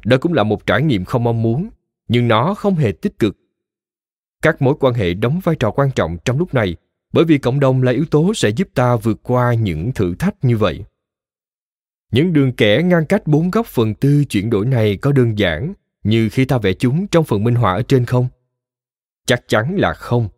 Đó 0.06 0.18
cũng 0.22 0.34
là 0.34 0.44
một 0.44 0.66
trải 0.66 0.82
nghiệm 0.82 1.06
không 1.06 1.24
mong 1.24 1.42
muốn, 1.42 1.70
nhưng 2.08 2.28
nó 2.28 2.54
không 2.54 2.76
hề 2.76 2.92
tích 2.92 3.20
cực. 3.20 3.38
Các 4.42 4.62
mối 4.62 4.76
quan 4.80 4.94
hệ 4.94 5.14
đóng 5.14 5.40
vai 5.44 5.56
trò 5.56 5.72
quan 5.72 5.92
trọng 5.92 6.18
trong 6.26 6.38
lúc 6.38 6.54
này, 6.54 6.76
bởi 7.14 7.26
vì 7.26 7.38
cộng 7.38 7.60
đồng 7.60 7.84
là 7.84 7.92
yếu 7.92 8.06
tố 8.06 8.34
sẽ 8.34 8.50
giúp 8.50 8.68
ta 8.74 8.96
vượt 8.96 9.20
qua 9.24 9.54
những 9.54 9.92
thử 9.92 10.16
thách 10.16 10.36
như 10.46 10.58
vậy. 10.58 10.84
Những 12.12 12.34
đường 12.34 12.52
kẻ 12.52 12.84
ngăn 12.84 13.06
cách 13.06 13.28
bốn 13.28 13.52
góc 13.52 13.68
phần 13.68 13.94
tư 13.94 14.24
chuyển 14.26 14.50
đổi 14.50 14.66
này 14.66 14.98
có 14.98 15.12
đơn 15.12 15.40
giản 15.40 15.74
như 16.04 16.30
khi 16.30 16.46
ta 16.46 16.58
vẽ 16.58 16.74
chúng 16.74 17.08
trong 17.08 17.24
phần 17.24 17.44
minh 17.44 17.56
họa 17.56 17.74
ở 17.74 17.82
trên 17.82 18.06
không? 18.06 18.28
Chắc 19.26 19.48
chắn 19.48 19.76
là 19.78 19.94
không 19.94 20.30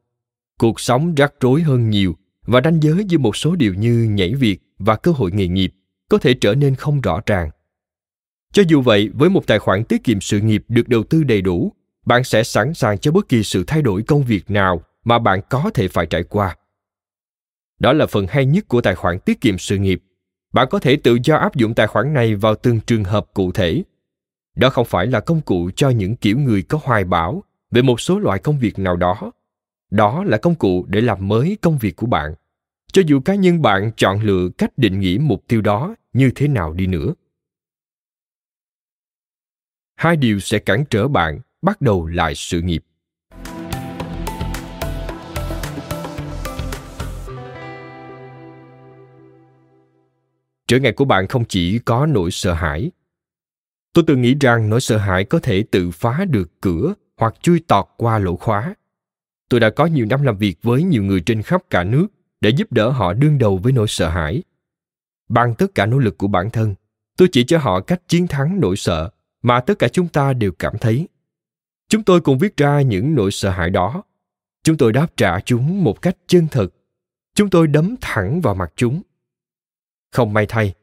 cuộc 0.59 0.80
sống 0.80 1.15
rắc 1.15 1.34
rối 1.39 1.61
hơn 1.61 1.89
nhiều 1.89 2.15
và 2.45 2.61
ranh 2.63 2.84
giới 2.84 3.05
giữa 3.05 3.17
một 3.17 3.36
số 3.36 3.55
điều 3.55 3.74
như 3.74 4.09
nhảy 4.11 4.36
việc 4.36 4.59
và 4.80 4.95
cơ 4.95 5.11
hội 5.11 5.32
nghề 5.32 5.47
nghiệp 5.47 5.74
có 6.09 6.17
thể 6.17 6.34
trở 6.34 6.55
nên 6.55 6.76
không 6.76 7.01
rõ 7.01 7.21
ràng 7.26 7.49
cho 8.53 8.63
dù 8.67 8.82
vậy, 8.82 9.09
với 9.13 9.30
một 9.30 9.47
tài 9.47 9.59
khoản 9.59 9.84
tiết 9.84 10.03
kiệm 10.03 10.21
sự 10.21 10.39
nghiệp 10.39 10.63
được 10.67 10.88
đầu 10.88 11.03
tư 11.03 11.24
đầy 11.24 11.41
đủ 11.41 11.74
bạn 12.10 12.24
sẽ 12.24 12.43
sẵn 12.43 12.74
sàng 12.74 12.97
cho 12.97 13.12
bất 13.12 13.30
kỳ 13.30 13.43
sự 13.43 13.64
thay 13.68 13.82
đổi 13.82 14.03
công 14.03 14.24
việc 14.24 14.51
nào 14.51 14.82
mà 15.03 15.20
bạn 15.20 15.41
có 15.49 15.72
thể 15.74 15.88
phải 15.88 16.05
trải 16.05 16.24
qua. 16.24 16.57
Đó 17.80 17.93
là 17.93 18.05
phần 18.05 18.28
hay 18.30 18.45
nhất 18.45 18.68
của 18.68 18.82
tài 18.82 18.95
khoản 18.95 19.20
tiết 19.20 19.41
kiệm 19.41 19.57
sự 19.57 19.78
nghiệp. 19.78 20.03
Bạn 20.53 20.68
có 20.72 20.80
thể 20.80 20.97
tự 21.03 21.18
do 21.24 21.36
áp 21.36 21.55
dụng 21.55 21.74
tài 21.74 21.88
khoản 21.88 22.14
này 22.14 22.36
vào 22.36 22.55
từng 22.55 22.80
trường 22.80 23.03
hợp 23.03 23.26
cụ 23.34 23.51
thể. 23.51 23.84
Đó 24.55 24.70
không 24.70 24.86
phải 24.86 25.07
là 25.07 25.20
công 25.20 25.41
cụ 25.41 25.70
cho 25.76 25.89
những 25.89 26.16
kiểu 26.16 26.38
người 26.38 26.62
có 26.62 26.80
hoài 26.84 27.03
bão 27.03 27.43
về 27.72 27.82
một 27.82 28.01
số 28.01 28.20
loại 28.20 28.39
công 28.39 28.60
việc 28.60 28.80
nào 28.80 28.95
đó. 28.95 29.32
Đó 29.91 30.24
là 30.24 30.38
công 30.38 30.55
cụ 30.55 30.86
để 30.89 31.01
làm 31.01 31.28
mới 31.28 31.57
công 31.62 31.78
việc 31.78 31.95
của 31.95 32.07
bạn. 32.07 32.34
Cho 32.93 33.01
dù 33.07 33.20
cá 33.20 33.36
nhân 33.36 33.62
bạn 33.62 33.91
chọn 33.97 34.22
lựa 34.22 34.49
cách 34.57 34.78
định 34.78 34.99
nghĩa 34.99 35.18
mục 35.22 35.43
tiêu 35.47 35.62
đó 35.62 35.95
như 36.14 36.32
thế 36.36 36.47
nào 36.47 36.74
đi 36.74 36.88
nữa. 36.88 37.14
Hai 39.95 40.18
điều 40.18 40.39
sẽ 40.39 40.60
cản 40.60 40.84
trở 40.89 41.07
bạn 41.07 41.39
bắt 41.62 41.82
đầu 41.82 42.05
lại 42.05 42.36
sự 42.36 42.62
nghiệp. 42.62 42.84
Trở 50.68 50.80
ngại 50.80 50.91
của 50.91 51.05
bạn 51.05 51.28
không 51.28 51.45
chỉ 51.45 51.80
có 51.80 52.05
nỗi 52.05 52.32
sợ 52.32 52.53
hãi. 52.53 52.91
Tôi 53.93 54.03
từng 54.07 54.22
nghĩ 54.22 54.36
rằng 54.41 54.70
nỗi 54.70 54.82
sợ 54.82 54.97
hãi 54.97 55.24
có 55.24 55.39
thể 55.39 55.64
tự 55.72 55.91
phá 55.91 56.26
được 56.30 56.62
cửa 56.62 56.93
hoặc 57.18 57.36
chui 57.41 57.60
tọt 57.68 57.86
qua 57.97 58.20
lỗ 58.20 58.36
khóa. 58.36 58.76
Tôi 59.49 59.60
đã 59.60 59.70
có 59.70 59.86
nhiều 59.86 60.05
năm 60.10 60.24
làm 60.24 60.38
việc 60.38 60.57
với 60.64 60.84
nhiều 60.84 61.03
người 61.03 61.22
trên 61.22 61.41
khắp 61.41 61.62
cả 61.70 61.84
nước 61.84 62.07
để 62.41 62.49
giúp 62.49 62.72
đỡ 62.72 62.89
họ 62.89 63.14
đương 63.14 63.38
đầu 63.38 63.57
với 63.57 63.72
nỗi 63.72 63.88
sợ 63.88 64.10
hãi. 64.10 64.43
Bằng 65.30 65.55
tất 65.55 65.76
cả 65.76 65.86
nỗ 65.86 65.97
lực 65.97 66.18
của 66.18 66.28
bản 66.28 66.49
thân, 66.49 66.76
tôi 67.18 67.28
chỉ 67.32 67.43
cho 67.43 67.57
họ 67.57 67.80
cách 67.80 68.01
chiến 68.07 68.28
thắng 68.28 68.60
nỗi 68.60 68.76
sợ 68.76 69.10
mà 69.41 69.60
tất 69.60 69.80
cả 69.80 69.88
chúng 69.88 70.07
ta 70.07 70.34
đều 70.34 70.51
cảm 70.51 70.78
thấy 70.78 71.07
chúng 71.89 72.03
tôi 72.03 72.21
cũng 72.21 72.37
viết 72.37 72.57
ra 72.57 72.81
những 72.81 73.15
nỗi 73.15 73.31
sợ 73.31 73.49
hãi 73.49 73.69
đó. 73.69 74.03
Chúng 74.63 74.77
tôi 74.77 74.93
đáp 74.93 75.07
trả 75.17 75.39
chúng 75.39 75.83
một 75.83 76.01
cách 76.01 76.17
chân 76.27 76.47
thực. 76.51 76.75
Chúng 77.35 77.49
tôi 77.49 77.67
đấm 77.67 77.95
thẳng 78.01 78.41
vào 78.41 78.55
mặt 78.55 78.73
chúng. 78.75 79.01
Không 80.11 80.33
may 80.33 80.45
thay, 80.49 80.73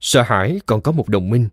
sợ 0.00 0.22
hãi 0.22 0.60
còn 0.66 0.80
có 0.80 0.92
một 0.92 1.08
đồng 1.08 1.30
minh. 1.30 1.48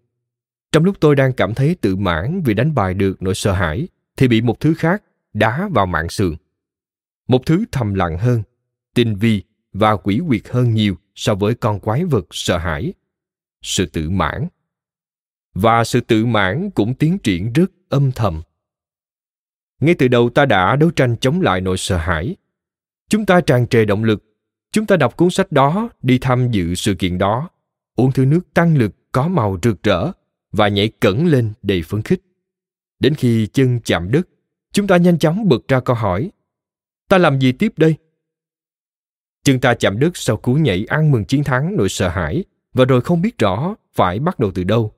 Trong 0.71 0.83
lúc 0.83 0.97
tôi 0.99 1.15
đang 1.15 1.33
cảm 1.33 1.53
thấy 1.53 1.75
tự 1.81 1.95
mãn 1.95 2.41
vì 2.45 2.53
đánh 2.53 2.75
bại 2.75 2.93
được 2.93 3.21
nỗi 3.21 3.35
sợ 3.35 3.51
hãi, 3.53 3.87
thì 4.17 4.27
bị 4.27 4.41
một 4.41 4.59
thứ 4.59 4.73
khác 4.73 5.03
đá 5.33 5.69
vào 5.71 5.85
mạng 5.85 6.09
sườn. 6.09 6.35
Một 7.27 7.45
thứ 7.45 7.65
thầm 7.71 7.93
lặng 7.93 8.17
hơn, 8.17 8.43
tinh 8.93 9.15
vi 9.15 9.43
và 9.73 9.95
quỷ 9.95 10.21
quyệt 10.27 10.49
hơn 10.49 10.73
nhiều 10.73 10.95
so 11.15 11.35
với 11.35 11.55
con 11.55 11.79
quái 11.79 12.05
vật 12.05 12.25
sợ 12.31 12.57
hãi, 12.57 12.93
sự 13.61 13.85
tự 13.85 14.09
mãn. 14.09 14.47
Và 15.53 15.83
sự 15.83 16.01
tự 16.01 16.25
mãn 16.25 16.69
cũng 16.71 16.95
tiến 16.95 17.17
triển 17.19 17.53
rất 17.53 17.71
âm 17.89 18.11
thầm 18.11 18.41
ngay 19.80 19.95
từ 19.95 20.07
đầu 20.07 20.30
ta 20.30 20.45
đã 20.45 20.76
đấu 20.76 20.91
tranh 20.91 21.17
chống 21.17 21.41
lại 21.41 21.61
nỗi 21.61 21.78
sợ 21.78 21.97
hãi. 21.97 22.36
Chúng 23.09 23.26
ta 23.26 23.41
tràn 23.41 23.67
trề 23.67 23.86
động 23.86 24.03
lực. 24.03 24.24
Chúng 24.71 24.86
ta 24.86 24.97
đọc 24.97 25.17
cuốn 25.17 25.30
sách 25.30 25.51
đó 25.51 25.89
đi 26.01 26.17
tham 26.21 26.51
dự 26.51 26.76
sự 26.76 26.95
kiện 26.95 27.17
đó. 27.17 27.49
Uống 27.95 28.11
thứ 28.11 28.26
nước 28.26 28.53
tăng 28.53 28.78
lực, 28.78 28.91
có 29.11 29.28
màu 29.28 29.57
rực 29.63 29.84
rỡ 29.84 30.11
và 30.51 30.67
nhảy 30.67 30.89
cẩn 30.99 31.26
lên 31.26 31.53
đầy 31.61 31.82
phấn 31.82 32.01
khích. 32.01 32.21
Đến 32.99 33.15
khi 33.15 33.47
chân 33.47 33.80
chạm 33.84 34.11
đất, 34.11 34.28
chúng 34.71 34.88
ta 34.88 34.97
nhanh 34.97 35.19
chóng 35.19 35.49
bật 35.49 35.67
ra 35.67 35.80
câu 35.80 35.95
hỏi, 35.95 36.32
ta 37.09 37.17
làm 37.17 37.39
gì 37.39 37.51
tiếp 37.51 37.74
đây? 37.78 37.95
Chân 39.43 39.59
ta 39.59 39.74
chạm 39.74 39.99
đất 39.99 40.17
sau 40.17 40.38
cú 40.38 40.53
nhảy 40.53 40.86
ăn 40.89 41.11
mừng 41.11 41.26
chiến 41.26 41.43
thắng 41.43 41.76
nỗi 41.78 41.89
sợ 41.89 42.09
hãi 42.09 42.43
và 42.74 42.86
rồi 42.86 43.01
không 43.01 43.21
biết 43.21 43.38
rõ 43.38 43.76
phải 43.93 44.19
bắt 44.19 44.39
đầu 44.39 44.51
từ 44.55 44.63
đâu. 44.63 44.93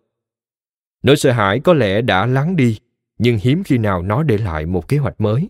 Nỗi 1.03 1.15
sợ 1.15 1.31
hãi 1.31 1.59
có 1.59 1.73
lẽ 1.73 2.01
đã 2.01 2.25
lắng 2.25 2.55
đi 2.55 2.79
nhưng 3.17 3.37
hiếm 3.37 3.63
khi 3.63 3.77
nào 3.77 4.01
nó 4.01 4.23
để 4.23 4.37
lại 4.37 4.65
một 4.65 4.87
kế 4.87 4.97
hoạch 4.97 5.21
mới. 5.21 5.49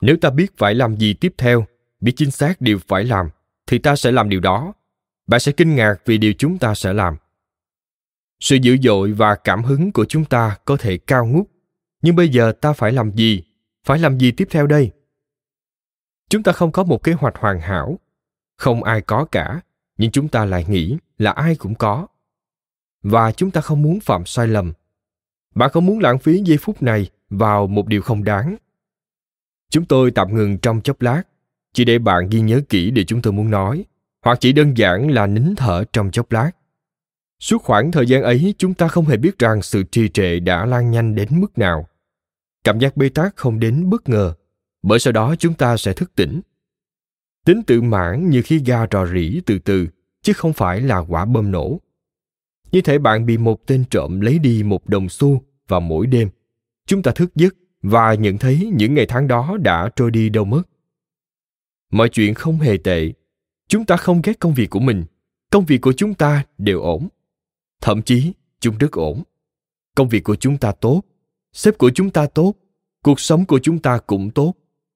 Nếu 0.00 0.16
ta 0.20 0.30
biết 0.30 0.56
phải 0.56 0.74
làm 0.74 0.96
gì 0.96 1.14
tiếp 1.14 1.34
theo, 1.38 1.64
biết 2.00 2.12
chính 2.16 2.30
xác 2.30 2.60
điều 2.60 2.78
phải 2.88 3.04
làm, 3.04 3.28
thì 3.66 3.78
ta 3.78 3.96
sẽ 3.96 4.12
làm 4.12 4.28
điều 4.28 4.40
đó. 4.40 4.72
Bạn 5.26 5.40
sẽ 5.40 5.52
kinh 5.52 5.74
ngạc 5.74 5.94
vì 6.04 6.18
điều 6.18 6.32
chúng 6.38 6.58
ta 6.58 6.74
sẽ 6.74 6.92
làm. 6.92 7.16
Sự 8.40 8.56
dữ 8.56 8.76
dội 8.82 9.12
và 9.12 9.34
cảm 9.34 9.64
hứng 9.64 9.92
của 9.92 10.04
chúng 10.04 10.24
ta 10.24 10.58
có 10.64 10.76
thể 10.76 10.98
cao 10.98 11.26
ngút. 11.26 11.46
Nhưng 12.02 12.16
bây 12.16 12.28
giờ 12.28 12.52
ta 12.52 12.72
phải 12.72 12.92
làm 12.92 13.12
gì? 13.12 13.42
Phải 13.84 13.98
làm 13.98 14.18
gì 14.18 14.32
tiếp 14.32 14.48
theo 14.50 14.66
đây? 14.66 14.90
Chúng 16.30 16.42
ta 16.42 16.52
không 16.52 16.72
có 16.72 16.84
một 16.84 17.02
kế 17.02 17.12
hoạch 17.12 17.36
hoàn 17.36 17.60
hảo. 17.60 17.98
Không 18.56 18.84
ai 18.84 19.00
có 19.00 19.24
cả, 19.24 19.60
nhưng 19.98 20.10
chúng 20.10 20.28
ta 20.28 20.44
lại 20.44 20.64
nghĩ 20.68 20.98
là 21.18 21.30
ai 21.30 21.56
cũng 21.56 21.74
có. 21.74 22.06
Và 23.02 23.32
chúng 23.32 23.50
ta 23.50 23.60
không 23.60 23.82
muốn 23.82 24.00
phạm 24.00 24.26
sai 24.26 24.48
lầm 24.48 24.72
bạn 25.58 25.70
không 25.70 25.86
muốn 25.86 25.98
lãng 25.98 26.18
phí 26.18 26.42
giây 26.44 26.58
phút 26.58 26.82
này 26.82 27.10
vào 27.30 27.66
một 27.66 27.86
điều 27.86 28.02
không 28.02 28.24
đáng. 28.24 28.56
Chúng 29.70 29.84
tôi 29.84 30.10
tạm 30.10 30.34
ngừng 30.34 30.58
trong 30.58 30.80
chốc 30.80 31.02
lát, 31.02 31.22
chỉ 31.72 31.84
để 31.84 31.98
bạn 31.98 32.28
ghi 32.30 32.40
nhớ 32.40 32.60
kỹ 32.68 32.90
điều 32.90 33.04
chúng 33.04 33.22
tôi 33.22 33.32
muốn 33.32 33.50
nói, 33.50 33.84
hoặc 34.24 34.38
chỉ 34.40 34.52
đơn 34.52 34.76
giản 34.76 35.10
là 35.10 35.26
nín 35.26 35.54
thở 35.56 35.84
trong 35.92 36.10
chốc 36.10 36.32
lát. 36.32 36.50
Suốt 37.40 37.62
khoảng 37.62 37.92
thời 37.92 38.06
gian 38.06 38.22
ấy, 38.22 38.54
chúng 38.58 38.74
ta 38.74 38.88
không 38.88 39.04
hề 39.04 39.16
biết 39.16 39.38
rằng 39.38 39.62
sự 39.62 39.82
trì 39.82 40.08
trệ 40.08 40.40
đã 40.40 40.66
lan 40.66 40.90
nhanh 40.90 41.14
đến 41.14 41.28
mức 41.30 41.58
nào. 41.58 41.88
Cảm 42.64 42.78
giác 42.78 42.96
bê 42.96 43.08
tắc 43.08 43.36
không 43.36 43.60
đến 43.60 43.90
bất 43.90 44.08
ngờ, 44.08 44.34
bởi 44.82 44.98
sau 44.98 45.12
đó 45.12 45.34
chúng 45.38 45.54
ta 45.54 45.76
sẽ 45.76 45.92
thức 45.92 46.14
tỉnh. 46.14 46.40
Tính 47.46 47.62
tự 47.62 47.82
mãn 47.82 48.30
như 48.30 48.42
khi 48.42 48.58
ga 48.58 48.86
rò 48.90 49.06
rỉ 49.06 49.40
từ 49.46 49.58
từ, 49.58 49.86
chứ 50.22 50.32
không 50.32 50.52
phải 50.52 50.80
là 50.80 50.98
quả 50.98 51.24
bơm 51.24 51.50
nổ. 51.50 51.80
Như 52.72 52.80
thể 52.80 52.98
bạn 52.98 53.26
bị 53.26 53.38
một 53.38 53.66
tên 53.66 53.84
trộm 53.90 54.20
lấy 54.20 54.38
đi 54.38 54.62
một 54.62 54.88
đồng 54.88 55.08
xu 55.08 55.42
vào 55.68 55.80
mỗi 55.80 56.06
đêm. 56.06 56.28
Chúng 56.86 57.02
ta 57.02 57.12
thức 57.12 57.34
giấc 57.34 57.54
và 57.82 58.14
nhận 58.14 58.38
thấy 58.38 58.70
những 58.74 58.94
ngày 58.94 59.06
tháng 59.06 59.28
đó 59.28 59.56
đã 59.60 59.90
trôi 59.96 60.10
đi 60.10 60.28
đâu 60.28 60.44
mất. 60.44 60.62
Mọi 61.90 62.08
chuyện 62.08 62.34
không 62.34 62.58
hề 62.58 62.76
tệ. 62.84 63.12
Chúng 63.68 63.86
ta 63.86 63.96
không 63.96 64.22
ghét 64.24 64.40
công 64.40 64.54
việc 64.54 64.70
của 64.70 64.80
mình. 64.80 65.04
Công 65.50 65.64
việc 65.64 65.78
của 65.78 65.92
chúng 65.92 66.14
ta 66.14 66.44
đều 66.58 66.80
ổn. 66.80 67.08
Thậm 67.80 68.02
chí, 68.02 68.32
chúng 68.60 68.78
rất 68.78 68.92
ổn. 68.92 69.22
Công 69.94 70.08
việc 70.08 70.24
của 70.24 70.36
chúng 70.36 70.58
ta 70.58 70.72
tốt. 70.72 71.02
Sếp 71.52 71.78
của 71.78 71.90
chúng 71.94 72.10
ta 72.10 72.26
tốt. 72.26 72.54
Cuộc 73.02 73.20
sống 73.20 73.44
của 73.44 73.58
chúng 73.62 73.78
ta 73.78 73.98
cũng 74.06 74.30
tốt. 74.30 74.54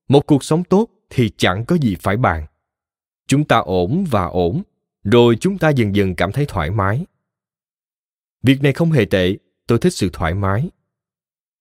Một 0.09 0.27
cuộc 0.27 0.45
sống 0.45 0.65
tốt 0.65 0.91
thì 1.11 1.31
chẳng 1.37 1.65
có 1.65 1.77
gì 1.77 1.97
phải 2.01 2.17
bàn. 2.17 2.47
Chúng 3.27 3.45
ta 3.45 3.59
ổn 3.59 4.05
và 4.11 4.25
ổn, 4.25 4.63
rồi 5.05 5.37
chúng 5.41 5.59
ta 5.59 5.69
dần 5.69 5.97
dần 5.97 6.15
cảm 6.15 6.33
thấy 6.33 6.47
thoải 6.49 6.71
mái. 6.71 7.07
Việc 8.43 8.63
này 8.63 8.73
không 8.73 8.91
hề 8.91 9.05
tệ 9.05 9.37
tôi 9.73 9.79
thích 9.79 9.95
sự 9.95 10.11
thoải 10.13 10.35
mái. 10.35 10.71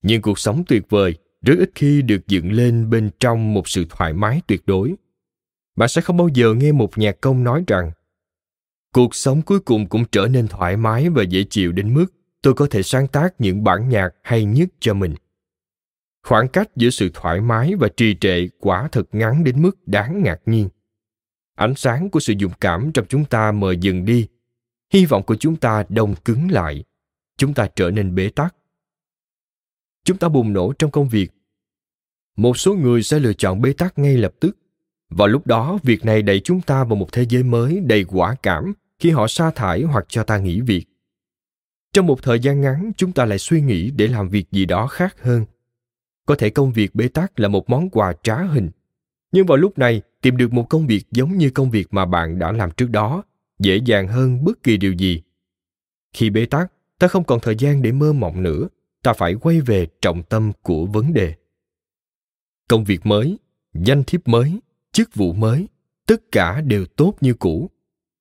Nhưng 0.01 0.21
cuộc 0.21 0.39
sống 0.39 0.63
tuyệt 0.67 0.89
vời 0.89 1.15
rất 1.41 1.55
ít 1.59 1.71
khi 1.75 2.01
được 2.01 2.27
dựng 2.27 2.51
lên 2.51 2.89
bên 2.89 3.09
trong 3.19 3.53
một 3.53 3.67
sự 3.67 3.85
thoải 3.89 4.13
mái 4.13 4.41
tuyệt 4.47 4.61
đối. 4.65 4.95
Bạn 5.75 5.89
sẽ 5.89 6.01
không 6.01 6.17
bao 6.17 6.27
giờ 6.33 6.53
nghe 6.53 6.71
một 6.71 6.97
nhạc 6.97 7.21
công 7.21 7.43
nói 7.43 7.63
rằng, 7.67 7.91
cuộc 8.93 9.15
sống 9.15 9.41
cuối 9.41 9.59
cùng 9.59 9.87
cũng 9.87 10.05
trở 10.11 10.27
nên 10.27 10.47
thoải 10.47 10.77
mái 10.77 11.09
và 11.09 11.23
dễ 11.23 11.43
chịu 11.49 11.71
đến 11.71 11.93
mức 11.93 12.05
tôi 12.41 12.53
có 12.53 12.67
thể 12.71 12.83
sáng 12.83 13.07
tác 13.07 13.41
những 13.41 13.63
bản 13.63 13.89
nhạc 13.89 14.09
hay 14.23 14.45
nhất 14.45 14.69
cho 14.79 14.93
mình. 14.93 15.15
Khoảng 16.23 16.47
cách 16.47 16.69
giữa 16.75 16.89
sự 16.89 17.09
thoải 17.13 17.41
mái 17.41 17.75
và 17.75 17.87
trì 17.97 18.15
trệ 18.21 18.47
quả 18.59 18.89
thật 18.91 19.05
ngắn 19.11 19.43
đến 19.43 19.61
mức 19.61 19.87
đáng 19.87 20.23
ngạc 20.23 20.41
nhiên. 20.45 20.69
Ánh 21.55 21.75
sáng 21.75 22.09
của 22.09 22.19
sự 22.19 22.33
dũng 22.39 22.53
cảm 22.61 22.91
trong 22.91 23.05
chúng 23.09 23.25
ta 23.25 23.51
mờ 23.51 23.71
dần 23.81 24.05
đi. 24.05 24.27
Hy 24.93 25.05
vọng 25.05 25.23
của 25.23 25.35
chúng 25.35 25.55
ta 25.55 25.83
đông 25.89 26.15
cứng 26.25 26.51
lại 26.51 26.83
chúng 27.41 27.53
ta 27.53 27.67
trở 27.75 27.91
nên 27.91 28.15
bế 28.15 28.29
tắc. 28.29 28.55
Chúng 30.03 30.17
ta 30.17 30.29
bùng 30.29 30.53
nổ 30.53 30.73
trong 30.73 30.91
công 30.91 31.09
việc. 31.09 31.31
Một 32.35 32.57
số 32.57 32.73
người 32.73 33.03
sẽ 33.03 33.19
lựa 33.19 33.33
chọn 33.33 33.61
bế 33.61 33.73
tắc 33.73 33.99
ngay 33.99 34.17
lập 34.17 34.33
tức. 34.39 34.57
Và 35.09 35.27
lúc 35.27 35.47
đó, 35.47 35.79
việc 35.83 36.05
này 36.05 36.21
đẩy 36.21 36.39
chúng 36.39 36.61
ta 36.61 36.83
vào 36.83 36.95
một 36.95 37.11
thế 37.11 37.25
giới 37.29 37.43
mới 37.43 37.79
đầy 37.79 38.03
quả 38.03 38.35
cảm 38.43 38.73
khi 38.99 39.09
họ 39.09 39.27
sa 39.27 39.51
thải 39.51 39.81
hoặc 39.81 40.05
cho 40.09 40.23
ta 40.23 40.37
nghỉ 40.37 40.61
việc. 40.61 40.85
Trong 41.93 42.07
một 42.07 42.23
thời 42.23 42.39
gian 42.39 42.61
ngắn, 42.61 42.91
chúng 42.97 43.11
ta 43.11 43.25
lại 43.25 43.37
suy 43.37 43.61
nghĩ 43.61 43.91
để 43.91 44.07
làm 44.07 44.29
việc 44.29 44.51
gì 44.51 44.65
đó 44.65 44.87
khác 44.87 45.21
hơn. 45.21 45.45
Có 46.25 46.35
thể 46.35 46.49
công 46.49 46.73
việc 46.73 46.95
bế 46.95 47.07
tắc 47.07 47.39
là 47.39 47.47
một 47.47 47.69
món 47.69 47.89
quà 47.89 48.13
trá 48.23 48.43
hình. 48.43 48.69
Nhưng 49.31 49.45
vào 49.45 49.57
lúc 49.57 49.77
này, 49.77 50.01
tìm 50.21 50.37
được 50.37 50.53
một 50.53 50.69
công 50.69 50.87
việc 50.87 51.03
giống 51.11 51.37
như 51.37 51.49
công 51.49 51.71
việc 51.71 51.87
mà 51.91 52.05
bạn 52.05 52.39
đã 52.39 52.51
làm 52.51 52.71
trước 52.71 52.89
đó, 52.89 53.23
dễ 53.59 53.77
dàng 53.85 54.07
hơn 54.07 54.43
bất 54.43 54.63
kỳ 54.63 54.77
điều 54.77 54.93
gì. 54.93 55.21
Khi 56.13 56.29
bế 56.29 56.45
tắc 56.45 56.71
ta 57.01 57.07
không 57.07 57.23
còn 57.23 57.39
thời 57.39 57.55
gian 57.55 57.81
để 57.81 57.91
mơ 57.91 58.13
mộng 58.13 58.43
nữa. 58.43 58.67
Ta 59.03 59.13
phải 59.13 59.35
quay 59.35 59.61
về 59.61 59.87
trọng 60.01 60.23
tâm 60.23 60.51
của 60.61 60.85
vấn 60.85 61.13
đề. 61.13 61.33
Công 62.67 62.83
việc 62.83 63.05
mới, 63.05 63.39
danh 63.73 64.03
thiếp 64.03 64.27
mới, 64.27 64.59
chức 64.91 65.15
vụ 65.15 65.33
mới, 65.33 65.67
tất 66.07 66.21
cả 66.31 66.61
đều 66.61 66.85
tốt 66.85 67.13
như 67.21 67.33
cũ. 67.33 67.69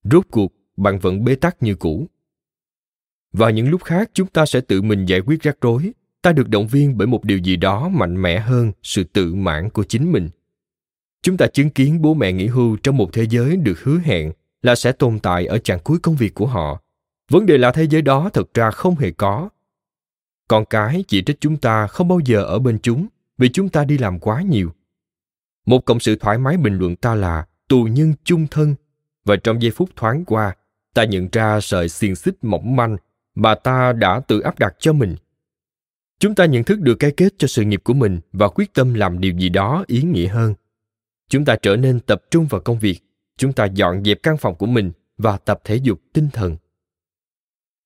Rốt 0.04 0.26
cuộc, 0.30 0.52
bạn 0.76 0.98
vẫn 0.98 1.24
bế 1.24 1.34
tắc 1.34 1.62
như 1.62 1.74
cũ. 1.74 2.06
Và 3.32 3.50
những 3.50 3.70
lúc 3.70 3.84
khác, 3.84 4.10
chúng 4.12 4.28
ta 4.28 4.46
sẽ 4.46 4.60
tự 4.60 4.82
mình 4.82 5.06
giải 5.06 5.20
quyết 5.20 5.42
rắc 5.42 5.56
rối. 5.60 5.92
Ta 6.22 6.32
được 6.32 6.48
động 6.48 6.66
viên 6.66 6.96
bởi 6.96 7.06
một 7.06 7.24
điều 7.24 7.38
gì 7.38 7.56
đó 7.56 7.88
mạnh 7.88 8.22
mẽ 8.22 8.38
hơn 8.38 8.72
sự 8.82 9.04
tự 9.04 9.34
mãn 9.34 9.70
của 9.70 9.84
chính 9.84 10.12
mình. 10.12 10.28
Chúng 11.22 11.36
ta 11.36 11.46
chứng 11.46 11.70
kiến 11.70 12.02
bố 12.02 12.14
mẹ 12.14 12.32
nghỉ 12.32 12.46
hưu 12.46 12.76
trong 12.76 12.96
một 12.96 13.12
thế 13.12 13.26
giới 13.30 13.56
được 13.56 13.80
hứa 13.80 13.98
hẹn 13.98 14.32
là 14.62 14.74
sẽ 14.74 14.92
tồn 14.92 15.18
tại 15.18 15.46
ở 15.46 15.58
chặng 15.58 15.80
cuối 15.84 15.98
công 16.02 16.16
việc 16.16 16.34
của 16.34 16.46
họ 16.46 16.82
vấn 17.30 17.46
đề 17.46 17.58
là 17.58 17.72
thế 17.72 17.86
giới 17.90 18.02
đó 18.02 18.30
thật 18.32 18.54
ra 18.54 18.70
không 18.70 18.96
hề 18.96 19.10
có. 19.10 19.48
Con 20.48 20.64
cái 20.64 21.04
chỉ 21.08 21.22
trích 21.22 21.40
chúng 21.40 21.56
ta 21.56 21.86
không 21.86 22.08
bao 22.08 22.20
giờ 22.24 22.42
ở 22.42 22.58
bên 22.58 22.78
chúng, 22.82 23.06
vì 23.38 23.48
chúng 23.48 23.68
ta 23.68 23.84
đi 23.84 23.98
làm 23.98 24.18
quá 24.18 24.42
nhiều. 24.42 24.70
Một 25.66 25.84
cộng 25.84 26.00
sự 26.00 26.16
thoải 26.16 26.38
mái 26.38 26.56
bình 26.56 26.78
luận 26.78 26.96
ta 26.96 27.14
là 27.14 27.46
tù 27.68 27.84
nhân 27.84 28.14
chung 28.24 28.46
thân, 28.50 28.74
và 29.24 29.36
trong 29.36 29.62
giây 29.62 29.70
phút 29.70 29.90
thoáng 29.96 30.24
qua, 30.24 30.56
ta 30.94 31.04
nhận 31.04 31.28
ra 31.32 31.60
sợi 31.60 31.88
xiềng 31.88 32.16
xích 32.16 32.34
mỏng 32.42 32.76
manh 32.76 32.96
mà 33.34 33.54
ta 33.54 33.92
đã 33.92 34.20
tự 34.20 34.40
áp 34.40 34.58
đặt 34.58 34.76
cho 34.78 34.92
mình. 34.92 35.16
Chúng 36.18 36.34
ta 36.34 36.44
nhận 36.44 36.64
thức 36.64 36.80
được 36.80 36.94
cái 36.94 37.10
kết 37.10 37.34
cho 37.38 37.48
sự 37.48 37.64
nghiệp 37.64 37.80
của 37.84 37.94
mình 37.94 38.20
và 38.32 38.48
quyết 38.48 38.74
tâm 38.74 38.94
làm 38.94 39.20
điều 39.20 39.32
gì 39.32 39.48
đó 39.48 39.84
ý 39.86 40.02
nghĩa 40.02 40.26
hơn. 40.26 40.54
Chúng 41.28 41.44
ta 41.44 41.56
trở 41.62 41.76
nên 41.76 42.00
tập 42.00 42.22
trung 42.30 42.46
vào 42.46 42.60
công 42.60 42.78
việc, 42.78 43.00
chúng 43.36 43.52
ta 43.52 43.64
dọn 43.64 44.04
dẹp 44.04 44.22
căn 44.22 44.36
phòng 44.36 44.54
của 44.54 44.66
mình 44.66 44.92
và 45.18 45.36
tập 45.36 45.60
thể 45.64 45.76
dục 45.76 46.00
tinh 46.12 46.28
thần 46.32 46.56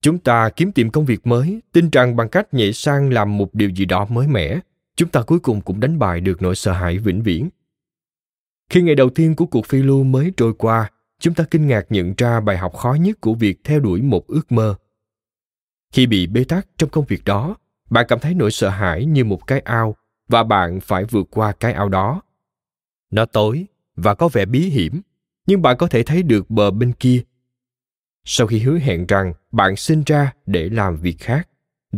chúng 0.05 0.19
ta 0.19 0.51
kiếm 0.51 0.73
tìm 0.73 0.91
công 0.91 1.05
việc 1.05 1.27
mới, 1.27 1.63
tin 1.73 1.91
rằng 1.91 2.17
bằng 2.17 2.29
cách 2.29 2.55
nhảy 2.55 2.73
sang 2.73 3.13
làm 3.13 3.39
một 3.39 3.55
điều 3.55 3.71
gì 3.71 3.85
đó 3.85 4.07
mới 4.11 4.29
mẻ, 4.29 4.61
chúng 4.97 5.09
ta 5.09 5.23
cuối 5.23 5.39
cùng 5.39 5.61
cũng 5.61 5.81
đánh 5.81 5.99
bại 5.99 6.21
được 6.21 6.43
nỗi 6.43 6.57
sợ 6.57 6.73
hãi 6.73 6.99
vĩnh 6.99 7.23
viễn. 7.23 7.49
Khi 8.71 8.83
ngày 8.83 8.95
đầu 8.95 9.11
tiên 9.11 9.37
của 9.37 9.47
cuộc 9.47 9.67
phiêu 9.67 9.83
lưu 9.83 10.05
mới 10.05 10.33
trôi 10.37 10.55
qua, 10.55 10.91
chúng 11.21 11.35
ta 11.35 11.45
kinh 11.51 11.67
ngạc 11.67 11.87
nhận 11.89 12.15
ra 12.17 12.41
bài 12.41 12.59
học 12.59 12.75
khó 12.75 12.95
nhất 12.95 13.21
của 13.21 13.35
việc 13.35 13.61
theo 13.65 13.81
đuổi 13.81 14.03
một 14.03 14.27
ước 14.27 14.53
mơ. 14.53 14.75
Khi 15.93 16.07
bị 16.07 16.27
bế 16.27 16.45
tắc 16.45 16.69
trong 16.79 16.91
công 16.91 17.05
việc 17.05 17.25
đó, 17.25 17.57
bạn 17.91 18.07
cảm 18.09 18.19
thấy 18.19 18.35
nỗi 18.35 18.51
sợ 18.51 18.69
hãi 18.69 19.05
như 19.05 19.25
một 19.25 19.47
cái 19.47 19.61
ao 19.61 19.97
và 20.29 20.43
bạn 20.43 20.81
phải 20.81 21.05
vượt 21.05 21.27
qua 21.31 21.53
cái 21.53 21.73
ao 21.73 21.89
đó. 21.89 22.23
Nó 23.11 23.25
tối 23.25 23.67
và 23.97 24.15
có 24.15 24.29
vẻ 24.29 24.45
bí 24.45 24.61
hiểm, 24.61 25.01
nhưng 25.47 25.63
bạn 25.63 25.77
có 25.77 25.87
thể 25.87 26.03
thấy 26.03 26.23
được 26.23 26.51
bờ 26.51 26.71
bên 26.71 26.93
kia 26.93 27.23
sau 28.25 28.47
khi 28.47 28.59
hứa 28.59 28.79
hẹn 28.79 29.07
rằng 29.07 29.33
bạn 29.53 29.77
sinh 29.77 30.03
ra 30.07 30.33
để 30.47 30.69
làm 30.69 30.97
việc 30.97 31.17
khác, 31.19 31.49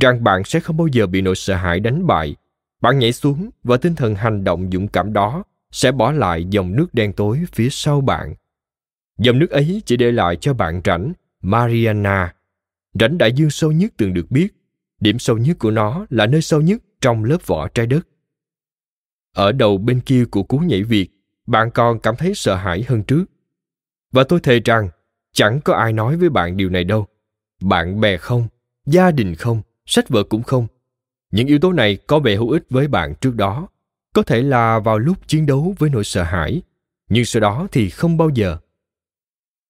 rằng 0.00 0.24
bạn 0.24 0.44
sẽ 0.44 0.60
không 0.60 0.76
bao 0.76 0.86
giờ 0.86 1.06
bị 1.06 1.20
nỗi 1.20 1.34
sợ 1.36 1.54
hãi 1.54 1.80
đánh 1.80 2.06
bại, 2.06 2.36
bạn 2.80 2.98
nhảy 2.98 3.12
xuống 3.12 3.50
và 3.64 3.76
tinh 3.76 3.94
thần 3.94 4.14
hành 4.14 4.44
động 4.44 4.70
dũng 4.72 4.88
cảm 4.88 5.12
đó 5.12 5.44
sẽ 5.70 5.92
bỏ 5.92 6.12
lại 6.12 6.44
dòng 6.50 6.76
nước 6.76 6.94
đen 6.94 7.12
tối 7.12 7.44
phía 7.52 7.68
sau 7.70 8.00
bạn. 8.00 8.34
Dòng 9.18 9.38
nước 9.38 9.50
ấy 9.50 9.82
chỉ 9.86 9.96
để 9.96 10.12
lại 10.12 10.36
cho 10.36 10.54
bạn 10.54 10.80
rãnh 10.84 11.12
mariana 11.42 12.36
rãnh 13.00 13.18
đại 13.18 13.32
dương 13.32 13.50
sâu 13.50 13.72
nhất 13.72 13.92
từng 13.96 14.14
được 14.14 14.30
biết. 14.30 14.48
Điểm 15.00 15.18
sâu 15.18 15.38
nhất 15.38 15.56
của 15.58 15.70
nó 15.70 16.06
là 16.10 16.26
nơi 16.26 16.42
sâu 16.42 16.60
nhất 16.60 16.82
trong 17.00 17.24
lớp 17.24 17.46
vỏ 17.46 17.68
trái 17.68 17.86
đất. 17.86 18.08
Ở 19.34 19.52
đầu 19.52 19.78
bên 19.78 20.00
kia 20.00 20.24
của 20.30 20.42
cú 20.42 20.58
nhảy 20.58 20.82
việt 20.82 21.08
bạn 21.46 21.70
còn 21.70 22.00
cảm 22.00 22.16
thấy 22.16 22.32
sợ 22.34 22.54
hãi 22.54 22.84
hơn 22.88 23.02
trước. 23.02 23.24
Và 24.12 24.24
tôi 24.24 24.40
thề 24.40 24.60
rằng 24.60 24.88
chẳng 25.36 25.60
có 25.60 25.74
ai 25.74 25.92
nói 25.92 26.16
với 26.16 26.28
bạn 26.28 26.56
điều 26.56 26.70
này 26.70 26.84
đâu. 26.84 27.06
Bạn 27.62 28.00
bè 28.00 28.16
không, 28.16 28.48
gia 28.86 29.10
đình 29.10 29.34
không, 29.34 29.62
sách 29.86 30.08
vở 30.08 30.22
cũng 30.24 30.42
không. 30.42 30.66
Những 31.30 31.46
yếu 31.46 31.58
tố 31.58 31.72
này 31.72 31.96
có 32.06 32.18
vẻ 32.18 32.36
hữu 32.36 32.50
ích 32.50 32.62
với 32.70 32.88
bạn 32.88 33.14
trước 33.14 33.34
đó. 33.34 33.68
Có 34.12 34.22
thể 34.22 34.42
là 34.42 34.78
vào 34.78 34.98
lúc 34.98 35.28
chiến 35.28 35.46
đấu 35.46 35.74
với 35.78 35.90
nỗi 35.90 36.04
sợ 36.04 36.22
hãi, 36.22 36.62
nhưng 37.08 37.24
sau 37.24 37.40
đó 37.40 37.66
thì 37.72 37.90
không 37.90 38.16
bao 38.16 38.28
giờ. 38.34 38.58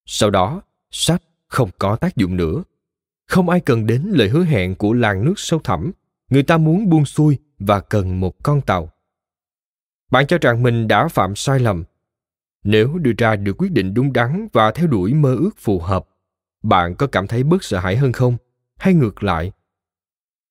Sau 0.07 0.31
đó, 0.31 0.63
sách 0.91 1.23
không 1.49 1.71
có 1.79 1.97
tác 1.97 2.17
dụng 2.17 2.37
nữa. 2.37 2.63
Không 3.27 3.49
ai 3.49 3.61
cần 3.61 3.87
đến 3.87 4.03
lời 4.11 4.29
hứa 4.29 4.45
hẹn 4.45 4.75
của 4.75 4.93
làng 4.93 5.25
nước 5.25 5.35
sâu 5.37 5.61
thẳm. 5.65 5.93
Người 6.31 6.43
ta 6.43 6.59
muốn 6.59 6.91
buông 6.91 7.05
xuôi 7.05 7.39
và 7.59 7.81
cần 7.81 8.21
một 8.21 8.35
con 8.43 8.61
tàu. 8.61 8.91
Bạn 10.11 10.27
cho 10.27 10.39
rằng 10.41 10.63
mình 10.63 10.89
đã 10.89 11.09
phạm 11.09 11.37
sai 11.37 11.59
lầm 11.61 11.85
nếu 12.67 12.99
đưa 12.99 13.13
ra 13.19 13.37
được 13.37 13.53
quyết 13.59 13.73
định 13.73 13.95
đúng 13.95 14.13
đắn 14.13 14.49
và 14.53 14.71
theo 14.71 14.87
đuổi 14.87 15.15
mơ 15.15 15.35
ước 15.35 15.51
phù 15.59 15.79
hợp, 15.79 16.07
bạn 16.63 16.95
có 16.95 17.07
cảm 17.07 17.27
thấy 17.27 17.43
bớt 17.43 17.65
sợ 17.65 17.79
hãi 17.79 17.97
hơn 17.97 18.13
không? 18.13 18.37
Hay 18.79 18.95
ngược 18.95 19.23
lại? 19.23 19.53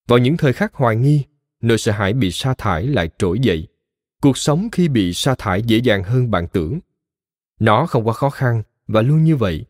Vào 0.07 0.19
những 0.19 0.37
thời 0.37 0.53
khắc 0.53 0.73
hoài 0.73 0.95
nghi, 0.95 1.23
nỗi 1.61 1.77
sợ 1.77 1.91
hãi 1.91 2.13
bị 2.13 2.31
sa 2.31 2.53
thải 2.57 2.87
lại 2.87 3.09
trỗi 3.17 3.39
dậy. 3.39 3.67
Cuộc 4.21 4.37
sống 4.37 4.69
khi 4.71 4.87
bị 4.87 5.13
sa 5.13 5.35
thải 5.37 5.61
dễ 5.61 5.77
dàng 5.77 6.03
hơn 6.03 6.31
bạn 6.31 6.47
tưởng. 6.47 6.79
Nó 7.59 7.85
không 7.85 8.07
quá 8.07 8.13
khó 8.13 8.29
khăn 8.29 8.63
và 8.87 9.01
luôn 9.01 9.23
như 9.23 9.35
vậy. 9.35 9.65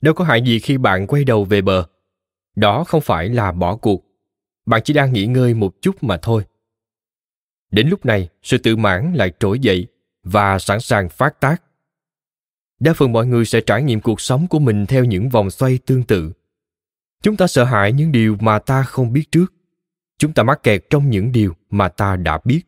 Đâu 0.00 0.14
có 0.14 0.24
hại 0.24 0.42
gì 0.42 0.58
khi 0.58 0.78
bạn 0.78 1.06
quay 1.06 1.24
đầu 1.24 1.44
về 1.44 1.62
bờ. 1.62 1.86
Đó 2.56 2.84
không 2.84 3.00
phải 3.00 3.28
là 3.28 3.52
bỏ 3.52 3.76
cuộc. 3.76 4.04
Bạn 4.66 4.80
chỉ 4.84 4.94
đang 4.94 5.12
nghỉ 5.12 5.26
ngơi 5.26 5.54
một 5.54 5.82
chút 5.82 6.02
mà 6.02 6.16
thôi. 6.16 6.44
Đến 7.70 7.88
lúc 7.88 8.06
này, 8.06 8.28
sự 8.42 8.58
tự 8.58 8.76
mãn 8.76 9.12
lại 9.14 9.32
trỗi 9.38 9.58
dậy 9.58 9.86
và 10.24 10.58
sẵn 10.58 10.80
sàng 10.80 11.08
phát 11.08 11.40
tác. 11.40 11.62
Đa 12.80 12.92
phần 12.92 13.12
mọi 13.12 13.26
người 13.26 13.44
sẽ 13.44 13.60
trải 13.60 13.82
nghiệm 13.82 14.00
cuộc 14.00 14.20
sống 14.20 14.46
của 14.48 14.58
mình 14.58 14.86
theo 14.86 15.04
những 15.04 15.28
vòng 15.28 15.50
xoay 15.50 15.78
tương 15.78 16.02
tự. 16.02 16.32
Chúng 17.22 17.36
ta 17.36 17.46
sợ 17.46 17.64
hãi 17.64 17.92
những 17.92 18.12
điều 18.12 18.36
mà 18.40 18.58
ta 18.58 18.82
không 18.82 19.12
biết 19.12 19.32
trước. 19.32 19.52
Chúng 20.18 20.32
ta 20.32 20.42
mắc 20.42 20.62
kẹt 20.62 20.84
trong 20.90 21.10
những 21.10 21.32
điều 21.32 21.56
mà 21.70 21.88
ta 21.88 22.16
đã 22.16 22.38
biết. 22.44 22.62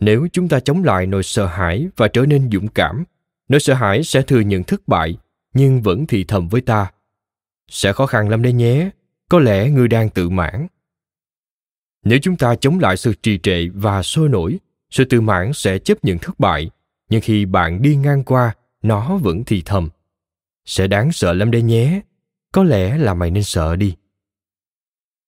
Nếu 0.00 0.28
chúng 0.32 0.48
ta 0.48 0.60
chống 0.60 0.84
lại 0.84 1.06
nỗi 1.06 1.22
sợ 1.22 1.46
hãi 1.46 1.88
và 1.96 2.08
trở 2.08 2.26
nên 2.26 2.50
dũng 2.52 2.68
cảm, 2.68 3.04
nỗi 3.48 3.60
sợ 3.60 3.74
hãi 3.74 4.04
sẽ 4.04 4.22
thừa 4.22 4.40
nhận 4.40 4.64
thất 4.64 4.88
bại, 4.88 5.16
nhưng 5.54 5.82
vẫn 5.82 6.06
thì 6.06 6.24
thầm 6.24 6.48
với 6.48 6.60
ta. 6.60 6.92
Sẽ 7.68 7.92
khó 7.92 8.06
khăn 8.06 8.28
lắm 8.28 8.42
đấy 8.42 8.52
nhé, 8.52 8.90
có 9.28 9.38
lẽ 9.38 9.70
ngươi 9.70 9.88
đang 9.88 10.10
tự 10.10 10.28
mãn. 10.28 10.66
Nếu 12.04 12.18
chúng 12.22 12.36
ta 12.36 12.54
chống 12.54 12.78
lại 12.78 12.96
sự 12.96 13.14
trì 13.22 13.38
trệ 13.38 13.68
và 13.68 14.02
sôi 14.02 14.28
nổi 14.28 14.58
sự 14.92 15.04
tự 15.04 15.20
mãn 15.20 15.52
sẽ 15.52 15.78
chấp 15.78 16.04
nhận 16.04 16.18
thất 16.18 16.40
bại, 16.40 16.70
nhưng 17.08 17.20
khi 17.20 17.44
bạn 17.44 17.82
đi 17.82 17.96
ngang 17.96 18.24
qua, 18.24 18.54
nó 18.82 19.16
vẫn 19.16 19.44
thì 19.44 19.62
thầm. 19.64 19.88
Sẽ 20.64 20.86
đáng 20.86 21.12
sợ 21.12 21.32
lắm 21.32 21.50
đấy 21.50 21.62
nhé, 21.62 22.00
có 22.52 22.64
lẽ 22.64 22.98
là 22.98 23.14
mày 23.14 23.30
nên 23.30 23.42
sợ 23.42 23.76
đi. 23.76 23.96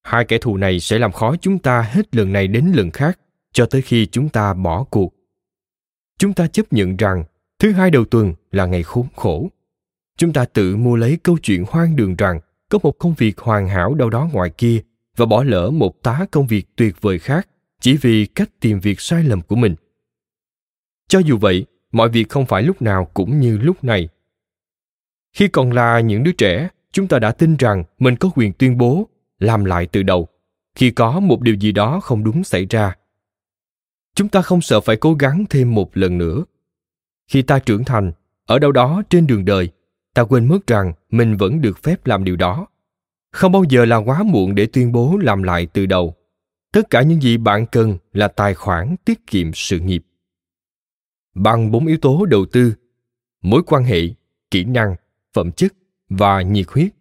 Hai 0.03 0.25
kẻ 0.25 0.39
thù 0.39 0.57
này 0.57 0.81
sẽ 0.81 0.99
làm 0.99 1.13
khó 1.13 1.37
chúng 1.41 1.59
ta 1.59 1.83
hết 1.83 2.15
lần 2.15 2.33
này 2.33 2.49
đến 2.49 2.73
lần 2.75 2.91
khác, 2.91 3.19
cho 3.53 3.67
tới 3.67 3.83
khi 3.83 4.07
chúng 4.07 4.29
ta 4.29 4.55
bỏ 4.55 4.85
cuộc. 4.85 5.15
Chúng 6.19 6.33
ta 6.33 6.47
chấp 6.47 6.73
nhận 6.73 6.97
rằng, 6.97 7.25
thứ 7.59 7.73
hai 7.73 7.91
đầu 7.91 8.05
tuần 8.05 8.35
là 8.53 8.67
ngày 8.67 8.83
khốn 8.83 9.07
khổ. 9.17 9.49
Chúng 10.19 10.33
ta 10.33 10.45
tự 10.45 10.77
mua 10.77 10.97
lấy 10.97 11.19
câu 11.23 11.39
chuyện 11.43 11.65
hoang 11.69 11.97
đường 11.97 12.17
rằng, 12.17 12.41
có 12.69 12.79
một 12.83 12.99
công 12.99 13.15
việc 13.15 13.39
hoàn 13.39 13.69
hảo 13.69 13.95
đâu 13.95 14.11
đó 14.11 14.29
ngoài 14.33 14.51
kia, 14.51 14.81
và 15.17 15.27
bỏ 15.27 15.43
lỡ 15.43 15.71
một 15.71 16.03
tá 16.03 16.27
công 16.31 16.47
việc 16.47 16.77
tuyệt 16.77 16.95
vời 17.01 17.19
khác 17.19 17.49
chỉ 17.81 17.97
vì 17.97 18.27
cách 18.27 18.51
tìm 18.61 18.81
việc 18.81 19.01
sai 19.01 19.25
lầm 19.25 19.43
của 19.43 19.57
mình. 19.57 19.75
Cho 21.09 21.19
dù 21.19 21.39
vậy, 21.39 21.67
mọi 21.93 22.09
việc 22.09 22.29
không 22.29 22.47
phải 22.47 22.63
lúc 22.63 22.83
nào 22.83 23.11
cũng 23.15 23.41
như 23.41 23.59
lúc 23.59 23.85
này. 23.85 24.09
Khi 25.33 25.49
còn 25.49 25.73
là 25.73 26.01
những 26.01 26.23
đứa 26.23 26.33
trẻ, 26.33 26.69
chúng 26.93 27.09
ta 27.09 27.19
đã 27.19 27.33
tin 27.33 27.57
rằng 27.57 27.85
mình 27.99 28.17
có 28.17 28.31
quyền 28.35 28.53
tuyên 28.53 28.79
bố, 28.79 29.09
làm 29.39 29.65
lại 29.65 29.87
từ 29.87 30.03
đầu. 30.03 30.29
Khi 30.75 30.91
có 30.91 31.21
một 31.21 31.41
điều 31.41 31.55
gì 31.55 31.73
đó 31.73 32.01
không 32.01 32.25
đúng 32.25 32.45
xảy 32.45 32.67
ra, 32.71 32.95
chúng 34.15 34.29
ta 34.29 34.43
không 34.43 34.61
sợ 34.61 34.81
phải 34.81 34.97
cố 34.97 35.15
gắng 35.15 35.45
thêm 35.51 35.75
một 35.75 35.97
lần 35.97 36.19
nữa. 36.19 36.45
Khi 37.29 37.43
ta 37.43 37.59
trưởng 37.59 37.85
thành, 37.85 38.13
ở 38.47 38.59
đâu 38.59 38.73
đó 38.73 39.03
trên 39.11 39.27
đường 39.27 39.45
đời, 39.45 39.69
ta 40.15 40.25
quên 40.25 40.49
mất 40.49 40.67
rằng 40.67 40.93
mình 41.11 41.37
vẫn 41.37 41.61
được 41.61 41.83
phép 41.83 42.07
làm 42.07 42.25
điều 42.25 42.37
đó. 42.37 42.67
Không 43.33 43.53
bao 43.53 43.65
giờ 43.69 43.85
là 43.85 43.97
quá 43.97 44.23
muộn 44.23 44.55
để 44.55 44.67
tuyên 44.67 44.93
bố 44.93 45.17
làm 45.23 45.43
lại 45.43 45.67
từ 45.67 45.87
đầu 45.87 46.15
tất 46.75 46.91
cả 46.91 47.03
những 47.03 47.23
gì 47.23 47.37
bạn 47.37 47.67
cần 47.67 47.99
là 48.13 48.29
tài 48.29 48.55
khoản 48.55 48.97
tiết 49.05 49.27
kiệm 49.27 49.51
sự 49.55 49.81
nghiệp. 49.81 50.05
Bằng 51.35 51.71
bốn 51.71 51.87
yếu 51.87 51.99
tố 51.99 52.27
đầu 52.27 52.47
tư, 52.53 52.75
mối 53.43 53.63
quan 53.67 53.85
hệ, 53.85 54.01
kỹ 54.51 54.65
năng, 54.65 54.97
phẩm 55.35 55.53
chất 55.53 55.75
và 56.09 56.43
nhiệt 56.43 56.67
huyết. 56.69 56.93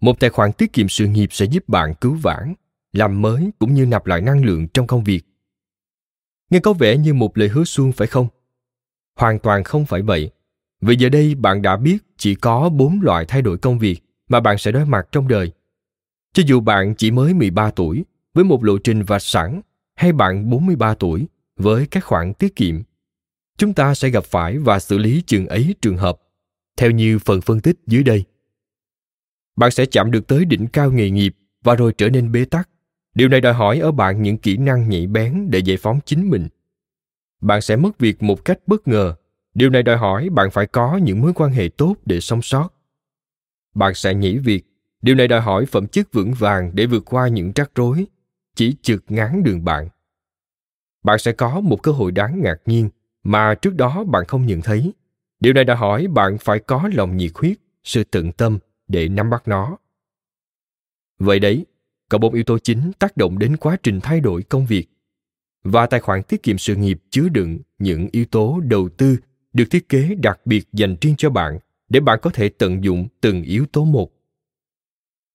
Một 0.00 0.20
tài 0.20 0.30
khoản 0.30 0.52
tiết 0.52 0.72
kiệm 0.72 0.88
sự 0.88 1.06
nghiệp 1.06 1.28
sẽ 1.32 1.46
giúp 1.46 1.68
bạn 1.68 1.94
cứu 2.00 2.14
vãn, 2.14 2.54
làm 2.92 3.22
mới 3.22 3.50
cũng 3.58 3.74
như 3.74 3.86
nạp 3.86 4.06
lại 4.06 4.20
năng 4.20 4.44
lượng 4.44 4.68
trong 4.68 4.86
công 4.86 5.04
việc. 5.04 5.22
Nghe 6.50 6.58
có 6.58 6.72
vẻ 6.72 6.96
như 6.96 7.14
một 7.14 7.38
lời 7.38 7.48
hứa 7.48 7.64
suông 7.64 7.92
phải 7.92 8.06
không? 8.06 8.28
Hoàn 9.16 9.38
toàn 9.38 9.64
không 9.64 9.86
phải 9.86 10.02
vậy. 10.02 10.30
Vì 10.80 10.96
giờ 10.96 11.08
đây 11.08 11.34
bạn 11.34 11.62
đã 11.62 11.76
biết 11.76 11.98
chỉ 12.16 12.34
có 12.34 12.68
bốn 12.68 13.00
loại 13.02 13.24
thay 13.28 13.42
đổi 13.42 13.58
công 13.58 13.78
việc 13.78 14.00
mà 14.28 14.40
bạn 14.40 14.58
sẽ 14.58 14.72
đối 14.72 14.86
mặt 14.86 15.08
trong 15.12 15.28
đời. 15.28 15.52
Cho 16.32 16.42
dù 16.46 16.60
bạn 16.60 16.94
chỉ 16.94 17.10
mới 17.10 17.34
13 17.34 17.70
tuổi 17.70 18.04
với 18.34 18.44
một 18.44 18.64
lộ 18.64 18.78
trình 18.78 19.02
vạch 19.02 19.22
sẵn 19.22 19.60
hay 19.94 20.12
bạn 20.12 20.50
43 20.50 20.94
tuổi 20.94 21.28
với 21.56 21.86
các 21.86 22.04
khoản 22.04 22.34
tiết 22.34 22.56
kiệm, 22.56 22.82
chúng 23.58 23.74
ta 23.74 23.94
sẽ 23.94 24.08
gặp 24.08 24.24
phải 24.24 24.58
và 24.58 24.78
xử 24.78 24.98
lý 24.98 25.22
chừng 25.26 25.46
ấy 25.46 25.74
trường 25.80 25.96
hợp 25.96 26.20
theo 26.76 26.90
như 26.90 27.18
phần 27.18 27.40
phân 27.40 27.60
tích 27.60 27.76
dưới 27.86 28.02
đây. 28.02 28.24
Bạn 29.56 29.70
sẽ 29.70 29.86
chạm 29.86 30.10
được 30.10 30.26
tới 30.26 30.44
đỉnh 30.44 30.66
cao 30.66 30.92
nghề 30.92 31.10
nghiệp 31.10 31.36
và 31.64 31.74
rồi 31.74 31.92
trở 31.98 32.08
nên 32.08 32.32
bế 32.32 32.44
tắc. 32.44 32.68
Điều 33.14 33.28
này 33.28 33.40
đòi 33.40 33.52
hỏi 33.52 33.78
ở 33.78 33.92
bạn 33.92 34.22
những 34.22 34.38
kỹ 34.38 34.56
năng 34.56 34.88
nhạy 34.88 35.06
bén 35.06 35.50
để 35.50 35.58
giải 35.58 35.76
phóng 35.76 36.00
chính 36.04 36.30
mình. 36.30 36.48
Bạn 37.40 37.60
sẽ 37.60 37.76
mất 37.76 37.98
việc 37.98 38.22
một 38.22 38.44
cách 38.44 38.58
bất 38.66 38.88
ngờ 38.88 39.14
điều 39.54 39.70
này 39.70 39.82
đòi 39.82 39.96
hỏi 39.96 40.28
bạn 40.28 40.50
phải 40.50 40.66
có 40.66 40.96
những 40.96 41.20
mối 41.20 41.32
quan 41.34 41.52
hệ 41.52 41.68
tốt 41.68 41.96
để 42.04 42.20
sống 42.20 42.42
sót 42.42 42.68
bạn 43.74 43.94
sẽ 43.94 44.14
nhảy 44.14 44.38
việc 44.38 44.64
điều 45.02 45.14
này 45.14 45.28
đòi 45.28 45.40
hỏi 45.40 45.66
phẩm 45.66 45.86
chất 45.86 46.12
vững 46.12 46.32
vàng 46.32 46.70
để 46.74 46.86
vượt 46.86 47.04
qua 47.04 47.28
những 47.28 47.52
rắc 47.54 47.70
rối 47.74 48.06
chỉ 48.54 48.76
chực 48.82 49.04
ngắn 49.08 49.42
đường 49.42 49.64
bạn. 49.64 49.88
Bạn 51.04 51.18
sẽ 51.18 51.32
có 51.32 51.60
một 51.60 51.82
cơ 51.82 51.92
hội 51.92 52.12
đáng 52.12 52.42
ngạc 52.42 52.56
nhiên 52.66 52.90
mà 53.22 53.54
trước 53.54 53.74
đó 53.74 54.04
bạn 54.04 54.24
không 54.24 54.46
nhận 54.46 54.62
thấy. 54.62 54.92
Điều 55.40 55.52
này 55.52 55.64
đòi 55.64 55.76
hỏi 55.76 56.06
bạn 56.06 56.38
phải 56.38 56.58
có 56.58 56.90
lòng 56.94 57.16
nhiệt 57.16 57.30
huyết, 57.34 57.56
sự 57.84 58.04
tận 58.04 58.32
tâm 58.32 58.58
để 58.88 59.08
nắm 59.08 59.30
bắt 59.30 59.48
nó. 59.48 59.76
Vậy 61.18 61.38
đấy, 61.38 61.66
có 62.08 62.18
bốn 62.18 62.34
yếu 62.34 62.44
tố 62.44 62.58
chính 62.58 62.92
tác 62.98 63.16
động 63.16 63.38
đến 63.38 63.56
quá 63.56 63.76
trình 63.82 64.00
thay 64.00 64.20
đổi 64.20 64.42
công 64.42 64.66
việc 64.66 64.86
và 65.64 65.86
tài 65.86 66.00
khoản 66.00 66.22
tiết 66.22 66.42
kiệm 66.42 66.58
sự 66.58 66.76
nghiệp 66.76 66.98
chứa 67.10 67.28
đựng 67.28 67.58
những 67.78 68.08
yếu 68.12 68.24
tố 68.24 68.60
đầu 68.64 68.88
tư 68.88 69.16
được 69.52 69.64
thiết 69.70 69.88
kế 69.88 70.14
đặc 70.14 70.40
biệt 70.44 70.64
dành 70.72 70.96
riêng 71.00 71.14
cho 71.18 71.30
bạn 71.30 71.58
để 71.88 72.00
bạn 72.00 72.18
có 72.22 72.30
thể 72.30 72.48
tận 72.48 72.84
dụng 72.84 73.08
từng 73.20 73.42
yếu 73.42 73.66
tố 73.72 73.84
một 73.84 74.10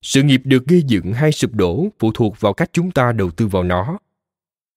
sự 0.02 0.24
nghiệp 0.24 0.42
được 0.44 0.66
gây 0.66 0.84
dựng 0.88 1.14
hay 1.14 1.32
sụp 1.32 1.54
đổ 1.54 1.88
phụ 2.00 2.12
thuộc 2.14 2.40
vào 2.40 2.54
cách 2.54 2.70
chúng 2.74 2.92
ta 2.92 3.12
đầu 3.12 3.32
tư 3.32 3.48
vào 3.48 3.64
nó. 3.64 4.00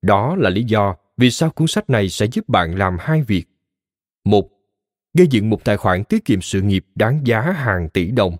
Đó 0.02 0.36
là 0.36 0.50
lý 0.50 0.64
do 0.64 0.96
vì 1.16 1.30
sao 1.30 1.50
cuốn 1.50 1.66
sách 1.66 1.90
này 1.90 2.08
sẽ 2.08 2.26
giúp 2.26 2.48
bạn 2.48 2.78
làm 2.78 2.96
hai 3.00 3.22
việc. 3.22 3.44
Một, 4.24 4.48
gây 5.14 5.26
dựng 5.26 5.50
một 5.50 5.64
tài 5.64 5.76
khoản 5.76 6.04
tiết 6.04 6.24
kiệm 6.24 6.40
sự 6.40 6.62
nghiệp 6.62 6.84
đáng 6.94 7.26
giá 7.26 7.40
hàng 7.40 7.88
tỷ 7.88 8.10
đồng. 8.10 8.36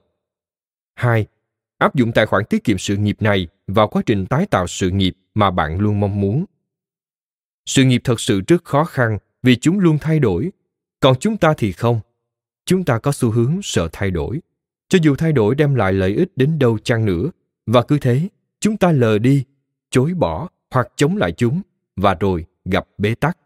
Hai, 0.94 1.26
áp 1.78 1.94
dụng 1.94 2.12
tài 2.12 2.26
khoản 2.26 2.44
tiết 2.44 2.64
kiệm 2.64 2.78
sự 2.78 2.96
nghiệp 2.96 3.16
này 3.22 3.48
vào 3.66 3.88
quá 3.88 4.02
trình 4.06 4.26
tái 4.26 4.46
tạo 4.46 4.66
sự 4.66 4.90
nghiệp 4.90 5.16
mà 5.34 5.50
bạn 5.50 5.78
luôn 5.78 6.00
mong 6.00 6.20
muốn. 6.20 6.44
Sự 7.66 7.84
nghiệp 7.84 8.00
thật 8.04 8.20
sự 8.20 8.40
rất 8.46 8.64
khó 8.64 8.84
khăn 8.84 9.18
vì 9.42 9.56
chúng 9.56 9.78
luôn 9.78 9.98
thay 9.98 10.18
đổi. 10.18 10.50
Còn 11.00 11.16
chúng 11.20 11.36
ta 11.36 11.54
thì 11.56 11.72
không. 11.72 12.00
Chúng 12.64 12.84
ta 12.84 12.98
có 12.98 13.12
xu 13.12 13.30
hướng 13.30 13.60
sợ 13.62 13.88
thay 13.92 14.10
đổi 14.10 14.40
cho 14.91 14.99
dù 15.03 15.16
thay 15.16 15.32
đổi 15.32 15.55
đem 15.55 15.74
lại 15.74 15.93
lợi 15.93 16.14
ích 16.14 16.36
đến 16.36 16.59
đâu 16.59 16.78
chăng 16.78 17.05
nữa, 17.05 17.30
và 17.66 17.82
cứ 17.82 17.99
thế, 17.99 18.28
chúng 18.61 18.76
ta 18.76 18.93
lờ 18.93 19.18
đi, 19.18 19.45
chối 19.91 20.14
bỏ 20.14 20.49
hoặc 20.70 20.88
chống 20.97 21.16
lại 21.16 21.32
chúng, 21.32 21.62
và 21.97 22.14
rồi 22.14 22.45
gặp 22.64 22.88
bế 22.99 23.14
tắc. 23.14 23.38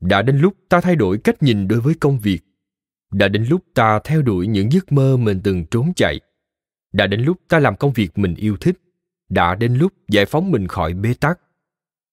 Đã 0.00 0.22
đến 0.22 0.38
lúc 0.38 0.54
ta 0.68 0.80
thay 0.80 0.96
đổi 0.96 1.18
cách 1.18 1.42
nhìn 1.42 1.68
đối 1.68 1.80
với 1.80 1.94
công 1.94 2.18
việc. 2.18 2.40
Đã 3.12 3.28
đến 3.28 3.44
lúc 3.44 3.64
ta 3.74 4.00
theo 4.04 4.22
đuổi 4.22 4.46
những 4.46 4.72
giấc 4.72 4.92
mơ 4.92 5.16
mình 5.16 5.40
từng 5.44 5.64
trốn 5.70 5.92
chạy. 5.96 6.20
Đã 6.92 7.06
đến 7.06 7.20
lúc 7.20 7.40
ta 7.48 7.58
làm 7.58 7.76
công 7.76 7.92
việc 7.92 8.18
mình 8.18 8.34
yêu 8.34 8.56
thích. 8.56 8.80
Đã 9.28 9.54
đến 9.54 9.74
lúc 9.74 9.92
giải 10.08 10.26
phóng 10.26 10.50
mình 10.50 10.68
khỏi 10.68 10.94
bế 10.94 11.14
tắc. 11.14 11.40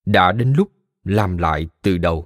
Đã 0.06 0.32
đến 0.32 0.54
lúc 0.54 0.72
làm 1.04 1.38
lại 1.38 1.68
từ 1.82 1.98
đầu. 1.98 2.26